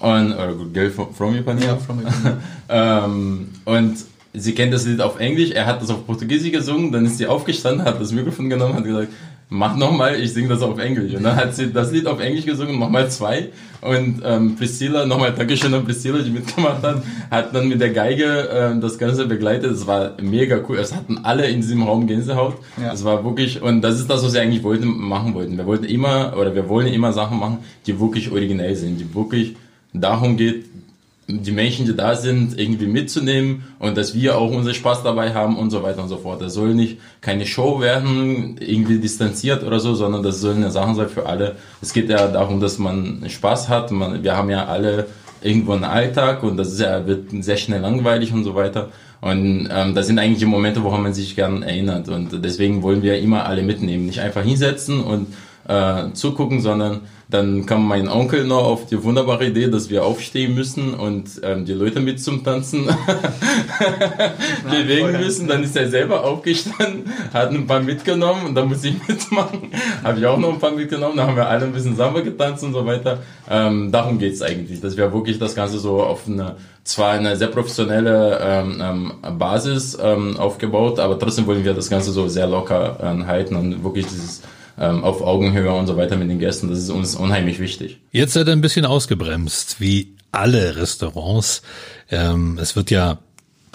Und, 0.00 0.32
oder 0.32 0.54
Girl 0.72 0.90
from 0.90 1.34
Ipanema. 1.34 1.66
Ja, 1.66 1.76
from 1.76 2.00
Ipanema. 2.00 2.38
ähm, 2.70 3.48
und 3.66 3.98
sie 4.32 4.54
kennt 4.54 4.72
das 4.72 4.86
Lied 4.86 5.02
auf 5.02 5.20
Englisch, 5.20 5.50
er 5.50 5.66
hat 5.66 5.82
das 5.82 5.90
auf 5.90 6.06
Portugiesisch 6.06 6.50
gesungen, 6.50 6.90
dann 6.90 7.04
ist 7.04 7.18
sie 7.18 7.26
aufgestanden, 7.26 7.84
hat 7.84 8.00
das 8.00 8.12
Mikrofon 8.12 8.48
genommen, 8.48 8.74
hat 8.74 8.84
gesagt, 8.84 9.08
mach 9.50 9.76
nochmal, 9.76 10.20
ich 10.20 10.32
singe 10.32 10.48
das 10.48 10.62
auf 10.62 10.78
Englisch. 10.78 11.14
Und 11.14 11.22
dann 11.22 11.36
hat 11.36 11.54
sie 11.54 11.72
das 11.72 11.92
Lied 11.92 12.06
auf 12.06 12.20
Englisch 12.20 12.44
gesungen, 12.44 12.78
nochmal 12.78 13.10
zwei. 13.10 13.48
Und 13.80 14.22
ähm, 14.24 14.56
Priscilla, 14.56 15.06
nochmal 15.06 15.32
Dankeschön 15.32 15.72
an 15.72 15.84
Priscilla, 15.84 16.18
die 16.18 16.30
mitgemacht 16.30 16.82
hat, 16.82 17.02
hat 17.30 17.54
dann 17.54 17.68
mit 17.68 17.80
der 17.80 17.90
Geige 17.90 18.48
ähm, 18.52 18.80
das 18.80 18.98
Ganze 18.98 19.26
begleitet. 19.26 19.70
Es 19.70 19.86
war 19.86 20.12
mega 20.20 20.60
cool. 20.68 20.78
Es 20.78 20.94
hatten 20.94 21.18
alle 21.22 21.46
in 21.46 21.60
diesem 21.60 21.82
Raum 21.82 22.06
Gänsehaut. 22.06 22.56
Ja. 22.80 22.92
Es 22.92 23.04
war 23.04 23.24
wirklich, 23.24 23.62
und 23.62 23.82
das 23.82 23.98
ist 23.98 24.10
das, 24.10 24.24
was 24.24 24.34
wir 24.34 24.42
eigentlich 24.42 24.62
wollten, 24.62 24.88
machen 24.88 25.34
wollten. 25.34 25.56
Wir 25.56 25.66
wollten 25.66 25.84
immer, 25.84 26.34
oder 26.36 26.54
wir 26.54 26.68
wollen 26.68 26.88
immer 26.88 27.12
Sachen 27.12 27.38
machen, 27.38 27.58
die 27.86 28.00
wirklich 28.00 28.30
originell 28.30 28.74
sind, 28.74 28.98
die 28.98 29.14
wirklich 29.14 29.56
darum 29.92 30.36
geht, 30.36 30.66
die 31.30 31.52
Menschen, 31.52 31.84
die 31.84 31.94
da 31.94 32.16
sind, 32.16 32.58
irgendwie 32.58 32.86
mitzunehmen 32.86 33.64
und 33.78 33.98
dass 33.98 34.14
wir 34.14 34.38
auch 34.38 34.50
unseren 34.50 34.74
Spaß 34.74 35.02
dabei 35.02 35.34
haben 35.34 35.58
und 35.58 35.70
so 35.70 35.82
weiter 35.82 36.02
und 36.02 36.08
so 36.08 36.16
fort. 36.16 36.40
Das 36.40 36.54
soll 36.54 36.74
nicht 36.74 36.98
keine 37.20 37.44
Show 37.44 37.80
werden, 37.80 38.56
irgendwie 38.58 38.98
distanziert 38.98 39.62
oder 39.62 39.78
so, 39.78 39.94
sondern 39.94 40.22
das 40.22 40.40
soll 40.40 40.54
eine 40.54 40.70
Sache 40.70 40.94
sein 40.94 41.08
für 41.10 41.26
alle. 41.26 41.56
Es 41.82 41.92
geht 41.92 42.08
ja 42.08 42.28
darum, 42.28 42.60
dass 42.60 42.78
man 42.78 43.22
Spaß 43.28 43.68
hat. 43.68 43.90
Man, 43.90 44.22
wir 44.22 44.36
haben 44.36 44.48
ja 44.48 44.64
alle 44.64 45.06
irgendwo 45.42 45.72
einen 45.72 45.84
Alltag 45.84 46.42
und 46.42 46.56
das 46.56 46.72
ist 46.72 46.80
ja, 46.80 47.06
wird 47.06 47.26
sehr 47.44 47.58
schnell 47.58 47.82
langweilig 47.82 48.32
und 48.32 48.44
so 48.44 48.54
weiter. 48.54 48.88
Und 49.20 49.68
ähm, 49.70 49.94
das 49.94 50.06
sind 50.06 50.18
eigentlich 50.18 50.38
die 50.38 50.46
Momente, 50.46 50.82
woran 50.82 51.02
man 51.02 51.12
sich 51.12 51.36
gern 51.36 51.62
erinnert. 51.62 52.08
Und 52.08 52.42
deswegen 52.42 52.82
wollen 52.82 53.02
wir 53.02 53.18
immer 53.18 53.44
alle 53.44 53.62
mitnehmen. 53.62 54.06
Nicht 54.06 54.20
einfach 54.20 54.44
hinsetzen 54.44 55.00
und 55.02 55.26
äh, 55.68 56.12
zugucken, 56.14 56.60
sondern 56.60 57.02
dann 57.30 57.66
kam 57.66 57.86
mein 57.86 58.08
Onkel 58.08 58.44
noch 58.44 58.64
auf 58.64 58.86
die 58.86 59.02
wunderbare 59.04 59.46
Idee, 59.46 59.68
dass 59.68 59.90
wir 59.90 60.02
aufstehen 60.02 60.54
müssen 60.54 60.94
und 60.94 61.28
ähm, 61.42 61.66
die 61.66 61.74
Leute 61.74 62.00
mit 62.00 62.22
zum 62.22 62.42
Tanzen 62.42 62.86
bewegen 64.70 65.12
müssen. 65.12 65.46
Dann 65.46 65.62
ist 65.62 65.76
er 65.76 65.90
selber 65.90 66.24
aufgestanden, 66.24 67.12
hat 67.34 67.50
ein 67.50 67.66
paar 67.66 67.80
mitgenommen 67.80 68.46
und 68.46 68.54
dann 68.54 68.68
muss 68.68 68.82
ich 68.82 68.94
mitmachen. 69.08 69.70
Habe 70.02 70.18
ich 70.18 70.26
auch 70.26 70.38
noch 70.38 70.54
ein 70.54 70.58
paar 70.58 70.70
mitgenommen. 70.70 71.18
Dann 71.18 71.26
haben 71.26 71.36
wir 71.36 71.46
alle 71.46 71.66
ein 71.66 71.72
bisschen 71.72 71.96
Samba 71.96 72.20
getanzt 72.20 72.64
und 72.64 72.72
so 72.72 72.86
weiter. 72.86 73.18
Ähm, 73.50 73.92
darum 73.92 74.18
geht's 74.18 74.40
eigentlich, 74.40 74.80
dass 74.80 74.96
wir 74.96 75.12
wirklich 75.12 75.38
das 75.38 75.54
Ganze 75.54 75.78
so 75.78 76.02
auf 76.02 76.26
eine 76.26 76.56
zwar 76.82 77.12
eine 77.12 77.36
sehr 77.36 77.48
professionelle 77.48 78.38
ähm, 78.40 78.82
ähm, 79.22 79.38
Basis 79.38 79.98
ähm, 80.02 80.38
aufgebaut, 80.38 80.98
aber 80.98 81.18
trotzdem 81.18 81.46
wollen 81.46 81.62
wir 81.62 81.74
das 81.74 81.90
Ganze 81.90 82.12
so 82.12 82.28
sehr 82.28 82.46
locker 82.46 82.96
äh, 83.02 83.26
halten 83.26 83.56
und 83.56 83.84
wirklich 83.84 84.06
dieses 84.06 84.40
ähm, 84.80 85.04
auf 85.04 85.20
Augenhöhe 85.22 85.72
und 85.72 85.86
so 85.86 85.96
weiter 85.96 86.16
mit 86.16 86.30
den 86.30 86.38
Gästen. 86.38 86.68
Das 86.68 86.78
ist 86.78 86.90
uns 86.90 87.14
unheimlich 87.14 87.58
wichtig. 87.58 87.98
Jetzt 88.12 88.32
seid 88.32 88.48
ihr 88.48 88.52
ein 88.52 88.60
bisschen 88.60 88.86
ausgebremst, 88.86 89.80
wie 89.80 90.14
alle 90.32 90.76
Restaurants. 90.76 91.62
Ähm, 92.10 92.58
es 92.60 92.76
wird 92.76 92.90
ja 92.90 93.18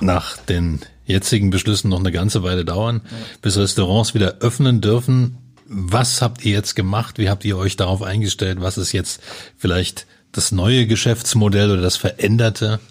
nach 0.01 0.37
den 0.37 0.79
jetzigen 1.05 1.49
Beschlüssen 1.49 1.89
noch 1.89 1.99
eine 1.99 2.11
ganze 2.11 2.43
Weile 2.43 2.65
dauern, 2.65 3.01
ja. 3.03 3.17
bis 3.41 3.57
Restaurants 3.57 4.13
wieder 4.13 4.37
öffnen 4.39 4.81
dürfen. 4.81 5.37
Was 5.65 6.21
habt 6.21 6.45
ihr 6.45 6.51
jetzt 6.51 6.75
gemacht? 6.75 7.17
Wie 7.17 7.29
habt 7.29 7.45
ihr 7.45 7.57
euch 7.57 7.75
darauf 7.75 8.01
eingestellt? 8.01 8.61
Was 8.61 8.77
ist 8.77 8.91
jetzt 8.91 9.21
vielleicht 9.57 10.05
das 10.33 10.51
neue 10.51 10.87
Geschäftsmodell 10.87 11.71
oder 11.71 11.81
das 11.81 11.95
veränderte? 11.95 12.79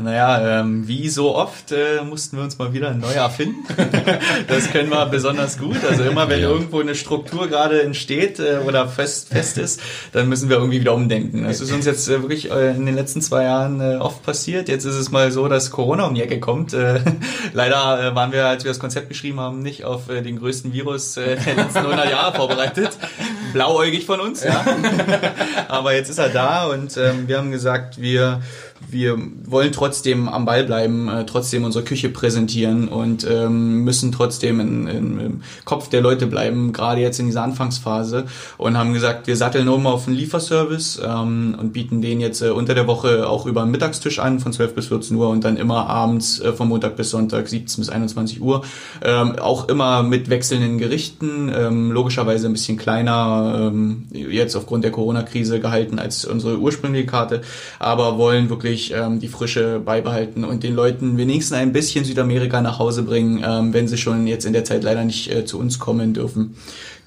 Naja, 0.00 0.60
ähm, 0.60 0.86
wie 0.86 1.08
so 1.08 1.34
oft 1.34 1.72
äh, 1.72 2.04
mussten 2.04 2.36
wir 2.36 2.44
uns 2.44 2.56
mal 2.56 2.72
wieder 2.72 2.94
neu 2.94 3.14
erfinden. 3.14 3.64
das 4.46 4.70
können 4.70 4.90
wir 4.90 5.04
besonders 5.06 5.58
gut. 5.58 5.78
Also 5.90 6.04
immer 6.04 6.28
wenn 6.28 6.40
ja. 6.40 6.48
irgendwo 6.48 6.78
eine 6.78 6.94
Struktur 6.94 7.48
gerade 7.48 7.82
entsteht 7.82 8.38
äh, 8.38 8.58
oder 8.64 8.86
fest, 8.86 9.30
fest 9.30 9.58
ist, 9.58 9.80
dann 10.12 10.28
müssen 10.28 10.50
wir 10.50 10.58
irgendwie 10.58 10.80
wieder 10.80 10.94
umdenken. 10.94 11.42
Das 11.42 11.60
ist 11.60 11.72
uns 11.72 11.84
jetzt 11.84 12.08
äh, 12.08 12.22
wirklich 12.22 12.48
äh, 12.48 12.76
in 12.76 12.86
den 12.86 12.94
letzten 12.94 13.22
zwei 13.22 13.42
Jahren 13.42 13.80
äh, 13.80 13.96
oft 13.96 14.22
passiert. 14.22 14.68
Jetzt 14.68 14.84
ist 14.84 14.94
es 14.94 15.10
mal 15.10 15.32
so, 15.32 15.48
dass 15.48 15.72
Corona 15.72 16.06
um 16.06 16.14
die 16.14 16.22
Ecke 16.22 16.38
kommt. 16.38 16.74
Äh, 16.74 17.00
leider 17.52 18.12
äh, 18.12 18.14
waren 18.14 18.30
wir, 18.30 18.46
als 18.46 18.62
wir 18.62 18.70
das 18.70 18.78
Konzept 18.78 19.08
geschrieben 19.08 19.40
haben, 19.40 19.62
nicht 19.62 19.84
auf 19.84 20.10
äh, 20.10 20.22
den 20.22 20.38
größten 20.38 20.72
Virus 20.72 21.16
äh, 21.16 21.38
der 21.44 21.56
letzten 21.56 21.78
100 21.78 22.08
Jahre 22.08 22.36
vorbereitet. 22.36 22.90
Blauäugig 23.52 24.06
von 24.06 24.20
uns, 24.20 24.44
ja. 24.44 24.64
Aber 25.66 25.94
jetzt 25.94 26.08
ist 26.10 26.18
er 26.18 26.28
da 26.28 26.66
und 26.66 26.77
ähm, 26.96 27.28
wir 27.28 27.38
haben 27.38 27.50
gesagt, 27.50 28.00
wir 28.00 28.40
wir 28.90 29.18
wollen 29.44 29.72
trotzdem 29.72 30.28
am 30.28 30.44
Ball 30.44 30.64
bleiben, 30.64 31.08
äh, 31.08 31.26
trotzdem 31.26 31.64
unsere 31.64 31.84
Küche 31.84 32.08
präsentieren 32.08 32.88
und 32.88 33.26
ähm, 33.28 33.84
müssen 33.84 34.12
trotzdem 34.12 34.60
in, 34.60 34.86
in, 34.86 35.20
im 35.20 35.40
Kopf 35.64 35.88
der 35.88 36.00
Leute 36.00 36.26
bleiben, 36.26 36.72
gerade 36.72 37.00
jetzt 37.00 37.18
in 37.18 37.26
dieser 37.26 37.42
Anfangsphase 37.42 38.26
und 38.56 38.78
haben 38.78 38.92
gesagt, 38.92 39.26
wir 39.26 39.36
satteln 39.36 39.68
um 39.68 39.86
auf 39.86 40.06
einen 40.06 40.16
Lieferservice 40.16 41.00
ähm, 41.04 41.56
und 41.58 41.72
bieten 41.72 42.00
den 42.02 42.20
jetzt 42.20 42.40
äh, 42.42 42.50
unter 42.50 42.74
der 42.74 42.86
Woche 42.86 43.28
auch 43.28 43.46
über 43.46 43.62
den 43.62 43.70
Mittagstisch 43.70 44.18
an 44.18 44.40
von 44.40 44.52
12 44.52 44.74
bis 44.74 44.86
14 44.86 45.16
Uhr 45.16 45.28
und 45.28 45.44
dann 45.44 45.56
immer 45.56 45.88
abends 45.88 46.40
äh, 46.40 46.52
von 46.52 46.68
Montag 46.68 46.96
bis 46.96 47.10
Sonntag 47.10 47.48
17 47.48 47.82
bis 47.82 47.90
21 47.90 48.40
Uhr. 48.40 48.64
Ähm, 49.02 49.38
auch 49.38 49.68
immer 49.68 50.02
mit 50.02 50.30
wechselnden 50.30 50.78
Gerichten, 50.78 51.52
ähm, 51.54 51.90
logischerweise 51.90 52.46
ein 52.46 52.52
bisschen 52.52 52.78
kleiner, 52.78 53.70
ähm, 53.72 54.06
jetzt 54.12 54.56
aufgrund 54.56 54.84
der 54.84 54.92
Corona-Krise 54.92 55.60
gehalten 55.60 55.98
als 55.98 56.24
unsere 56.24 56.58
ursprüngliche 56.58 57.06
Karte, 57.06 57.42
aber 57.78 58.18
wollen 58.18 58.50
wirklich 58.50 58.67
wirklich 58.68 58.92
ähm, 58.94 59.18
die 59.18 59.28
Frische 59.28 59.80
beibehalten 59.80 60.44
und 60.44 60.62
den 60.62 60.74
Leuten 60.74 61.16
wenigstens 61.16 61.56
ein 61.56 61.72
bisschen 61.72 62.04
Südamerika 62.04 62.60
nach 62.60 62.78
Hause 62.78 63.02
bringen, 63.02 63.42
ähm, 63.44 63.72
wenn 63.72 63.88
sie 63.88 63.96
schon 63.96 64.26
jetzt 64.26 64.44
in 64.44 64.52
der 64.52 64.64
Zeit 64.64 64.84
leider 64.84 65.04
nicht 65.04 65.32
äh, 65.32 65.44
zu 65.44 65.58
uns 65.58 65.78
kommen 65.78 66.12
dürfen 66.12 66.54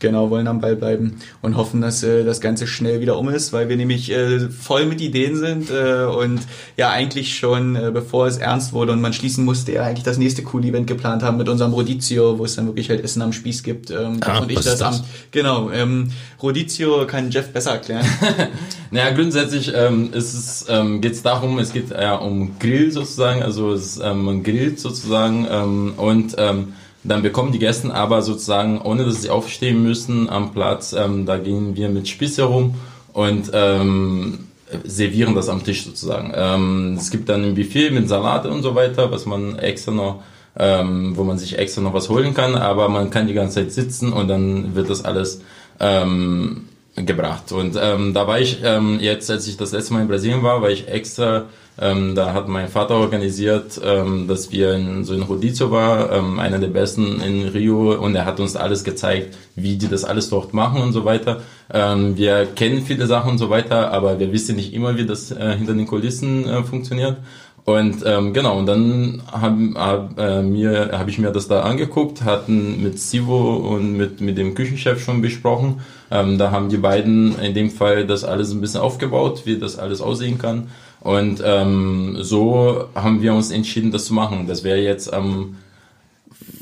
genau, 0.01 0.29
wollen 0.29 0.47
am 0.47 0.59
Ball 0.59 0.75
bleiben 0.75 1.17
und 1.41 1.55
hoffen, 1.55 1.79
dass 1.79 2.03
äh, 2.03 2.25
das 2.25 2.41
Ganze 2.41 2.67
schnell 2.67 2.99
wieder 2.99 3.17
um 3.17 3.29
ist, 3.29 3.53
weil 3.53 3.69
wir 3.69 3.77
nämlich 3.77 4.11
äh, 4.11 4.49
voll 4.49 4.85
mit 4.85 4.99
Ideen 4.99 5.37
sind 5.37 5.69
äh, 5.69 6.03
und 6.03 6.41
ja 6.75 6.89
eigentlich 6.89 7.37
schon, 7.37 7.77
äh, 7.77 7.91
bevor 7.93 8.27
es 8.27 8.37
ernst 8.37 8.73
wurde 8.73 8.91
und 8.91 8.99
man 8.99 9.13
schließen 9.13 9.45
musste, 9.45 9.71
ja 9.71 9.83
eigentlich 9.83 10.03
das 10.03 10.17
nächste 10.17 10.43
coole 10.43 10.67
Event 10.67 10.87
geplant 10.87 11.23
haben 11.23 11.37
mit 11.37 11.47
unserem 11.47 11.71
Rodizio, 11.71 12.37
wo 12.37 12.43
es 12.43 12.55
dann 12.55 12.65
wirklich 12.65 12.89
halt 12.89 13.03
Essen 13.03 13.21
am 13.21 13.31
Spieß 13.31 13.63
gibt. 13.63 13.91
Ähm, 13.91 14.19
ah, 14.21 14.39
und 14.39 14.51
ich 14.51 14.59
das, 14.59 14.79
das, 14.79 14.99
am 14.99 15.05
genau. 15.31 15.71
Ähm, 15.71 16.11
Rodizio 16.41 17.05
kann 17.07 17.31
Jeff 17.31 17.53
besser 17.53 17.71
erklären. 17.71 18.05
naja, 18.91 19.11
grundsätzlich 19.11 19.71
ähm, 19.73 20.11
ist 20.11 20.33
es 20.33 20.65
ähm, 20.67 21.01
geht 21.01 21.13
es 21.13 21.21
darum, 21.21 21.59
es 21.59 21.71
geht 21.71 21.91
ja 21.91 22.15
um 22.15 22.57
Grill 22.59 22.91
sozusagen, 22.91 23.43
also 23.43 23.71
es 23.71 23.99
ähm, 23.99 24.25
man 24.25 24.43
grillt 24.43 24.79
sozusagen 24.79 25.47
ähm, 25.49 25.93
und 25.97 26.35
ähm, 26.37 26.73
dann 27.03 27.21
bekommen 27.21 27.51
die 27.51 27.59
Gäste 27.59 27.93
aber 27.93 28.21
sozusagen, 28.21 28.81
ohne 28.81 29.05
dass 29.05 29.21
sie 29.21 29.29
aufstehen 29.29 29.81
müssen 29.83 30.29
am 30.29 30.53
Platz, 30.53 30.93
ähm, 30.93 31.25
da 31.25 31.37
gehen 31.37 31.75
wir 31.75 31.89
mit 31.89 32.07
Spieße 32.07 32.43
rum 32.43 32.75
und 33.13 33.51
ähm, 33.53 34.47
servieren 34.83 35.35
das 35.35 35.49
am 35.49 35.63
Tisch 35.63 35.83
sozusagen. 35.83 36.31
Ähm, 36.35 36.97
es 36.99 37.11
gibt 37.11 37.29
dann 37.29 37.43
ein 37.43 37.55
Buffet 37.55 37.91
mit 37.91 38.07
Salate 38.07 38.49
und 38.49 38.63
so 38.63 38.75
weiter, 38.75 39.11
was 39.11 39.25
man 39.25 39.57
extra 39.57 39.91
noch, 39.91 40.23
ähm, 40.57 41.17
wo 41.17 41.23
man 41.23 41.37
sich 41.37 41.57
extra 41.57 41.81
noch 41.81 41.93
was 41.93 42.09
holen 42.09 42.33
kann, 42.33 42.55
aber 42.55 42.87
man 42.87 43.09
kann 43.09 43.27
die 43.27 43.33
ganze 43.33 43.55
Zeit 43.55 43.71
sitzen 43.71 44.13
und 44.13 44.27
dann 44.27 44.75
wird 44.75 44.89
das 44.89 45.03
alles 45.03 45.41
ähm, 45.79 46.67
gebracht. 46.95 47.51
Und 47.51 47.77
ähm, 47.81 48.13
da 48.13 48.27
war 48.27 48.39
ich 48.39 48.59
ähm, 48.63 48.99
jetzt, 48.99 49.29
als 49.31 49.47
ich 49.47 49.57
das 49.57 49.71
letzte 49.71 49.93
Mal 49.93 50.01
in 50.01 50.07
Brasilien 50.07 50.43
war, 50.43 50.61
war 50.61 50.69
ich 50.69 50.87
extra 50.87 51.45
ähm, 51.79 52.15
da 52.15 52.33
hat 52.33 52.47
mein 52.47 52.67
Vater 52.67 52.95
organisiert, 52.95 53.79
ähm, 53.83 54.27
dass 54.27 54.51
wir 54.51 54.73
in 54.73 55.05
so 55.05 55.13
in 55.13 55.23
Rodizio 55.23 55.71
war, 55.71 56.11
ähm, 56.11 56.37
einer 56.39 56.59
der 56.59 56.67
besten 56.67 57.21
in 57.21 57.47
Rio, 57.47 57.93
und 57.93 58.13
er 58.13 58.25
hat 58.25 58.39
uns 58.39 58.55
alles 58.55 58.83
gezeigt, 58.83 59.35
wie 59.55 59.77
die 59.77 59.87
das 59.87 60.03
alles 60.03 60.29
dort 60.29 60.53
machen 60.53 60.81
und 60.81 60.91
so 60.91 61.05
weiter. 61.05 61.41
Ähm, 61.73 62.17
wir 62.17 62.45
kennen 62.45 62.83
viele 62.85 63.07
Sachen 63.07 63.31
und 63.31 63.37
so 63.37 63.49
weiter, 63.49 63.91
aber 63.91 64.19
wir 64.19 64.33
wissen 64.33 64.57
nicht 64.57 64.73
immer, 64.73 64.97
wie 64.97 65.05
das 65.05 65.31
äh, 65.31 65.55
hinter 65.57 65.73
den 65.73 65.87
Kulissen 65.87 66.47
äh, 66.47 66.61
funktioniert. 66.63 67.17
Und 67.63 67.97
ähm, 68.05 68.33
genau, 68.33 68.57
und 68.57 68.65
dann 68.65 69.21
habe 69.31 69.73
hab, 69.75 70.19
äh, 70.19 70.41
mir, 70.41 70.89
hab 70.93 71.07
ich 71.07 71.19
mir 71.19 71.31
das 71.31 71.47
da 71.47 71.61
angeguckt, 71.61 72.23
hatten 72.23 72.81
mit 72.81 72.99
Sivo 72.99 73.55
und 73.55 73.95
mit, 73.95 74.19
mit 74.19 74.37
dem 74.37 74.55
Küchenchef 74.55 75.03
schon 75.03 75.21
besprochen. 75.21 75.81
Ähm, 76.09 76.37
da 76.37 76.51
haben 76.51 76.69
die 76.69 76.77
beiden 76.77 77.37
in 77.39 77.53
dem 77.53 77.69
Fall 77.69 78.07
das 78.07 78.23
alles 78.23 78.51
ein 78.51 78.61
bisschen 78.61 78.81
aufgebaut, 78.81 79.43
wie 79.45 79.59
das 79.59 79.77
alles 79.77 80.01
aussehen 80.01 80.39
kann. 80.39 80.69
Und 81.01 81.41
ähm, 81.45 82.17
so 82.21 82.85
haben 82.95 83.21
wir 83.21 83.33
uns 83.33 83.51
entschieden, 83.51 83.91
das 83.91 84.05
zu 84.05 84.13
machen. 84.13 84.47
Das 84.47 84.63
wäre 84.63 84.79
jetzt 84.79 85.13
am 85.13 85.55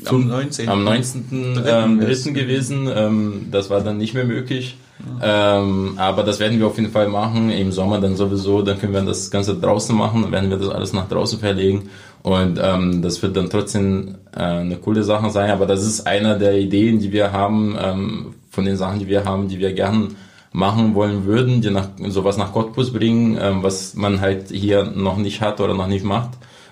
am 0.04 0.28
19. 0.28 0.68
Am 0.68 0.84
19. 0.84 1.62
Ähm, 1.66 2.00
Dritten 2.00 2.34
gewesen. 2.34 2.88
Ähm, 2.94 3.48
das 3.50 3.70
war 3.70 3.80
dann 3.82 3.98
nicht 3.98 4.14
mehr 4.14 4.24
möglich. 4.24 4.76
Ähm, 5.22 5.94
aber 5.96 6.22
das 6.22 6.40
werden 6.40 6.58
wir 6.58 6.66
auf 6.66 6.76
jeden 6.76 6.90
Fall 6.90 7.08
machen. 7.08 7.50
Im 7.50 7.72
Sommer 7.72 8.00
dann 8.00 8.16
sowieso. 8.16 8.62
Dann 8.62 8.78
können 8.78 8.92
wir 8.92 9.02
das 9.02 9.30
Ganze 9.30 9.54
draußen 9.56 9.96
machen. 9.96 10.22
Dann 10.22 10.32
werden 10.32 10.50
wir 10.50 10.56
das 10.56 10.68
alles 10.68 10.92
nach 10.92 11.08
draußen 11.08 11.38
verlegen. 11.38 11.88
Und 12.22 12.60
ähm, 12.62 13.02
das 13.02 13.22
wird 13.22 13.36
dann 13.36 13.50
trotzdem 13.50 14.16
äh, 14.36 14.40
eine 14.40 14.76
coole 14.76 15.02
Sache 15.02 15.30
sein. 15.30 15.50
Aber 15.50 15.66
das 15.66 15.84
ist 15.84 16.06
einer 16.06 16.38
der 16.38 16.58
Ideen, 16.58 16.98
die 16.98 17.12
wir 17.12 17.32
haben, 17.32 17.76
ähm, 17.80 18.34
von 18.50 18.64
den 18.64 18.76
Sachen, 18.76 18.98
die 18.98 19.08
wir 19.08 19.24
haben, 19.24 19.48
die 19.48 19.58
wir 19.58 19.72
gerne 19.72 20.08
machen 20.52 20.94
wollen 20.94 21.24
würden, 21.24 21.60
die 21.60 21.70
nach, 21.70 21.88
sowas 22.08 22.36
nach 22.36 22.52
Cottbus 22.52 22.92
bringen, 22.92 23.38
ähm, 23.40 23.62
was 23.62 23.94
man 23.94 24.20
halt 24.20 24.48
hier 24.50 24.84
noch 24.84 25.16
nicht 25.16 25.40
hat 25.40 25.60
oder 25.60 25.74
noch 25.74 25.86
nicht 25.86 26.04
macht. 26.04 26.30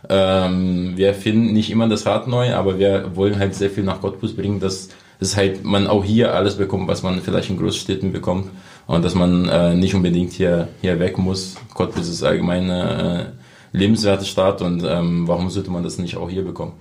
Ähm, 0.08 0.92
wir 0.96 1.14
finden 1.14 1.52
nicht 1.52 1.70
immer 1.70 1.88
das 1.88 2.06
Rad 2.06 2.28
neu, 2.28 2.54
aber 2.54 2.78
wir 2.78 3.16
wollen 3.16 3.38
halt 3.38 3.54
sehr 3.54 3.70
viel 3.70 3.84
nach 3.84 4.00
Cottbus 4.00 4.34
bringen, 4.34 4.60
dass, 4.60 4.88
dass 5.20 5.36
halt 5.36 5.64
man 5.64 5.86
auch 5.86 6.04
hier 6.04 6.34
alles 6.34 6.56
bekommt, 6.56 6.88
was 6.88 7.02
man 7.02 7.20
vielleicht 7.20 7.50
in 7.50 7.58
Großstädten 7.58 8.12
bekommt 8.12 8.50
und 8.86 9.04
dass 9.04 9.14
man 9.14 9.48
äh, 9.48 9.74
nicht 9.74 9.94
unbedingt 9.94 10.32
hier, 10.32 10.68
hier 10.80 10.98
weg 11.00 11.18
muss. 11.18 11.56
Cottbus 11.74 12.08
ist 12.08 12.22
allgemein 12.22 12.70
äh, 12.70 13.26
lebenswerte 13.72 14.24
Stadt 14.24 14.62
und 14.62 14.84
ähm, 14.84 15.28
warum 15.28 15.50
sollte 15.50 15.70
man 15.70 15.82
das 15.82 15.98
nicht 15.98 16.16
auch 16.16 16.30
hier 16.30 16.44
bekommen? 16.44 16.72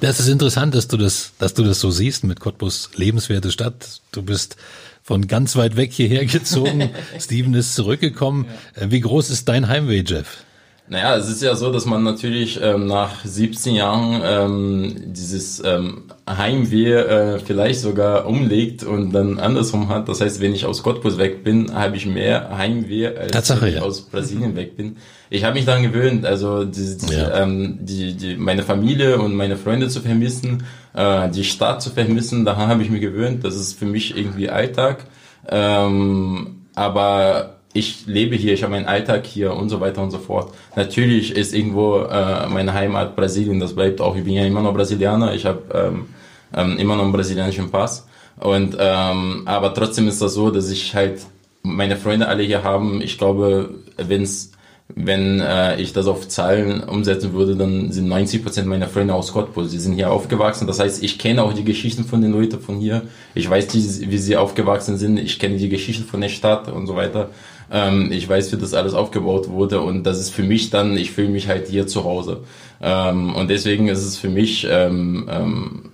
Das 0.00 0.18
ist 0.18 0.28
interessant, 0.28 0.74
dass 0.74 0.88
du 0.88 0.96
das, 0.96 1.32
dass 1.38 1.54
du 1.54 1.62
das 1.62 1.80
so 1.80 1.90
siehst 1.90 2.24
mit 2.24 2.40
Cottbus 2.40 2.90
lebenswerte 2.94 3.50
Stadt. 3.50 4.00
Du 4.12 4.22
bist 4.22 4.56
von 5.02 5.26
ganz 5.26 5.56
weit 5.56 5.76
weg 5.76 5.92
hierher 5.92 6.24
gezogen. 6.26 6.90
Steven 7.18 7.54
ist 7.54 7.74
zurückgekommen. 7.74 8.46
Ja. 8.78 8.90
Wie 8.90 9.00
groß 9.00 9.30
ist 9.30 9.48
dein 9.48 9.68
Heimweh, 9.68 10.02
Jeff? 10.06 10.44
Naja, 10.90 11.16
es 11.16 11.28
ist 11.28 11.42
ja 11.42 11.54
so, 11.54 11.70
dass 11.70 11.84
man 11.84 12.02
natürlich 12.02 12.60
ähm, 12.62 12.86
nach 12.86 13.22
17 13.22 13.74
Jahren 13.74 14.22
ähm, 14.24 14.94
dieses 15.12 15.62
ähm, 15.62 16.04
Heimweh 16.26 16.92
äh, 16.92 17.38
vielleicht 17.40 17.80
sogar 17.80 18.26
umlegt 18.26 18.84
und 18.84 19.12
dann 19.12 19.38
andersrum 19.38 19.90
hat. 19.90 20.08
Das 20.08 20.22
heißt, 20.22 20.40
wenn 20.40 20.54
ich 20.54 20.64
aus 20.64 20.82
Cottbus 20.82 21.18
weg 21.18 21.44
bin, 21.44 21.74
habe 21.74 21.96
ich 21.96 22.06
mehr 22.06 22.56
Heimweh, 22.56 23.08
als 23.08 23.32
Tatsache, 23.32 23.62
wenn 23.62 23.68
ich 23.68 23.74
ja. 23.76 23.82
aus 23.82 24.00
Brasilien 24.00 24.56
weg 24.56 24.76
bin. 24.78 24.96
Ich 25.28 25.44
habe 25.44 25.54
mich 25.56 25.66
daran 25.66 25.82
gewöhnt, 25.82 26.24
also 26.24 26.64
die, 26.64 26.96
die, 26.96 27.12
ja. 27.12 27.42
ähm, 27.42 27.78
die, 27.82 28.14
die, 28.14 28.36
meine 28.36 28.62
Familie 28.62 29.18
und 29.18 29.34
meine 29.34 29.58
Freunde 29.58 29.88
zu 29.88 30.00
vermissen, 30.00 30.64
äh, 30.94 31.28
die 31.28 31.44
Stadt 31.44 31.82
zu 31.82 31.90
vermissen, 31.90 32.46
daran 32.46 32.68
habe 32.68 32.82
ich 32.82 32.88
mich 32.88 33.02
gewöhnt. 33.02 33.44
Das 33.44 33.56
ist 33.56 33.78
für 33.78 33.84
mich 33.84 34.16
irgendwie 34.16 34.48
Alltag. 34.48 35.04
Ähm, 35.50 36.62
aber 36.74 37.57
ich 37.78 38.06
lebe 38.06 38.36
hier, 38.36 38.52
ich 38.52 38.62
habe 38.62 38.72
meinen 38.72 38.86
Alltag 38.86 39.26
hier 39.26 39.54
und 39.54 39.68
so 39.68 39.80
weiter 39.80 40.02
und 40.02 40.10
so 40.10 40.18
fort. 40.18 40.52
Natürlich 40.76 41.34
ist 41.34 41.54
irgendwo 41.54 42.00
äh, 42.00 42.48
meine 42.48 42.74
Heimat 42.74 43.16
Brasilien, 43.16 43.60
das 43.60 43.74
bleibt 43.74 44.00
auch. 44.00 44.16
Ich 44.16 44.24
bin 44.24 44.34
ja 44.34 44.44
immer 44.44 44.62
noch 44.62 44.74
Brasilianer, 44.74 45.34
ich 45.34 45.46
habe 45.46 45.62
ähm, 45.72 46.06
ähm, 46.54 46.78
immer 46.78 46.96
noch 46.96 47.04
einen 47.04 47.12
brasilianischen 47.12 47.70
Pass. 47.70 48.06
Und 48.40 48.76
ähm, 48.78 49.42
aber 49.46 49.74
trotzdem 49.74 50.08
ist 50.08 50.20
das 50.22 50.34
so, 50.34 50.50
dass 50.50 50.70
ich 50.70 50.94
halt 50.94 51.20
meine 51.62 51.96
Freunde 51.96 52.28
alle 52.28 52.42
hier 52.42 52.62
haben. 52.62 53.00
Ich 53.00 53.18
glaube, 53.18 53.70
wenn's 53.96 54.52
wenn 54.94 55.40
äh, 55.40 55.80
ich 55.80 55.92
das 55.92 56.06
auf 56.06 56.28
Zahlen 56.28 56.82
umsetzen 56.82 57.34
würde, 57.34 57.56
dann 57.56 57.92
sind 57.92 58.08
90 58.08 58.42
Prozent 58.42 58.68
meiner 58.68 58.88
Freunde 58.88 59.14
aus 59.14 59.32
Cottbus. 59.32 59.70
Sie 59.70 59.78
sind 59.78 59.94
hier 59.94 60.10
aufgewachsen. 60.10 60.66
Das 60.66 60.80
heißt, 60.80 61.02
ich 61.02 61.18
kenne 61.18 61.42
auch 61.42 61.52
die 61.52 61.64
Geschichten 61.64 62.04
von 62.04 62.22
den 62.22 62.32
Leuten 62.32 62.58
von 62.58 62.78
hier. 62.78 63.02
Ich 63.34 63.48
weiß, 63.48 63.74
wie 63.74 64.18
sie 64.18 64.36
aufgewachsen 64.36 64.96
sind. 64.96 65.18
Ich 65.18 65.38
kenne 65.38 65.58
die 65.58 65.68
Geschichten 65.68 66.04
von 66.04 66.20
der 66.20 66.30
Stadt 66.30 66.68
und 66.68 66.86
so 66.86 66.96
weiter. 66.96 67.30
Ähm, 67.70 68.10
ich 68.12 68.28
weiß, 68.28 68.52
wie 68.52 68.56
das 68.56 68.74
alles 68.74 68.94
aufgebaut 68.94 69.48
wurde. 69.48 69.80
Und 69.80 70.04
das 70.04 70.18
ist 70.20 70.30
für 70.30 70.42
mich 70.42 70.70
dann, 70.70 70.96
ich 70.96 71.12
fühle 71.12 71.28
mich 71.28 71.48
halt 71.48 71.68
hier 71.68 71.86
zu 71.86 72.04
Hause. 72.04 72.40
Ähm, 72.80 73.34
und 73.34 73.48
deswegen 73.50 73.88
ist 73.88 74.04
es 74.04 74.16
für 74.16 74.28
mich 74.28 74.66
ähm, 74.70 75.28
ähm, 75.30 75.90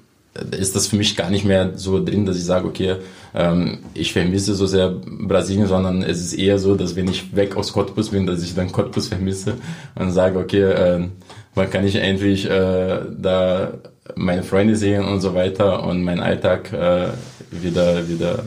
ist 0.51 0.75
das 0.75 0.89
für 0.89 0.97
mich 0.97 1.17
gar 1.17 1.31
nicht 1.31 1.45
mehr 1.45 1.73
so 1.77 2.05
drin, 2.05 2.27
dass 2.27 2.37
ich 2.37 2.45
sage, 2.45 2.67
okay, 2.67 2.97
ähm, 3.35 3.79
ich 3.95 4.13
vermisse 4.13 4.55
so 4.55 4.67
sehr 4.67 4.91
Brasilien, 4.91 5.67
sondern 5.67 6.03
es 6.03 6.21
ist 6.21 6.35
eher 6.35 6.59
so, 6.59 6.75
dass 6.75 6.97
wenn 6.97 7.09
ich 7.09 7.35
weg 7.37 7.57
aus 7.57 7.73
Cottbus 7.73 8.11
bin, 8.11 8.27
dass 8.27 8.43
ich 8.43 8.55
dann 8.55 8.73
Cottbus 8.73 9.09
vermisse 9.09 9.55
und 9.95 10.11
sage, 10.11 10.39
okay, 10.39 10.63
äh, 10.63 11.09
wann 11.55 11.71
kann 11.71 11.87
ich 11.87 11.95
endlich 11.97 12.51
äh, 12.51 13.01
da 13.17 13.75
meine 14.17 14.43
Freunde 14.43 14.77
sehen 14.77 15.05
und 15.05 15.21
so 15.21 15.35
weiter 15.35 15.85
und 15.85 16.03
meinen 16.03 16.21
Alltag 16.21 16.73
äh, 16.73 17.09
wieder 17.51 18.09
wieder 18.09 18.45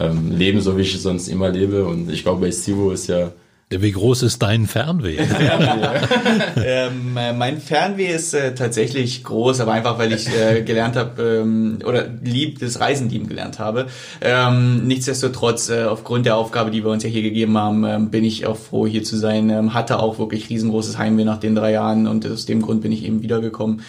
ähm, 0.00 0.30
leben, 0.30 0.60
so 0.60 0.76
wie 0.76 0.82
ich 0.82 1.00
sonst 1.00 1.28
immer 1.28 1.50
lebe. 1.50 1.84
Und 1.84 2.10
ich 2.10 2.22
glaube, 2.22 2.40
bei 2.40 2.52
Stivo 2.52 2.90
ist 2.90 3.08
ja 3.08 3.32
wie 3.72 3.92
groß 3.92 4.24
ist 4.24 4.42
dein 4.42 4.66
Fernweh? 4.66 5.16
ähm, 6.56 7.16
äh, 7.16 7.32
mein 7.32 7.60
Fernweh 7.60 8.08
ist 8.08 8.34
äh, 8.34 8.52
tatsächlich 8.52 9.22
groß, 9.22 9.60
aber 9.60 9.70
einfach 9.70 9.96
weil 9.96 10.12
ich 10.12 10.26
äh, 10.28 10.62
gelernt 10.62 10.96
habe 10.96 11.42
ähm, 11.42 11.78
oder 11.86 12.08
lieb 12.20 12.58
das 12.58 12.80
Reisen 12.80 13.08
lieben 13.10 13.28
gelernt 13.28 13.60
habe. 13.60 13.86
Ähm, 14.22 14.88
nichtsdestotrotz, 14.88 15.70
äh, 15.70 15.84
aufgrund 15.84 16.26
der 16.26 16.36
Aufgabe, 16.36 16.72
die 16.72 16.82
wir 16.82 16.90
uns 16.90 17.04
ja 17.04 17.10
hier 17.10 17.22
gegeben 17.22 17.56
haben, 17.56 17.84
ähm, 17.84 18.10
bin 18.10 18.24
ich 18.24 18.44
auch 18.44 18.56
froh 18.56 18.88
hier 18.88 19.04
zu 19.04 19.16
sein. 19.16 19.50
Ähm, 19.50 19.72
hatte 19.72 20.00
auch 20.00 20.18
wirklich 20.18 20.50
riesengroßes 20.50 20.98
Heimweh 20.98 21.24
nach 21.24 21.38
den 21.38 21.54
drei 21.54 21.70
Jahren 21.70 22.08
und 22.08 22.26
aus 22.26 22.46
dem 22.46 22.62
Grund 22.62 22.82
bin 22.82 22.90
ich 22.90 23.04
eben 23.04 23.22
wiedergekommen. 23.22 23.82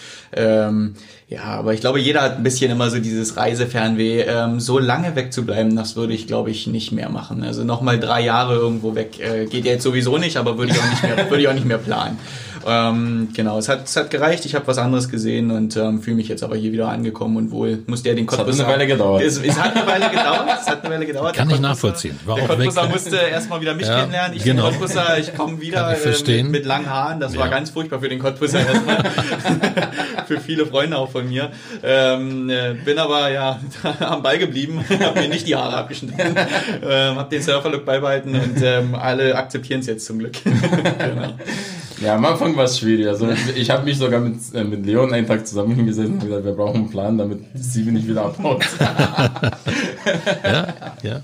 Ja, 1.31 1.43
aber 1.45 1.73
ich 1.73 1.79
glaube, 1.79 1.97
jeder 2.01 2.23
hat 2.23 2.35
ein 2.35 2.43
bisschen 2.43 2.69
immer 2.71 2.89
so 2.89 2.99
dieses 2.99 3.37
Reisefernweh. 3.37 4.23
Ähm, 4.23 4.59
so 4.59 4.79
lange 4.79 5.15
wegzubleiben, 5.15 5.77
das 5.77 5.95
würde 5.95 6.11
ich, 6.11 6.27
glaube 6.27 6.51
ich, 6.51 6.67
nicht 6.67 6.91
mehr 6.91 7.07
machen. 7.07 7.41
Also 7.41 7.63
nochmal 7.63 8.01
drei 8.01 8.19
Jahre 8.19 8.55
irgendwo 8.55 8.95
weg 8.95 9.17
äh, 9.21 9.45
geht 9.45 9.63
jetzt 9.63 9.83
sowieso 9.83 10.17
nicht, 10.17 10.35
aber 10.35 10.57
würde 10.57 10.73
ich 10.73 10.77
auch 10.77 10.89
nicht 10.89 11.03
mehr, 11.03 11.17
würde 11.29 11.41
ich 11.41 11.47
auch 11.47 11.53
nicht 11.53 11.65
mehr 11.65 11.77
planen. 11.77 12.19
Ähm, 12.65 13.29
genau, 13.35 13.57
es 13.57 13.69
hat, 13.69 13.85
es 13.85 13.95
hat 13.95 14.09
gereicht. 14.09 14.45
Ich 14.45 14.55
habe 14.55 14.67
was 14.67 14.77
anderes 14.77 15.09
gesehen 15.09 15.51
und 15.51 15.75
ähm, 15.77 16.01
fühle 16.01 16.17
mich 16.17 16.27
jetzt 16.27 16.43
aber 16.43 16.55
hier 16.55 16.71
wieder 16.71 16.89
angekommen 16.89 17.37
und 17.37 17.51
wohl 17.51 17.83
musste 17.87 18.09
er 18.09 18.15
den 18.15 18.25
Cottbus. 18.25 18.55
Es 18.55 18.61
hat 18.61 18.67
eine 18.67 18.73
Weile 18.73 18.87
gedauert. 18.87 19.23
Es, 19.23 19.37
es, 19.37 19.59
hat 19.59 19.75
eine 19.75 19.87
Weile 19.87 20.09
gedauert. 20.09 20.47
Es 20.61 20.67
hat 20.67 20.83
eine 20.83 20.93
Weile 20.93 21.05
gedauert. 21.05 21.35
Kann 21.35 21.49
ich 21.49 21.59
nachvollziehen. 21.59 22.19
War 22.25 22.37
der 22.37 22.47
Cottbusser 22.47 22.87
musste 22.89 23.17
erstmal 23.17 23.61
wieder 23.61 23.73
mich 23.73 23.87
ja, 23.87 23.99
kennenlernen. 23.99 24.37
Ich 24.37 24.43
genau. 24.43 24.69
bin 24.69 24.79
Cottbusser, 24.79 25.17
ich 25.19 25.35
komme 25.35 25.61
wieder 25.61 25.95
ich 25.97 26.27
äh, 26.27 26.43
mit, 26.43 26.51
mit, 26.51 26.65
langen 26.65 26.89
Haaren. 26.89 27.19
Das 27.19 27.33
ja. 27.33 27.39
war 27.39 27.49
ganz 27.49 27.69
furchtbar 27.69 27.99
für 27.99 28.09
den 28.09 28.19
Cottbusser 28.19 28.59
erstmal. 28.59 29.03
für 30.27 30.39
viele 30.39 30.65
Freunde 30.65 30.97
auch 30.97 31.09
von 31.09 31.27
mir. 31.27 31.51
Ähm, 31.83 32.49
äh, 32.49 32.73
bin 32.73 32.97
aber 32.97 33.29
ja 33.29 33.59
am 33.99 34.23
Ball 34.23 34.37
geblieben, 34.37 34.83
habe 34.99 35.21
mir 35.21 35.27
nicht 35.27 35.47
die 35.47 35.55
Haare 35.55 35.77
abgeschnitten, 35.77 36.19
ähm, 36.83 37.15
habe 37.15 37.29
den 37.29 37.41
Surferlook 37.41 37.85
beibehalten 37.85 38.35
und 38.35 38.61
ähm, 38.61 38.95
alle 38.95 39.35
akzeptieren 39.35 39.81
es 39.81 39.87
jetzt 39.87 40.05
zum 40.05 40.19
Glück. 40.19 40.33
genau. 40.43 41.33
Ja, 42.01 42.15
am 42.15 42.25
Anfang 42.25 42.50
es 42.57 42.79
schwierig. 42.79 43.07
Also 43.07 43.27
ich 43.55 43.69
habe 43.69 43.83
mich 43.83 43.97
sogar 43.97 44.19
mit, 44.19 44.35
äh, 44.53 44.63
mit 44.63 44.85
Leon 44.85 45.13
einen 45.13 45.27
Tag 45.27 45.47
zusammen 45.47 45.75
hingesetzt 45.75 46.11
und 46.11 46.19
gesagt, 46.19 46.45
wir 46.45 46.53
brauchen 46.53 46.77
einen 46.77 46.89
Plan, 46.89 47.17
damit 47.17 47.43
Steven 47.59 47.93
nicht 47.93 48.07
wieder 48.07 48.25
abhaut. 48.25 48.63
ja, 50.43 50.67
ja. 51.03 51.21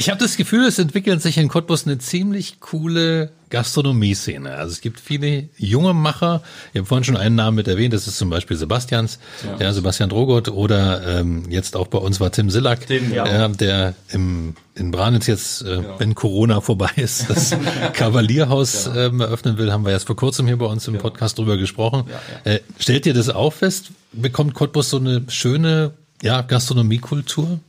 Ich 0.00 0.08
habe 0.08 0.18
das 0.18 0.38
Gefühl, 0.38 0.64
es 0.64 0.78
entwickelt 0.78 1.20
sich 1.20 1.36
in 1.36 1.48
Cottbus 1.48 1.84
eine 1.84 1.98
ziemlich 1.98 2.58
coole 2.58 3.32
Gastronomie-Szene. 3.50 4.54
Also 4.54 4.72
es 4.72 4.80
gibt 4.80 4.98
viele 4.98 5.50
junge 5.58 5.92
Macher. 5.92 6.42
Ich 6.72 6.78
habe 6.78 6.86
vorhin 6.86 7.04
schon 7.04 7.18
einen 7.18 7.34
Namen 7.34 7.56
mit 7.56 7.68
erwähnt, 7.68 7.92
das 7.92 8.06
ist 8.06 8.16
zum 8.16 8.30
Beispiel 8.30 8.56
Sebastians, 8.56 9.18
ja, 9.44 9.66
ja 9.66 9.72
Sebastian 9.74 10.08
Drogot 10.08 10.48
oder 10.48 11.06
ähm, 11.06 11.42
jetzt 11.50 11.76
auch 11.76 11.86
bei 11.86 11.98
uns 11.98 12.18
war 12.18 12.32
Tim 12.32 12.48
Sillack, 12.48 12.86
Tim, 12.86 13.12
ja. 13.12 13.44
äh, 13.44 13.50
der 13.50 13.92
im, 14.08 14.54
in 14.74 14.90
Branitz 14.90 15.26
jetzt, 15.26 15.60
äh, 15.60 15.76
genau. 15.76 15.96
wenn 15.98 16.14
Corona 16.14 16.62
vorbei 16.62 16.92
ist, 16.96 17.28
das 17.28 17.54
Kavalierhaus 17.92 18.86
ja. 18.86 19.04
ähm, 19.04 19.20
eröffnen 19.20 19.58
will, 19.58 19.70
haben 19.70 19.84
wir 19.84 19.92
erst 19.92 20.06
vor 20.06 20.16
kurzem 20.16 20.46
hier 20.46 20.56
bei 20.56 20.64
uns 20.64 20.88
im 20.88 20.96
Podcast 20.96 21.36
drüber 21.36 21.58
gesprochen. 21.58 22.04
Äh, 22.44 22.60
stellt 22.78 23.04
ihr 23.04 23.12
das 23.12 23.28
auch 23.28 23.52
fest? 23.52 23.90
Bekommt 24.14 24.54
Cottbus 24.54 24.88
so 24.88 24.96
eine 24.96 25.24
schöne 25.28 25.92
ja, 26.22 26.40
Gastronomiekultur? 26.40 27.60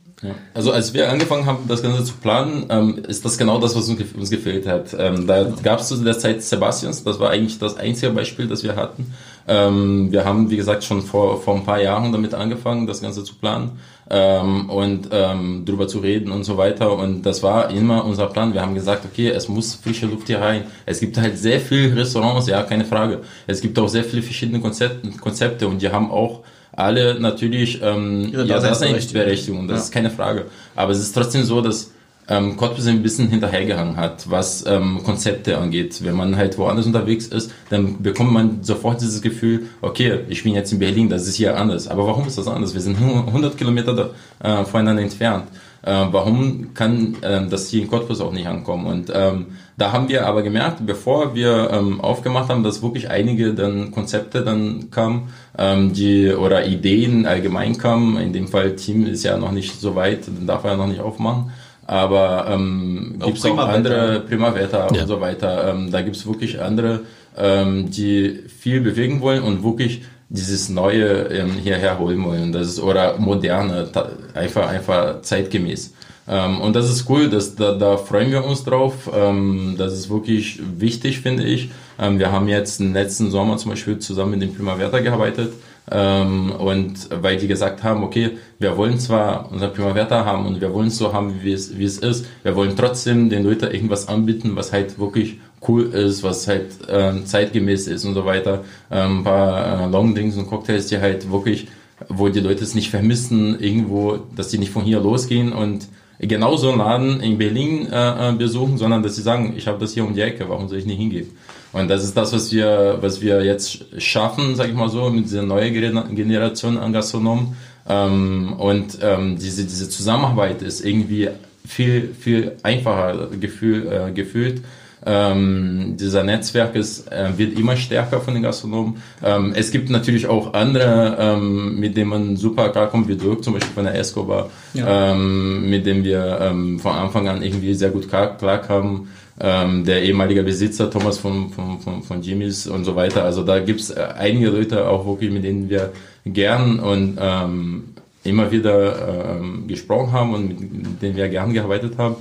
Also 0.54 0.72
als 0.72 0.94
wir 0.94 1.10
angefangen 1.10 1.46
haben, 1.46 1.66
das 1.68 1.82
Ganze 1.82 2.04
zu 2.04 2.14
planen, 2.14 2.66
ähm, 2.68 3.02
ist 3.08 3.24
das 3.24 3.38
genau 3.38 3.58
das, 3.58 3.74
was 3.74 3.88
uns, 3.88 4.00
uns 4.14 4.30
gefehlt 4.30 4.66
hat. 4.66 4.94
Ähm, 4.96 5.26
da 5.26 5.44
gab 5.62 5.80
es 5.80 5.88
zu 5.88 5.96
der 5.96 6.18
Zeit 6.18 6.42
Sebastians, 6.42 7.02
das 7.02 7.18
war 7.18 7.30
eigentlich 7.30 7.58
das 7.58 7.76
einzige 7.76 8.12
Beispiel, 8.12 8.46
das 8.46 8.62
wir 8.62 8.76
hatten. 8.76 9.12
Ähm, 9.48 10.12
wir 10.12 10.24
haben, 10.24 10.50
wie 10.50 10.56
gesagt, 10.56 10.84
schon 10.84 11.02
vor, 11.02 11.40
vor 11.40 11.56
ein 11.56 11.64
paar 11.64 11.80
Jahren 11.80 12.12
damit 12.12 12.34
angefangen, 12.34 12.86
das 12.86 13.02
Ganze 13.02 13.24
zu 13.24 13.34
planen 13.34 13.72
ähm, 14.08 14.70
und 14.70 15.08
ähm, 15.10 15.64
drüber 15.64 15.88
zu 15.88 15.98
reden 15.98 16.30
und 16.30 16.44
so 16.44 16.56
weiter. 16.56 16.96
Und 16.96 17.22
das 17.22 17.42
war 17.42 17.70
immer 17.70 18.04
unser 18.04 18.26
Plan. 18.28 18.54
Wir 18.54 18.62
haben 18.62 18.74
gesagt, 18.74 19.04
okay, 19.04 19.30
es 19.30 19.48
muss 19.48 19.74
frische 19.74 20.06
Luft 20.06 20.28
hier 20.28 20.40
rein. 20.40 20.64
Es 20.86 21.00
gibt 21.00 21.18
halt 21.18 21.36
sehr 21.36 21.60
viele 21.60 21.96
Restaurants, 21.96 22.46
ja, 22.46 22.62
keine 22.62 22.84
Frage. 22.84 23.22
Es 23.46 23.60
gibt 23.60 23.78
auch 23.78 23.88
sehr 23.88 24.04
viele 24.04 24.22
verschiedene 24.22 24.60
Konzepte 24.60 25.66
und 25.66 25.82
die 25.82 25.88
haben 25.88 26.10
auch 26.10 26.42
alle 26.72 27.20
natürlich 27.20 27.80
ähm, 27.82 28.30
ja, 28.32 28.44
Daseinsberechtigung, 28.44 29.68
das 29.68 29.78
ja. 29.78 29.84
ist 29.84 29.92
keine 29.92 30.10
Frage. 30.10 30.46
Aber 30.74 30.92
es 30.92 31.00
ist 31.00 31.12
trotzdem 31.12 31.44
so, 31.44 31.60
dass 31.60 31.92
ähm, 32.28 32.56
Cottbus 32.56 32.86
ein 32.86 33.02
bisschen 33.02 33.28
hinterhergehangen 33.28 33.96
hat, 33.96 34.30
was 34.30 34.64
ähm, 34.66 35.02
Konzepte 35.04 35.58
angeht. 35.58 36.04
Wenn 36.04 36.14
man 36.14 36.36
halt 36.36 36.56
woanders 36.56 36.86
unterwegs 36.86 37.26
ist, 37.26 37.50
dann 37.68 38.02
bekommt 38.02 38.32
man 38.32 38.62
sofort 38.62 39.00
dieses 39.00 39.20
Gefühl, 39.22 39.66
okay, 39.80 40.20
ich 40.28 40.42
bin 40.42 40.54
jetzt 40.54 40.72
in 40.72 40.78
Berlin, 40.78 41.08
das 41.08 41.26
ist 41.26 41.34
hier 41.34 41.56
anders. 41.56 41.88
Aber 41.88 42.06
warum 42.06 42.26
ist 42.26 42.38
das 42.38 42.46
anders? 42.46 42.74
Wir 42.74 42.80
sind 42.80 42.96
100 42.96 43.56
Kilometer 43.56 44.12
da, 44.40 44.60
äh, 44.62 44.64
voneinander 44.64 45.02
entfernt. 45.02 45.44
Äh, 45.84 46.06
warum 46.12 46.74
kann 46.74 47.16
äh, 47.22 47.46
das 47.48 47.68
hier 47.68 47.82
in 47.82 47.88
Cottbus 47.88 48.20
auch 48.20 48.32
nicht 48.32 48.46
ankommen? 48.46 48.86
Und 48.86 49.12
ähm, 49.14 49.46
da 49.76 49.90
haben 49.92 50.08
wir 50.08 50.26
aber 50.26 50.42
gemerkt, 50.42 50.86
bevor 50.86 51.34
wir 51.34 51.70
ähm, 51.72 52.00
aufgemacht 52.00 52.50
haben, 52.50 52.62
dass 52.62 52.82
wirklich 52.82 53.10
einige 53.10 53.52
dann 53.52 53.90
Konzepte 53.90 54.42
dann 54.42 54.90
kamen, 54.90 55.32
ähm, 55.58 55.92
die 55.92 56.32
oder 56.32 56.66
Ideen 56.66 57.26
allgemein 57.26 57.76
kamen. 57.78 58.16
In 58.18 58.32
dem 58.32 58.46
Fall 58.46 58.76
Team 58.76 59.06
ist 59.06 59.24
ja 59.24 59.36
noch 59.36 59.50
nicht 59.50 59.80
so 59.80 59.96
weit, 59.96 60.28
dann 60.28 60.46
darf 60.46 60.62
er 60.64 60.72
ja 60.72 60.76
noch 60.76 60.86
nicht 60.86 61.00
aufmachen. 61.00 61.50
Aber 61.84 62.46
ähm, 62.48 63.16
gibt 63.18 63.38
es 63.38 63.44
auch 63.44 63.58
andere 63.58 64.20
Primavera 64.20 64.88
ja. 64.94 65.00
und 65.02 65.08
so 65.08 65.20
weiter. 65.20 65.68
Ähm, 65.70 65.90
da 65.90 66.00
gibt 66.02 66.14
es 66.14 66.26
wirklich 66.26 66.60
andere, 66.62 67.00
ähm, 67.36 67.90
die 67.90 68.40
viel 68.56 68.80
bewegen 68.80 69.20
wollen 69.20 69.42
und 69.42 69.64
wirklich 69.64 70.02
dieses 70.32 70.70
Neue 70.70 71.28
ähm, 71.28 71.52
hierher 71.52 71.98
holen 71.98 72.24
wollen. 72.24 72.52
Das 72.52 72.66
ist, 72.66 72.80
oder 72.80 73.18
moderne, 73.18 73.88
einfach, 74.34 74.68
einfach 74.68 75.20
zeitgemäß. 75.20 75.92
Ähm, 76.26 76.60
und 76.60 76.74
das 76.74 76.88
ist 76.88 77.08
cool, 77.10 77.28
das, 77.28 77.54
da, 77.54 77.72
da 77.72 77.96
freuen 77.98 78.30
wir 78.30 78.44
uns 78.44 78.64
drauf. 78.64 79.10
Ähm, 79.14 79.74
das 79.76 79.92
ist 79.92 80.08
wirklich 80.08 80.60
wichtig, 80.78 81.20
finde 81.20 81.44
ich. 81.44 81.70
Ähm, 81.98 82.18
wir 82.18 82.32
haben 82.32 82.48
jetzt 82.48 82.80
im 82.80 82.94
letzten 82.94 83.30
Sommer 83.30 83.58
zum 83.58 83.72
Beispiel 83.72 83.98
zusammen 83.98 84.32
mit 84.32 84.42
dem 84.42 84.54
Primavera 84.54 85.00
gearbeitet. 85.00 85.52
Ähm, 85.90 86.52
und 86.52 87.08
weil 87.10 87.36
die 87.36 87.48
gesagt 87.48 87.82
haben, 87.82 88.02
okay, 88.04 88.38
wir 88.58 88.76
wollen 88.76 88.98
zwar 88.98 89.50
unser 89.50 89.68
Primavera 89.68 90.24
haben 90.24 90.46
und 90.46 90.60
wir 90.60 90.72
wollen 90.72 90.88
es 90.88 90.96
so 90.96 91.12
haben, 91.12 91.42
wie 91.42 91.52
es, 91.52 91.76
wie 91.76 91.84
es 91.84 91.98
ist, 91.98 92.24
wir 92.44 92.54
wollen 92.54 92.76
trotzdem 92.76 93.28
den 93.28 93.42
Leuten 93.42 93.70
irgendwas 93.70 94.06
anbieten, 94.06 94.52
was 94.54 94.72
halt 94.72 94.98
wirklich 94.98 95.40
cool 95.68 95.84
ist, 95.92 96.22
was 96.22 96.48
halt 96.48 96.88
äh, 96.88 97.24
zeitgemäß 97.24 97.86
ist 97.86 98.04
und 98.04 98.14
so 98.14 98.24
weiter. 98.24 98.64
Ähm, 98.90 99.18
ein 99.18 99.24
paar 99.24 99.86
äh, 99.86 99.90
Longdings 99.90 100.36
und 100.36 100.46
Cocktails, 100.48 100.86
die 100.86 100.98
halt 100.98 101.30
wirklich, 101.30 101.68
wo 102.08 102.28
die 102.28 102.40
Leute 102.40 102.64
es 102.64 102.74
nicht 102.74 102.90
vermissen, 102.90 103.58
irgendwo, 103.60 104.18
dass 104.36 104.48
die 104.48 104.58
nicht 104.58 104.72
von 104.72 104.82
hier 104.82 105.00
losgehen 105.00 105.52
und 105.52 105.86
genau 106.18 106.56
so 106.56 106.70
einen 106.70 106.78
Laden 106.78 107.20
in 107.20 107.38
Berlin 107.38 107.88
äh, 107.90 108.30
äh, 108.30 108.32
besuchen, 108.32 108.78
sondern 108.78 109.02
dass 109.02 109.16
sie 109.16 109.22
sagen, 109.22 109.54
ich 109.56 109.66
habe 109.66 109.78
das 109.78 109.94
hier 109.94 110.04
um 110.04 110.14
die 110.14 110.20
Ecke, 110.20 110.48
warum 110.48 110.68
soll 110.68 110.78
ich 110.78 110.86
nicht 110.86 110.98
hingehen? 110.98 111.30
Und 111.72 111.88
das 111.88 112.04
ist 112.04 112.16
das, 112.16 112.32
was 112.32 112.52
wir, 112.52 112.98
was 113.00 113.20
wir 113.20 113.44
jetzt 113.44 113.86
schaffen, 113.98 114.54
sag 114.56 114.68
ich 114.68 114.74
mal 114.74 114.90
so, 114.90 115.08
mit 115.10 115.24
dieser 115.24 115.42
neuen 115.42 115.72
Generation 115.72 116.76
an 116.76 116.92
Gastronomen. 116.92 117.56
Ähm, 117.88 118.52
und 118.58 118.98
ähm, 119.02 119.38
diese, 119.38 119.64
diese 119.64 119.88
Zusammenarbeit 119.88 120.62
ist 120.62 120.84
irgendwie 120.84 121.28
viel, 121.66 122.14
viel 122.18 122.52
einfacher 122.62 123.28
gefühl, 123.40 123.88
äh, 123.90 124.12
gefühlt. 124.12 124.62
Ähm, 125.04 125.96
dieser 125.98 126.22
Netzwerk 126.22 126.76
ist, 126.76 127.10
äh, 127.10 127.36
wird 127.36 127.58
immer 127.58 127.76
stärker 127.76 128.20
von 128.20 128.34
den 128.34 128.42
Gastronomen. 128.42 129.02
Ähm, 129.22 129.52
es 129.56 129.72
gibt 129.72 129.90
natürlich 129.90 130.28
auch 130.28 130.54
andere, 130.54 131.16
ähm, 131.18 131.80
mit 131.80 131.96
denen 131.96 132.10
man 132.10 132.36
super 132.36 132.68
klarkommt, 132.68 133.08
wie 133.08 133.16
Dirk 133.16 133.42
zum 133.42 133.54
Beispiel 133.54 133.74
von 133.74 133.84
der 133.84 133.96
Escobar, 133.96 134.50
ja. 134.74 135.12
ähm, 135.12 135.68
mit 135.68 135.86
dem 135.86 136.04
wir 136.04 136.38
ähm, 136.40 136.78
von 136.78 136.92
Anfang 136.92 137.28
an 137.28 137.42
irgendwie 137.42 137.74
sehr 137.74 137.90
gut 137.90 138.08
klar, 138.08 138.36
klarkamen. 138.36 139.08
Ähm, 139.40 139.84
der 139.84 140.02
ehemalige 140.02 140.42
Besitzer 140.42 140.90
Thomas 140.90 141.18
von, 141.18 141.50
von, 141.50 141.80
von, 141.80 142.02
von 142.02 142.22
Jimmys 142.22 142.66
und 142.68 142.84
so 142.84 142.94
weiter. 142.94 143.24
Also 143.24 143.42
da 143.42 143.58
gibt's 143.58 143.90
äh, 143.90 144.06
einige 144.16 144.50
Leute 144.50 144.86
auch 144.86 145.06
wirklich, 145.06 145.32
mit 145.32 145.42
denen 145.42 145.68
wir 145.68 145.90
gern 146.24 146.78
und 146.78 147.18
ähm, 147.18 147.84
immer 148.24 148.52
wieder 148.52 149.40
gesprochen 149.66 150.12
haben 150.12 150.32
und 150.32 150.48
mit 150.48 151.02
denen 151.02 151.16
wir 151.16 151.28
gern 151.28 151.52
gearbeitet 151.52 151.94
haben. 151.98 152.14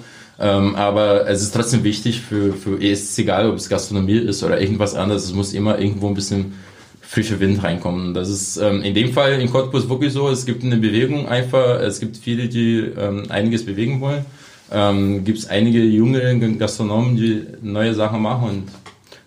Ähm, 0.43 0.75
aber 0.75 1.27
es 1.27 1.43
ist 1.43 1.53
trotzdem 1.53 1.83
wichtig 1.83 2.21
für, 2.21 2.53
für 2.53 2.81
es 2.81 3.03
ist 3.03 3.19
egal, 3.19 3.47
ob 3.47 3.57
es 3.57 3.69
Gastronomie 3.69 4.17
ist 4.17 4.43
oder 4.43 4.59
irgendwas 4.59 4.95
anderes, 4.95 5.25
es 5.25 5.33
muss 5.33 5.53
immer 5.53 5.77
irgendwo 5.77 6.07
ein 6.07 6.15
bisschen 6.15 6.53
frischer 6.99 7.39
Wind 7.39 7.61
reinkommen. 7.61 8.15
Das 8.15 8.27
ist 8.27 8.57
ähm, 8.57 8.81
in 8.81 8.95
dem 8.95 9.13
Fall 9.13 9.39
in 9.39 9.51
Cottbus 9.51 9.87
wirklich 9.87 10.13
so, 10.13 10.29
es 10.29 10.47
gibt 10.47 10.63
eine 10.63 10.77
Bewegung 10.77 11.27
einfach, 11.27 11.79
es 11.81 11.99
gibt 11.99 12.17
viele, 12.17 12.49
die 12.49 12.79
ähm, 12.79 13.25
einiges 13.29 13.65
bewegen 13.65 14.01
wollen. 14.01 14.25
Ähm, 14.71 15.23
gibt 15.25 15.37
es 15.37 15.47
einige 15.47 15.83
junge 15.83 16.39
Gastronomen, 16.57 17.17
die 17.17 17.45
neue 17.61 17.93
Sachen 17.93 18.23
machen 18.23 18.49
und 18.49 18.63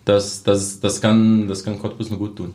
das, 0.03 0.43
das, 0.43 0.81
das, 0.81 0.99
kann, 0.99 1.47
das 1.47 1.63
kann 1.63 1.79
Cottbus 1.79 2.09
nur 2.09 2.19
gut 2.19 2.35
tun. 2.35 2.53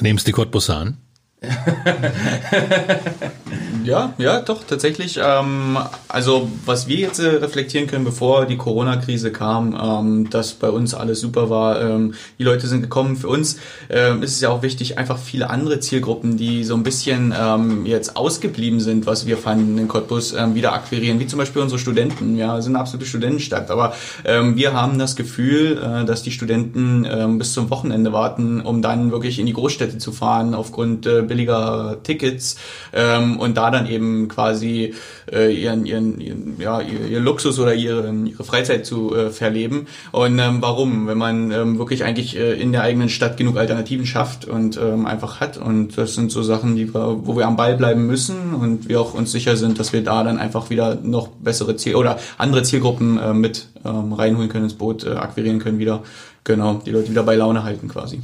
Nehmst 0.00 0.26
die 0.26 0.32
Cottbus 0.32 0.68
an? 0.68 0.96
ja, 3.84 4.12
ja, 4.18 4.40
doch, 4.40 4.64
tatsächlich. 4.64 5.18
Ähm, 5.22 5.78
also, 6.08 6.50
was 6.66 6.86
wir 6.86 6.96
jetzt 6.96 7.18
äh, 7.18 7.28
reflektieren 7.28 7.86
können, 7.86 8.04
bevor 8.04 8.44
die 8.44 8.58
Corona-Krise 8.58 9.32
kam, 9.32 9.74
ähm, 9.74 10.28
dass 10.28 10.52
bei 10.52 10.68
uns 10.68 10.92
alles 10.92 11.20
super 11.20 11.48
war. 11.48 11.80
Ähm, 11.80 12.12
die 12.38 12.44
Leute 12.44 12.66
sind 12.66 12.82
gekommen. 12.82 13.16
Für 13.16 13.28
uns 13.28 13.56
ähm, 13.88 14.22
ist 14.22 14.34
es 14.34 14.42
ja 14.42 14.50
auch 14.50 14.60
wichtig, 14.62 14.98
einfach 14.98 15.16
viele 15.16 15.48
andere 15.48 15.80
Zielgruppen, 15.80 16.36
die 16.36 16.62
so 16.64 16.74
ein 16.74 16.82
bisschen 16.82 17.34
ähm, 17.38 17.86
jetzt 17.86 18.16
ausgeblieben 18.16 18.80
sind, 18.80 19.06
was 19.06 19.26
wir 19.26 19.38
fanden 19.38 19.78
in 19.78 19.88
Cottbus, 19.88 20.34
ähm, 20.34 20.54
wieder 20.54 20.74
akquirieren, 20.74 21.20
wie 21.20 21.26
zum 21.26 21.38
Beispiel 21.38 21.62
unsere 21.62 21.78
Studenten. 21.78 22.36
Ja, 22.36 22.60
sind 22.60 22.74
eine 22.74 22.80
absolute 22.80 23.06
Studentenstadt. 23.06 23.70
Aber 23.70 23.94
ähm, 24.26 24.56
wir 24.56 24.74
haben 24.74 24.98
das 24.98 25.16
Gefühl, 25.16 25.80
äh, 25.82 26.04
dass 26.04 26.22
die 26.22 26.32
Studenten 26.32 27.06
ähm, 27.10 27.38
bis 27.38 27.54
zum 27.54 27.70
Wochenende 27.70 28.12
warten, 28.12 28.60
um 28.60 28.82
dann 28.82 29.10
wirklich 29.10 29.38
in 29.38 29.46
die 29.46 29.54
Großstädte 29.54 29.96
zu 29.96 30.12
fahren, 30.12 30.52
aufgrund 30.52 31.06
äh, 31.06 31.29
billiger 31.30 31.98
Tickets 32.02 32.56
ähm, 32.92 33.38
und 33.38 33.56
da 33.56 33.70
dann 33.70 33.86
eben 33.86 34.26
quasi 34.26 34.94
äh, 35.32 35.54
ihren, 35.54 35.86
ihren, 35.86 36.20
ihren, 36.20 36.60
ja, 36.60 36.80
ihr, 36.80 37.06
ihr 37.06 37.20
Luxus 37.20 37.58
oder 37.60 37.72
ihre, 37.72 38.12
ihre 38.12 38.42
Freizeit 38.42 38.84
zu 38.84 39.14
äh, 39.14 39.30
verleben. 39.30 39.86
Und 40.10 40.38
ähm, 40.40 40.58
warum? 40.60 41.06
Wenn 41.06 41.18
man 41.18 41.52
ähm, 41.52 41.78
wirklich 41.78 42.02
eigentlich 42.04 42.36
äh, 42.36 42.60
in 42.60 42.72
der 42.72 42.82
eigenen 42.82 43.08
Stadt 43.08 43.36
genug 43.36 43.56
Alternativen 43.56 44.06
schafft 44.06 44.44
und 44.44 44.76
ähm, 44.76 45.06
einfach 45.06 45.40
hat. 45.40 45.56
Und 45.56 45.96
das 45.96 46.14
sind 46.14 46.32
so 46.32 46.42
Sachen, 46.42 46.74
die 46.74 46.92
wir, 46.92 47.20
wo 47.24 47.36
wir 47.36 47.46
am 47.46 47.56
Ball 47.56 47.76
bleiben 47.76 48.06
müssen 48.08 48.54
und 48.54 48.88
wir 48.88 49.00
auch 49.00 49.14
uns 49.14 49.30
sicher 49.30 49.56
sind, 49.56 49.78
dass 49.78 49.92
wir 49.92 50.02
da 50.02 50.24
dann 50.24 50.38
einfach 50.38 50.68
wieder 50.68 50.96
noch 50.96 51.28
bessere 51.28 51.76
Ziel 51.76 51.94
oder 51.94 52.18
andere 52.38 52.64
Zielgruppen 52.64 53.18
äh, 53.18 53.32
mit 53.32 53.68
ähm, 53.84 54.12
reinholen 54.12 54.48
können 54.48 54.64
ins 54.64 54.74
Boot, 54.74 55.04
äh, 55.04 55.10
akquirieren 55.10 55.60
können 55.60 55.78
wieder. 55.78 56.02
Genau, 56.42 56.80
die 56.84 56.90
Leute 56.90 57.10
wieder 57.10 57.22
bei 57.22 57.36
Laune 57.36 57.62
halten 57.62 57.88
quasi. 57.88 58.20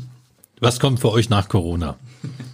Was 0.60 0.80
kommt 0.80 1.00
für 1.00 1.10
euch 1.10 1.28
nach 1.28 1.48
Corona? 1.48 1.96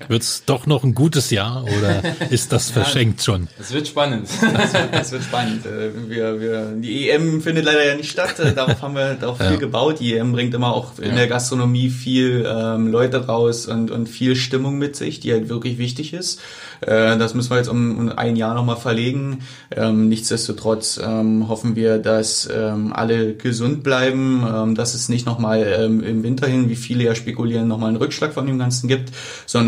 Wird 0.09 0.23
es 0.23 0.45
doch 0.45 0.67
noch 0.67 0.85
ein 0.85 0.95
gutes 0.95 1.31
Jahr 1.31 1.65
oder 1.65 2.03
ist 2.31 2.53
das 2.53 2.71
verschenkt 2.71 3.21
ja, 3.21 3.25
schon? 3.25 3.49
Es 3.59 3.73
wird 3.73 3.89
spannend. 3.89 4.29
Es 4.63 4.75
wird, 4.75 4.89
es 4.93 5.13
wird 5.13 5.23
spannend. 5.23 5.67
Äh, 5.67 5.91
wir, 6.09 6.41
wir, 6.41 6.73
die 6.77 7.11
EM 7.11 7.41
findet 7.41 7.65
leider 7.65 7.85
ja 7.87 7.95
nicht 7.95 8.11
statt. 8.11 8.39
Äh, 8.39 8.53
darauf 8.53 8.83
haben 8.83 8.95
wir 8.95 9.15
darauf 9.15 9.41
ja. 9.41 9.49
viel 9.49 9.59
gebaut. 9.59 10.01
Die 10.01 10.15
EM 10.15 10.33
bringt 10.33 10.55
immer 10.55 10.75
auch 10.75 10.99
in 10.99 11.11
ja. 11.11 11.17
der 11.17 11.29
Gastronomie 11.29 11.91
viel 11.91 12.47
ähm, 12.49 12.89
Leute 12.89 13.27
raus 13.27 13.67
und, 13.67 13.91
und 13.91 14.09
viel 14.09 14.37
Stimmung 14.37 14.79
mit 14.79 14.97
sich, 14.97 15.21
die 15.21 15.33
halt 15.33 15.49
wirklich 15.49 15.79
wichtig 15.79 16.13
ist. 16.13 16.41
Äh, 16.83 17.17
das 17.19 17.35
müssen 17.35 17.51
wir 17.51 17.59
jetzt 17.59 17.69
um, 17.69 17.99
um 17.99 18.09
ein 18.11 18.37
Jahr 18.37 18.55
nochmal 18.55 18.77
verlegen. 18.77 19.41
Ähm, 19.75 20.09
nichtsdestotrotz 20.09 21.01
ähm, 21.03 21.49
hoffen 21.49 21.77
wir, 21.77 21.99
dass 21.99 22.49
ähm, 22.53 22.93
alle 22.93 23.35
gesund 23.35 23.83
bleiben, 23.83 24.45
ähm, 24.47 24.75
dass 24.75 24.95
es 24.95 25.09
nicht 25.09 25.27
nochmal 25.27 25.65
ähm, 25.79 26.03
im 26.03 26.23
Winter 26.23 26.47
hin, 26.47 26.69
wie 26.69 26.77
viele 26.77 27.05
ja 27.05 27.15
spekulieren, 27.15 27.69
nochmal 27.69 27.89
einen 27.89 27.99
Rückschlag 27.99 28.33
von 28.33 28.47
dem 28.47 28.59
Ganzen 28.59 28.89
gibt, 28.89 29.13
sondern 29.47 29.62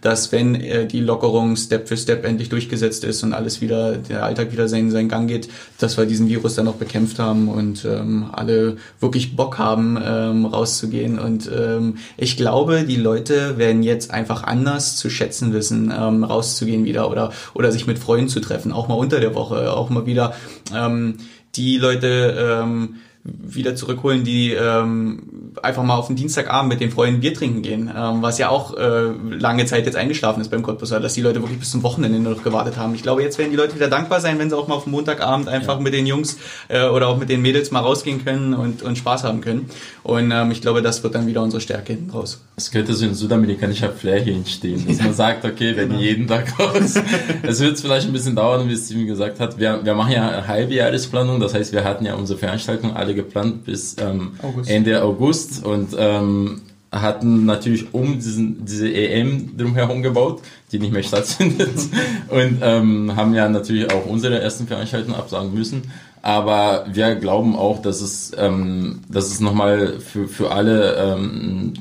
dass 0.00 0.32
wenn 0.32 0.54
äh, 0.54 0.86
die 0.86 1.00
Lockerung 1.00 1.56
Step 1.56 1.88
für 1.88 1.96
Step 1.96 2.24
endlich 2.24 2.48
durchgesetzt 2.48 3.04
ist 3.04 3.22
und 3.22 3.32
alles 3.32 3.60
wieder, 3.60 3.96
der 3.96 4.24
Alltag 4.24 4.52
wieder 4.52 4.68
seinen, 4.68 4.90
seinen 4.90 5.08
Gang 5.08 5.28
geht, 5.28 5.48
dass 5.78 5.96
wir 5.96 6.06
diesen 6.06 6.28
Virus 6.28 6.54
dann 6.54 6.64
noch 6.64 6.76
bekämpft 6.76 7.18
haben 7.18 7.48
und 7.48 7.84
ähm, 7.84 8.26
alle 8.32 8.76
wirklich 9.00 9.36
Bock 9.36 9.58
haben, 9.58 9.98
ähm, 10.02 10.46
rauszugehen. 10.46 11.18
Und 11.18 11.50
ähm, 11.54 11.96
ich 12.16 12.36
glaube, 12.36 12.84
die 12.84 12.96
Leute 12.96 13.58
werden 13.58 13.82
jetzt 13.82 14.10
einfach 14.10 14.44
anders 14.44 14.96
zu 14.96 15.10
schätzen 15.10 15.52
wissen, 15.52 15.92
ähm, 15.96 16.24
rauszugehen 16.24 16.84
wieder 16.84 17.10
oder, 17.10 17.32
oder 17.54 17.72
sich 17.72 17.86
mit 17.86 17.98
Freunden 17.98 18.28
zu 18.28 18.40
treffen, 18.40 18.72
auch 18.72 18.88
mal 18.88 18.94
unter 18.94 19.20
der 19.20 19.34
Woche, 19.34 19.72
auch 19.72 19.90
mal 19.90 20.06
wieder 20.06 20.34
ähm, 20.74 21.18
die 21.56 21.76
Leute 21.76 22.62
ähm, 22.62 22.96
wieder 23.24 23.74
zurückholen, 23.74 24.22
die 24.22 24.52
ähm, 24.52 25.54
einfach 25.62 25.82
mal 25.82 25.96
auf 25.96 26.08
den 26.08 26.16
Dienstagabend 26.16 26.68
mit 26.68 26.80
den 26.80 26.90
Freunden 26.90 27.20
Bier 27.20 27.32
trinken 27.32 27.62
gehen, 27.62 27.90
ähm, 27.94 28.20
was 28.20 28.36
ja 28.38 28.50
auch 28.50 28.76
äh, 28.76 29.12
lange 29.30 29.64
Zeit 29.64 29.86
jetzt 29.86 29.96
eingeschlafen 29.96 30.42
ist 30.42 30.50
beim 30.50 30.62
Cottbusser, 30.62 31.00
dass 31.00 31.14
die 31.14 31.22
Leute 31.22 31.40
wirklich 31.40 31.58
bis 31.58 31.70
zum 31.70 31.82
Wochenende 31.82 32.18
nur 32.18 32.34
noch 32.34 32.42
gewartet 32.42 32.76
haben. 32.76 32.94
Ich 32.94 33.02
glaube, 33.02 33.22
jetzt 33.22 33.38
werden 33.38 33.50
die 33.50 33.56
Leute 33.56 33.74
wieder 33.74 33.88
dankbar 33.88 34.20
sein, 34.20 34.38
wenn 34.38 34.50
sie 34.50 34.56
auch 34.56 34.68
mal 34.68 34.74
auf 34.74 34.84
dem 34.84 34.92
Montagabend 34.92 35.48
einfach 35.48 35.76
ja. 35.76 35.80
mit 35.80 35.94
den 35.94 36.06
Jungs 36.06 36.36
äh, 36.68 36.86
oder 36.86 37.08
auch 37.08 37.16
mit 37.16 37.30
den 37.30 37.40
Mädels 37.40 37.70
mal 37.70 37.80
rausgehen 37.80 38.22
können 38.22 38.52
und, 38.52 38.82
und 38.82 38.98
Spaß 38.98 39.24
haben 39.24 39.40
können. 39.40 39.70
Und 40.02 40.30
ähm, 40.30 40.50
ich 40.50 40.60
glaube, 40.60 40.82
das 40.82 41.02
wird 41.02 41.14
dann 41.14 41.26
wieder 41.26 41.42
unsere 41.42 41.62
Stärke 41.62 41.94
hinten 41.94 42.10
raus. 42.10 42.42
Es 42.56 42.70
könnte 42.70 42.92
so 42.92 43.06
ein 43.06 43.14
südamerikanischer 43.14 43.90
Flair 43.90 44.20
hier 44.20 44.34
entstehen, 44.34 44.84
dass 44.86 44.98
man 44.98 45.14
sagt, 45.14 45.46
okay, 45.46 45.74
wir 45.74 45.86
genau. 45.86 45.98
gehen 45.98 46.04
jeden 46.04 46.26
Tag 46.26 46.58
raus. 46.58 46.94
es 47.42 47.60
wird 47.60 47.80
vielleicht 47.80 48.06
ein 48.06 48.12
bisschen 48.12 48.36
dauern, 48.36 48.68
wie 48.68 48.76
Steven 48.76 49.06
gesagt 49.06 49.40
hat. 49.40 49.58
Wir, 49.58 49.80
wir 49.82 49.94
machen 49.94 50.12
ja 50.12 50.28
eine 50.28 50.46
halbe 50.46 50.74
Jahresplanung, 50.74 51.40
das 51.40 51.54
heißt, 51.54 51.72
wir 51.72 51.84
hatten 51.84 52.04
ja 52.04 52.14
unsere 52.14 52.38
Veranstaltung 52.38 52.94
alle 52.94 53.13
geplant 53.14 53.64
bis 53.64 53.96
ähm, 53.98 54.32
August. 54.42 54.70
Ende 54.70 55.02
August 55.02 55.64
und 55.64 55.94
ähm, 55.98 56.62
hatten 56.90 57.44
natürlich 57.44 57.92
um 57.92 58.14
diesen, 58.14 58.64
diese 58.64 58.92
EM 58.92 59.56
drumherum 59.56 60.02
gebaut, 60.02 60.42
die 60.70 60.78
nicht 60.78 60.92
mehr 60.92 61.02
stattfindet 61.02 61.74
und 62.28 62.58
ähm, 62.62 63.16
haben 63.16 63.34
ja 63.34 63.48
natürlich 63.48 63.90
auch 63.92 64.06
unsere 64.06 64.40
ersten 64.40 64.66
Veranstaltungen 64.66 65.16
absagen 65.16 65.52
müssen. 65.52 65.82
Aber 66.22 66.86
wir 66.90 67.16
glauben 67.16 67.54
auch, 67.54 67.82
dass 67.82 68.00
es, 68.00 68.32
ähm, 68.38 69.00
dass 69.10 69.26
es 69.26 69.40
nochmal 69.40 70.00
für, 70.00 70.26
für 70.26 70.52
alle 70.52 70.94
ähm, 70.96 71.74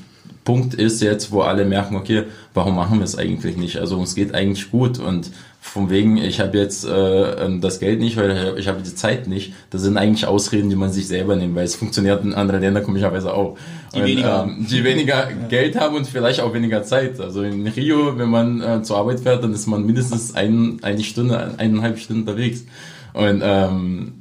Punkt 0.44 0.74
ist 0.74 1.02
jetzt, 1.02 1.32
wo 1.32 1.42
alle 1.42 1.64
merken, 1.64 1.96
okay, 1.96 2.24
warum 2.54 2.76
machen 2.76 3.00
wir 3.00 3.06
es 3.06 3.18
eigentlich 3.18 3.56
nicht? 3.56 3.78
Also 3.78 3.98
uns 3.98 4.16
geht 4.16 4.34
eigentlich 4.36 4.70
gut 4.72 5.00
und 5.00 5.32
von 5.64 5.90
wegen, 5.90 6.18
ich 6.18 6.42
habe 6.42 6.58
jetzt 6.58 6.86
äh, 6.86 7.46
ähm, 7.46 7.62
das 7.62 7.80
Geld 7.80 8.00
nicht, 8.00 8.18
weil 8.18 8.56
ich 8.58 8.68
habe 8.68 8.82
die 8.84 8.94
Zeit 8.94 9.28
nicht. 9.28 9.54
Das 9.70 9.82
sind 9.82 9.98
eigentlich 9.98 10.28
Ausreden, 10.28 10.70
die 10.70 10.76
man 10.76 10.92
sich 10.92 11.08
selber 11.08 11.38
nimmt, 11.38 11.56
weil 11.56 11.64
es 11.64 11.76
funktioniert 11.76 12.24
in 12.24 12.34
anderen 12.34 12.62
Ländern 12.62 12.84
komischerweise 12.84 13.34
auch. 13.34 13.58
Die 13.96 14.02
und, 14.02 14.06
weniger, 14.06 14.44
ähm, 14.44 14.68
die 14.70 14.84
weniger 14.84 15.30
ja. 15.30 15.48
Geld 15.48 15.80
haben 15.80 15.96
und 15.96 16.06
vielleicht 16.06 16.42
auch 16.42 16.54
weniger 16.54 16.84
Zeit. 16.84 17.20
Also 17.22 17.44
in 17.44 17.66
Rio, 17.66 18.18
wenn 18.18 18.30
man 18.30 18.62
äh, 18.62 18.84
zur 18.84 18.98
Arbeit 18.98 19.22
fährt, 19.22 19.42
dann 19.42 19.54
ist 19.54 19.66
man 19.66 19.86
mindestens 19.86 20.36
ein, 20.36 20.80
eine 20.82 21.02
Stunde, 21.02 21.56
eineinhalb 21.58 21.98
Stunden 21.98 22.24
unterwegs. 22.24 22.66
Und 23.14 23.42
ähm, 23.42 24.12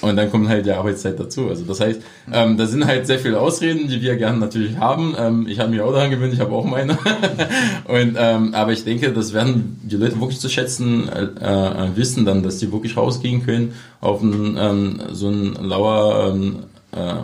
und 0.00 0.16
dann 0.16 0.30
kommt 0.30 0.48
halt 0.48 0.66
die 0.66 0.72
Arbeitszeit 0.72 1.18
dazu. 1.18 1.48
Also 1.48 1.64
das 1.64 1.80
heißt, 1.80 2.00
ähm, 2.32 2.56
da 2.56 2.66
sind 2.66 2.86
halt 2.86 3.06
sehr 3.06 3.18
viele 3.18 3.40
Ausreden, 3.40 3.88
die 3.88 4.00
wir 4.00 4.16
gerne 4.16 4.38
natürlich 4.38 4.76
haben. 4.78 5.14
Ähm, 5.18 5.46
ich 5.48 5.58
habe 5.58 5.70
mir 5.70 5.84
auch 5.84 5.92
daran 5.92 6.10
gewöhnt, 6.10 6.34
ich 6.34 6.40
habe 6.40 6.52
auch 6.52 6.64
meine. 6.64 6.98
und, 7.88 8.16
ähm, 8.18 8.54
aber 8.54 8.72
ich 8.72 8.84
denke, 8.84 9.12
das 9.12 9.32
werden 9.32 9.80
die 9.82 9.96
Leute 9.96 10.20
wirklich 10.20 10.40
zu 10.40 10.48
schätzen 10.48 11.08
äh, 11.08 11.24
äh, 11.24 11.96
wissen 11.96 12.24
dann, 12.24 12.42
dass 12.42 12.58
die 12.58 12.72
wirklich 12.72 12.96
rausgehen 12.96 13.44
können 13.44 13.72
auf 14.00 14.22
ein, 14.22 14.56
ähm, 14.58 15.00
so 15.12 15.28
ein 15.28 15.54
lauer 15.54 16.32
ähm, 16.32 16.64
äh, 16.92 17.14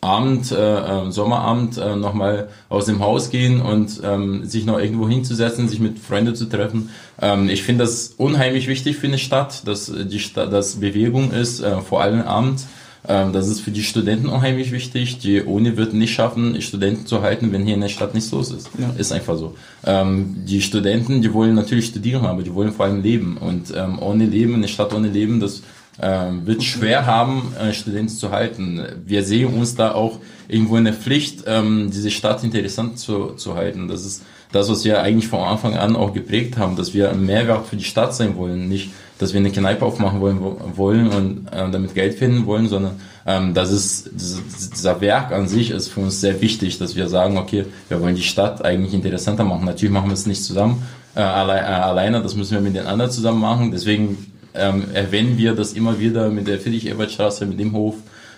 Abend, 0.00 0.52
äh, 0.52 0.56
ähm, 0.56 1.12
Sommerabend 1.12 1.78
äh, 1.78 1.96
nochmal 1.96 2.48
aus 2.68 2.86
dem 2.86 3.00
Haus 3.00 3.30
gehen 3.30 3.60
und 3.60 4.00
ähm, 4.04 4.44
sich 4.44 4.66
noch 4.66 4.78
irgendwo 4.78 5.08
hinzusetzen, 5.08 5.68
sich 5.68 5.80
mit 5.80 5.98
Freunden 5.98 6.34
zu 6.34 6.46
treffen. 6.46 6.90
Ähm, 7.20 7.48
ich 7.48 7.62
finde 7.62 7.84
das 7.84 8.14
unheimlich 8.16 8.68
wichtig 8.68 8.96
für 8.96 9.06
eine 9.06 9.18
Stadt, 9.18 9.66
dass 9.66 9.92
die 9.92 10.18
Stadt, 10.18 10.52
dass 10.52 10.76
Bewegung 10.76 11.30
ist, 11.32 11.60
äh, 11.60 11.80
vor 11.80 12.02
allem 12.02 12.22
Abend. 12.22 12.60
Ähm, 13.08 13.32
das 13.32 13.48
ist 13.48 13.60
für 13.60 13.70
die 13.70 13.82
Studenten 13.82 14.28
unheimlich 14.28 14.72
wichtig. 14.72 15.18
Die 15.18 15.40
Uni 15.40 15.76
wird 15.76 15.94
nicht 15.94 16.12
schaffen, 16.12 16.60
Studenten 16.60 17.06
zu 17.06 17.22
halten, 17.22 17.52
wenn 17.52 17.64
hier 17.64 17.74
in 17.74 17.80
der 17.80 17.88
Stadt 17.88 18.14
nichts 18.14 18.30
los 18.32 18.50
ist. 18.50 18.70
Ja. 18.78 18.90
Ist 18.98 19.12
einfach 19.12 19.36
so. 19.36 19.54
Ähm, 19.84 20.36
die 20.46 20.60
Studenten, 20.60 21.22
die 21.22 21.32
wollen 21.32 21.54
natürlich 21.54 21.86
studieren, 21.86 22.26
aber 22.26 22.42
die 22.42 22.54
wollen 22.54 22.72
vor 22.72 22.86
allem 22.86 23.02
leben. 23.02 23.36
Und 23.36 23.72
ähm, 23.76 23.98
ohne 24.00 24.26
Leben, 24.26 24.54
in 24.54 24.62
der 24.62 24.68
Stadt 24.68 24.92
ohne 24.92 25.08
Leben, 25.08 25.40
das 25.40 25.62
ähm, 26.00 26.46
wird 26.46 26.62
schwer 26.62 27.06
haben, 27.06 27.52
äh, 27.58 27.72
Studenten 27.72 28.14
zu 28.14 28.30
halten. 28.30 28.82
Wir 29.04 29.22
sehen 29.22 29.54
uns 29.54 29.74
da 29.74 29.92
auch 29.92 30.18
irgendwo 30.48 30.76
in 30.76 30.84
der 30.84 30.92
Pflicht, 30.92 31.44
ähm, 31.46 31.90
diese 31.92 32.10
Stadt 32.10 32.44
interessant 32.44 32.98
zu, 32.98 33.34
zu 33.36 33.54
halten. 33.54 33.88
Das 33.88 34.04
ist 34.04 34.22
das, 34.52 34.68
was 34.68 34.84
wir 34.84 35.02
eigentlich 35.02 35.28
von 35.28 35.40
Anfang 35.40 35.74
an 35.76 35.96
auch 35.96 36.12
geprägt 36.12 36.58
haben, 36.58 36.76
dass 36.76 36.94
wir 36.94 37.10
ein 37.10 37.24
Mehrwert 37.24 37.66
für 37.66 37.76
die 37.76 37.84
Stadt 37.84 38.14
sein 38.14 38.36
wollen. 38.36 38.68
Nicht, 38.68 38.90
dass 39.18 39.32
wir 39.32 39.40
eine 39.40 39.50
Kneipe 39.50 39.84
aufmachen 39.84 40.20
wollen, 40.20 40.38
wollen 40.76 41.08
und 41.08 41.48
äh, 41.48 41.70
damit 41.70 41.94
Geld 41.94 42.14
finden 42.14 42.46
wollen, 42.46 42.68
sondern 42.68 43.00
ähm, 43.26 43.54
das 43.54 43.72
ist, 43.72 44.10
dieser 44.14 45.00
Werk 45.00 45.32
an 45.32 45.48
sich 45.48 45.70
ist 45.70 45.88
für 45.88 46.00
uns 46.00 46.20
sehr 46.20 46.40
wichtig, 46.40 46.78
dass 46.78 46.94
wir 46.94 47.08
sagen, 47.08 47.38
okay, 47.38 47.64
wir 47.88 48.00
wollen 48.00 48.14
die 48.14 48.22
Stadt 48.22 48.64
eigentlich 48.64 48.94
interessanter 48.94 49.44
machen. 49.44 49.64
Natürlich 49.64 49.92
machen 49.92 50.10
wir 50.10 50.14
es 50.14 50.26
nicht 50.26 50.44
zusammen, 50.44 50.82
äh, 51.14 51.20
alle, 51.20 51.54
äh, 51.54 51.64
alleine, 51.64 52.22
das 52.22 52.36
müssen 52.36 52.52
wir 52.52 52.60
mit 52.60 52.76
den 52.76 52.86
anderen 52.86 53.10
zusammen 53.10 53.40
machen. 53.40 53.70
Deswegen 53.72 54.32
ähm, 54.58 54.84
erwähnen 54.92 55.38
wir 55.38 55.54
das 55.54 55.72
immer 55.72 55.98
wieder 55.98 56.28
mit 56.28 56.46
der 56.46 56.58
Friedrich-Ebert-Straße, 56.58 57.46
mit 57.46 57.58
dem 57.58 57.72
Hof, 57.72 57.96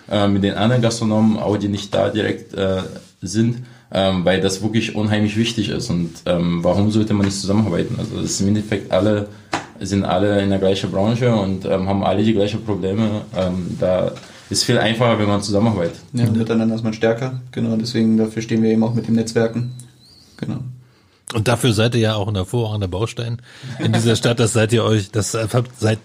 äh, 0.09 0.27
mit 0.27 0.43
den 0.43 0.55
anderen 0.55 0.81
Gastronomen, 0.81 1.37
auch 1.37 1.57
die 1.57 1.67
nicht 1.67 1.93
da 1.93 2.09
direkt 2.09 2.53
äh, 2.53 2.81
sind, 3.21 3.63
ähm, 3.91 4.25
weil 4.25 4.41
das 4.41 4.61
wirklich 4.61 4.95
unheimlich 4.95 5.37
wichtig 5.37 5.69
ist. 5.69 5.89
Und 5.89 6.11
ähm, 6.25 6.63
warum 6.63 6.91
sollte 6.91 7.13
man 7.13 7.25
nicht 7.25 7.39
zusammenarbeiten? 7.39 7.95
Also 7.97 8.15
das 8.21 8.31
ist 8.31 8.41
im 8.41 8.49
Endeffekt 8.49 8.91
alle 8.91 9.27
sind 9.81 10.03
alle 10.03 10.41
in 10.41 10.49
der 10.49 10.59
gleichen 10.59 10.91
Branche 10.91 11.33
und 11.33 11.65
ähm, 11.65 11.87
haben 11.87 12.03
alle 12.03 12.23
die 12.23 12.33
gleichen 12.33 12.63
Probleme. 12.63 13.21
Ähm, 13.35 13.77
da 13.79 14.11
ist 14.49 14.63
viel 14.63 14.77
einfacher, 14.77 15.17
wenn 15.19 15.27
man 15.27 15.41
zusammenarbeitet. 15.41 15.99
Ja, 16.13 16.29
miteinander 16.29 16.75
ist 16.75 16.83
man 16.83 16.93
stärker. 16.93 17.39
Genau, 17.51 17.75
deswegen 17.75 18.17
dafür 18.17 18.41
stehen 18.41 18.61
wir 18.63 18.71
eben 18.71 18.83
auch 18.83 18.93
mit 18.93 19.07
dem 19.07 19.15
Netzwerken. 19.15 19.71
Genau. 20.37 20.59
Und 21.33 21.47
dafür 21.47 21.73
seid 21.73 21.93
ihr 21.93 22.01
ja 22.01 22.15
auch 22.15 22.27
ein 22.27 22.35
hervorragender 22.35 22.87
Baustein 22.87 23.39
in 23.77 23.93
dieser 23.93 24.15
Stadt. 24.15 24.39
Das 24.39 24.53
seid 24.53 24.73
ihr 24.73 24.83
euch, 24.83 25.11
das 25.11 25.35
habt, 25.35 25.79
seid, 25.79 25.99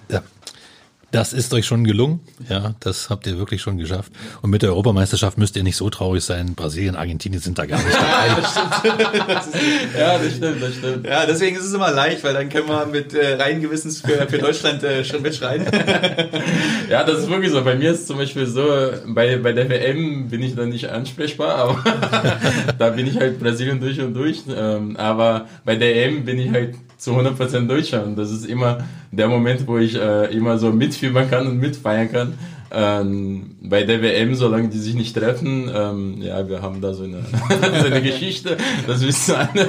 das 1.15 1.33
ist 1.33 1.55
euch 1.55 1.65
schon 1.65 1.85
gelungen. 1.85 2.19
Ja, 2.49 2.75
das 2.81 3.09
habt 3.09 3.29
ihr 3.29 3.39
wirklich 3.39 3.63
schon 3.63 3.79
geschafft. 3.79 4.11
Und 4.43 4.51
mit 4.51 4.63
der 4.63 4.71
Europameisterschaft 4.71 5.39
müsst 5.39 5.55
ihr 5.55 5.63
nicht 5.63 5.77
so 5.77 5.89
traurig 5.89 6.25
sein. 6.25 6.57
Brasilien, 6.57 6.97
Argentinien 6.97 7.41
sind 7.41 7.57
da 7.57 7.67
gar 7.67 7.79
nicht 7.79 7.95
dabei. 7.95 8.43
das 9.29 9.49
ja, 9.97 10.19
das 10.19 10.35
stimmt, 10.35 10.61
das 10.61 10.75
stimmt. 10.75 11.07
Ja, 11.07 11.25
deswegen 11.25 11.57
ist 11.57 11.67
es 11.67 11.73
immer 11.73 11.93
leicht, 11.93 12.25
weil 12.25 12.35
dann 12.35 12.49
können 12.49 12.67
wir 12.67 12.87
mit 12.87 13.15
äh, 13.15 13.35
rein 13.35 13.61
Gewissens 13.61 14.01
für, 14.01 14.27
für 14.27 14.39
Deutschland 14.39 14.83
äh, 14.83 15.05
schon 15.05 15.23
mitschreien. 15.23 15.65
ja, 16.91 17.05
das 17.05 17.21
ist 17.21 17.31
wirklich 17.31 17.53
so. 17.53 17.63
Bei 17.63 17.77
mir 17.77 17.93
ist 17.93 18.09
zum 18.09 18.17
Beispiel 18.17 18.47
so, 18.47 18.67
bei, 19.07 19.37
bei 19.37 19.53
der 19.53 19.69
WM 19.69 20.29
bin 20.29 20.43
ich 20.43 20.57
dann 20.57 20.71
nicht 20.71 20.91
ansprechbar, 20.91 21.55
aber 21.57 22.39
da 22.77 22.91
bin 22.91 23.07
ich 23.07 23.21
halt 23.21 23.39
Brasilien 23.39 23.79
durch 23.79 24.01
und 24.01 24.15
durch. 24.15 24.43
Ähm, 24.49 24.97
aber 24.97 25.47
bei 25.65 25.77
der 25.77 25.95
EM 25.95 26.25
bin 26.25 26.41
ich 26.41 26.51
halt 26.51 26.75
zu 27.05 27.13
100% 27.13 27.67
Deutschland. 27.67 28.19
Das 28.19 28.31
ist 28.31 28.47
immer 28.47 28.79
der 29.13 29.29
Moment, 29.29 29.67
wo 29.67 29.77
ich 29.77 29.95
äh, 29.95 30.35
immer 30.35 30.59
so 30.59 30.73
mitfiebern 30.73 31.29
kann 31.29 31.47
und 31.47 31.59
mitfeiern 31.59 32.11
kann. 32.11 32.35
Ähm, 32.73 33.57
bei 33.61 33.85
der 33.85 34.01
WM, 34.01 34.35
solange 34.35 34.69
die 34.69 34.79
sich 34.79 34.95
nicht 34.95 35.15
treffen, 35.15 35.71
ähm, 35.73 36.23
ja, 36.23 36.49
wir 36.49 36.63
haben 36.63 36.81
da 36.81 36.95
so 36.95 37.05
eine, 37.05 37.19
so 37.81 37.87
eine 37.87 38.01
Geschichte, 38.03 38.57
das 38.87 39.07
wissen 39.07 39.35
alle. 39.35 39.69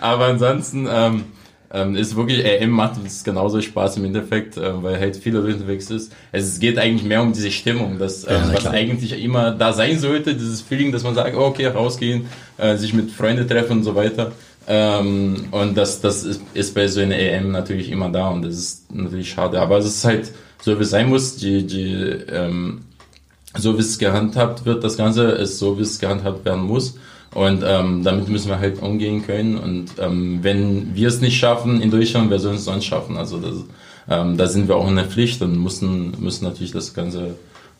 Aber 0.00 0.26
ansonsten 0.26 0.86
ähm, 0.88 1.24
ähm, 1.72 1.96
ist 1.96 2.14
wirklich, 2.14 2.44
EM 2.44 2.70
macht 2.70 2.98
uns 2.98 3.24
genauso 3.24 3.60
Spaß 3.60 3.96
im 3.96 4.04
Endeffekt, 4.04 4.58
äh, 4.58 4.82
weil 4.82 5.00
halt 5.00 5.16
viele 5.16 5.40
unterwegs 5.40 5.90
ist. 5.90 6.12
Es 6.30 6.60
geht 6.60 6.78
eigentlich 6.78 7.08
mehr 7.08 7.22
um 7.22 7.32
diese 7.32 7.50
Stimmung, 7.50 7.98
das, 7.98 8.24
äh, 8.24 8.34
ja, 8.34 8.52
was 8.52 8.66
eigentlich 8.66 9.24
immer 9.24 9.52
da 9.52 9.72
sein 9.72 9.98
sollte, 9.98 10.34
dieses 10.34 10.60
Feeling, 10.60 10.92
dass 10.92 11.04
man 11.04 11.14
sagt, 11.14 11.34
okay, 11.34 11.68
rausgehen, 11.68 12.26
äh, 12.58 12.76
sich 12.76 12.92
mit 12.92 13.10
Freunden 13.10 13.48
treffen 13.48 13.78
und 13.78 13.84
so 13.84 13.94
weiter. 13.94 14.32
Ähm, 14.66 15.48
und 15.50 15.76
das, 15.76 16.00
das 16.00 16.22
ist, 16.22 16.42
ist 16.54 16.74
bei 16.74 16.86
so 16.88 17.00
einer 17.00 17.16
EM 17.16 17.50
natürlich 17.50 17.90
immer 17.90 18.10
da 18.10 18.28
und 18.28 18.42
das 18.42 18.54
ist 18.54 18.94
natürlich 18.94 19.30
schade. 19.30 19.60
Aber 19.60 19.78
es 19.78 19.86
ist 19.86 20.04
halt 20.04 20.30
so, 20.62 20.78
wie 20.78 20.82
es 20.82 20.90
sein 20.90 21.08
muss. 21.08 21.36
Die, 21.36 21.66
die, 21.66 21.92
ähm, 22.28 22.82
so 23.56 23.76
wie 23.76 23.80
es 23.80 23.98
gehandhabt 23.98 24.64
wird, 24.64 24.84
das 24.84 24.96
Ganze 24.96 25.24
ist 25.32 25.58
so, 25.58 25.78
wie 25.78 25.82
es 25.82 25.98
gehandhabt 25.98 26.44
werden 26.44 26.64
muss. 26.64 26.96
Und 27.34 27.62
ähm, 27.64 28.02
damit 28.02 28.28
müssen 28.28 28.48
wir 28.48 28.58
halt 28.58 28.82
umgehen 28.82 29.24
können. 29.24 29.56
Und 29.56 29.92
ähm, 29.98 30.40
wenn 30.42 30.94
wir 30.94 31.08
es 31.08 31.20
nicht 31.20 31.38
schaffen 31.38 31.80
in 31.80 31.90
Deutschland, 31.90 32.30
wer 32.30 32.40
soll 32.40 32.56
es 32.56 32.64
sonst 32.64 32.84
schaffen? 32.84 33.16
Also 33.16 33.38
das, 33.38 33.54
ähm, 34.08 34.36
da 34.36 34.46
sind 34.46 34.68
wir 34.68 34.76
auch 34.76 34.88
in 34.88 34.96
der 34.96 35.04
Pflicht 35.04 35.40
und 35.42 35.62
müssen, 35.62 36.20
müssen 36.20 36.44
natürlich 36.44 36.72
das 36.72 36.92
Ganze, 36.92 37.36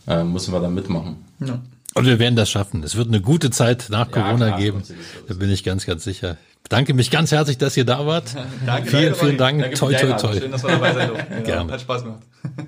äh, 0.07 0.23
müssen 0.23 0.53
wir 0.53 0.61
da 0.61 0.69
mitmachen. 0.69 1.17
Ja. 1.41 1.61
Und 1.95 2.07
wir 2.07 2.21
werden 2.21 2.37
das 2.37 2.49
schaffen. 2.49 2.85
Es 2.85 2.97
wird 2.97 3.09
eine 3.09 3.21
gute 3.21 3.51
Zeit 3.51 3.89
nach 3.91 4.11
Corona 4.11 4.31
ja, 4.31 4.37
klar, 4.47 4.59
geben. 4.59 4.83
Da 5.27 5.35
bin 5.35 5.51
ich 5.51 5.65
ganz, 5.65 5.87
ganz 5.87 6.05
sicher. 6.05 6.37
Ich 6.61 6.71
bedanke 6.71 6.95
mich 6.95 7.11
ganz 7.11 7.33
herzlich, 7.33 7.59
dass 7.59 7.77
ihr 7.77 7.85
da 7.85 8.07
wart. 8.07 8.37
Danke, 8.67 8.91
vielen, 8.91 9.03
danke, 9.07 9.19
vielen 9.19 9.39
Dank. 9.39 9.61
Danke 9.61 9.77
toi, 9.77 9.95
toi, 9.95 10.13
toi. 10.13 10.39
Schön, 10.39 10.53
dass 10.53 10.63
wir 10.63 10.71
dabei 10.71 10.93
sein 10.93 11.09
durften. 11.09 11.43
Gerne. 11.45 11.73
Hat 11.73 11.81
Spaß 11.81 12.05
gemacht. 12.05 12.23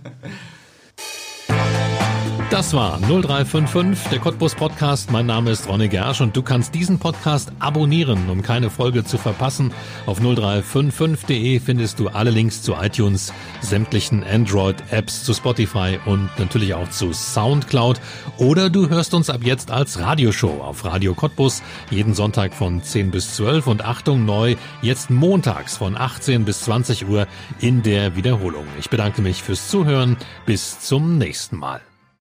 Das 2.53 2.75
war 2.75 3.01
0355, 3.01 4.11
der 4.11 4.19
Cottbus 4.19 4.55
Podcast. 4.55 5.11
Mein 5.11 5.25
Name 5.25 5.53
ist 5.53 5.67
Ronny 5.71 5.89
Gersch 5.89 6.21
und 6.21 6.37
du 6.37 6.43
kannst 6.43 6.75
diesen 6.75 6.99
Podcast 6.99 7.51
abonnieren, 7.61 8.29
um 8.29 8.43
keine 8.43 8.69
Folge 8.69 9.05
zu 9.05 9.17
verpassen. 9.17 9.73
Auf 10.05 10.21
0355.de 10.21 11.61
findest 11.61 11.99
du 11.99 12.09
alle 12.09 12.31
Links 12.31 12.61
zu 12.61 12.75
iTunes, 12.75 13.33
sämtlichen 13.63 14.23
Android-Apps, 14.23 15.25
zu 15.25 15.33
Spotify 15.33 15.99
und 16.05 16.29
natürlich 16.39 16.75
auch 16.75 16.91
zu 16.91 17.15
Soundcloud. 17.15 17.99
Oder 18.37 18.69
du 18.69 18.91
hörst 18.91 19.15
uns 19.15 19.31
ab 19.31 19.41
jetzt 19.45 19.71
als 19.71 19.99
Radioshow 19.99 20.61
auf 20.61 20.85
Radio 20.85 21.15
Cottbus 21.15 21.63
jeden 21.89 22.13
Sonntag 22.13 22.53
von 22.53 22.83
10 22.83 23.13
bis 23.13 23.35
12 23.35 23.67
und 23.67 23.83
Achtung 23.83 24.27
neu, 24.27 24.57
jetzt 24.83 25.09
montags 25.09 25.79
von 25.79 25.97
18 25.97 26.45
bis 26.45 26.61
20 26.65 27.09
Uhr 27.09 27.27
in 27.61 27.83
der 27.83 28.15
Wiederholung. 28.15 28.67
Ich 28.79 28.91
bedanke 28.91 29.23
mich 29.23 29.43
fürs 29.43 29.69
Zuhören. 29.69 30.19
Bis 30.45 30.81
zum 30.81 31.17
nächsten 31.17 31.57
Mal. 31.57 31.81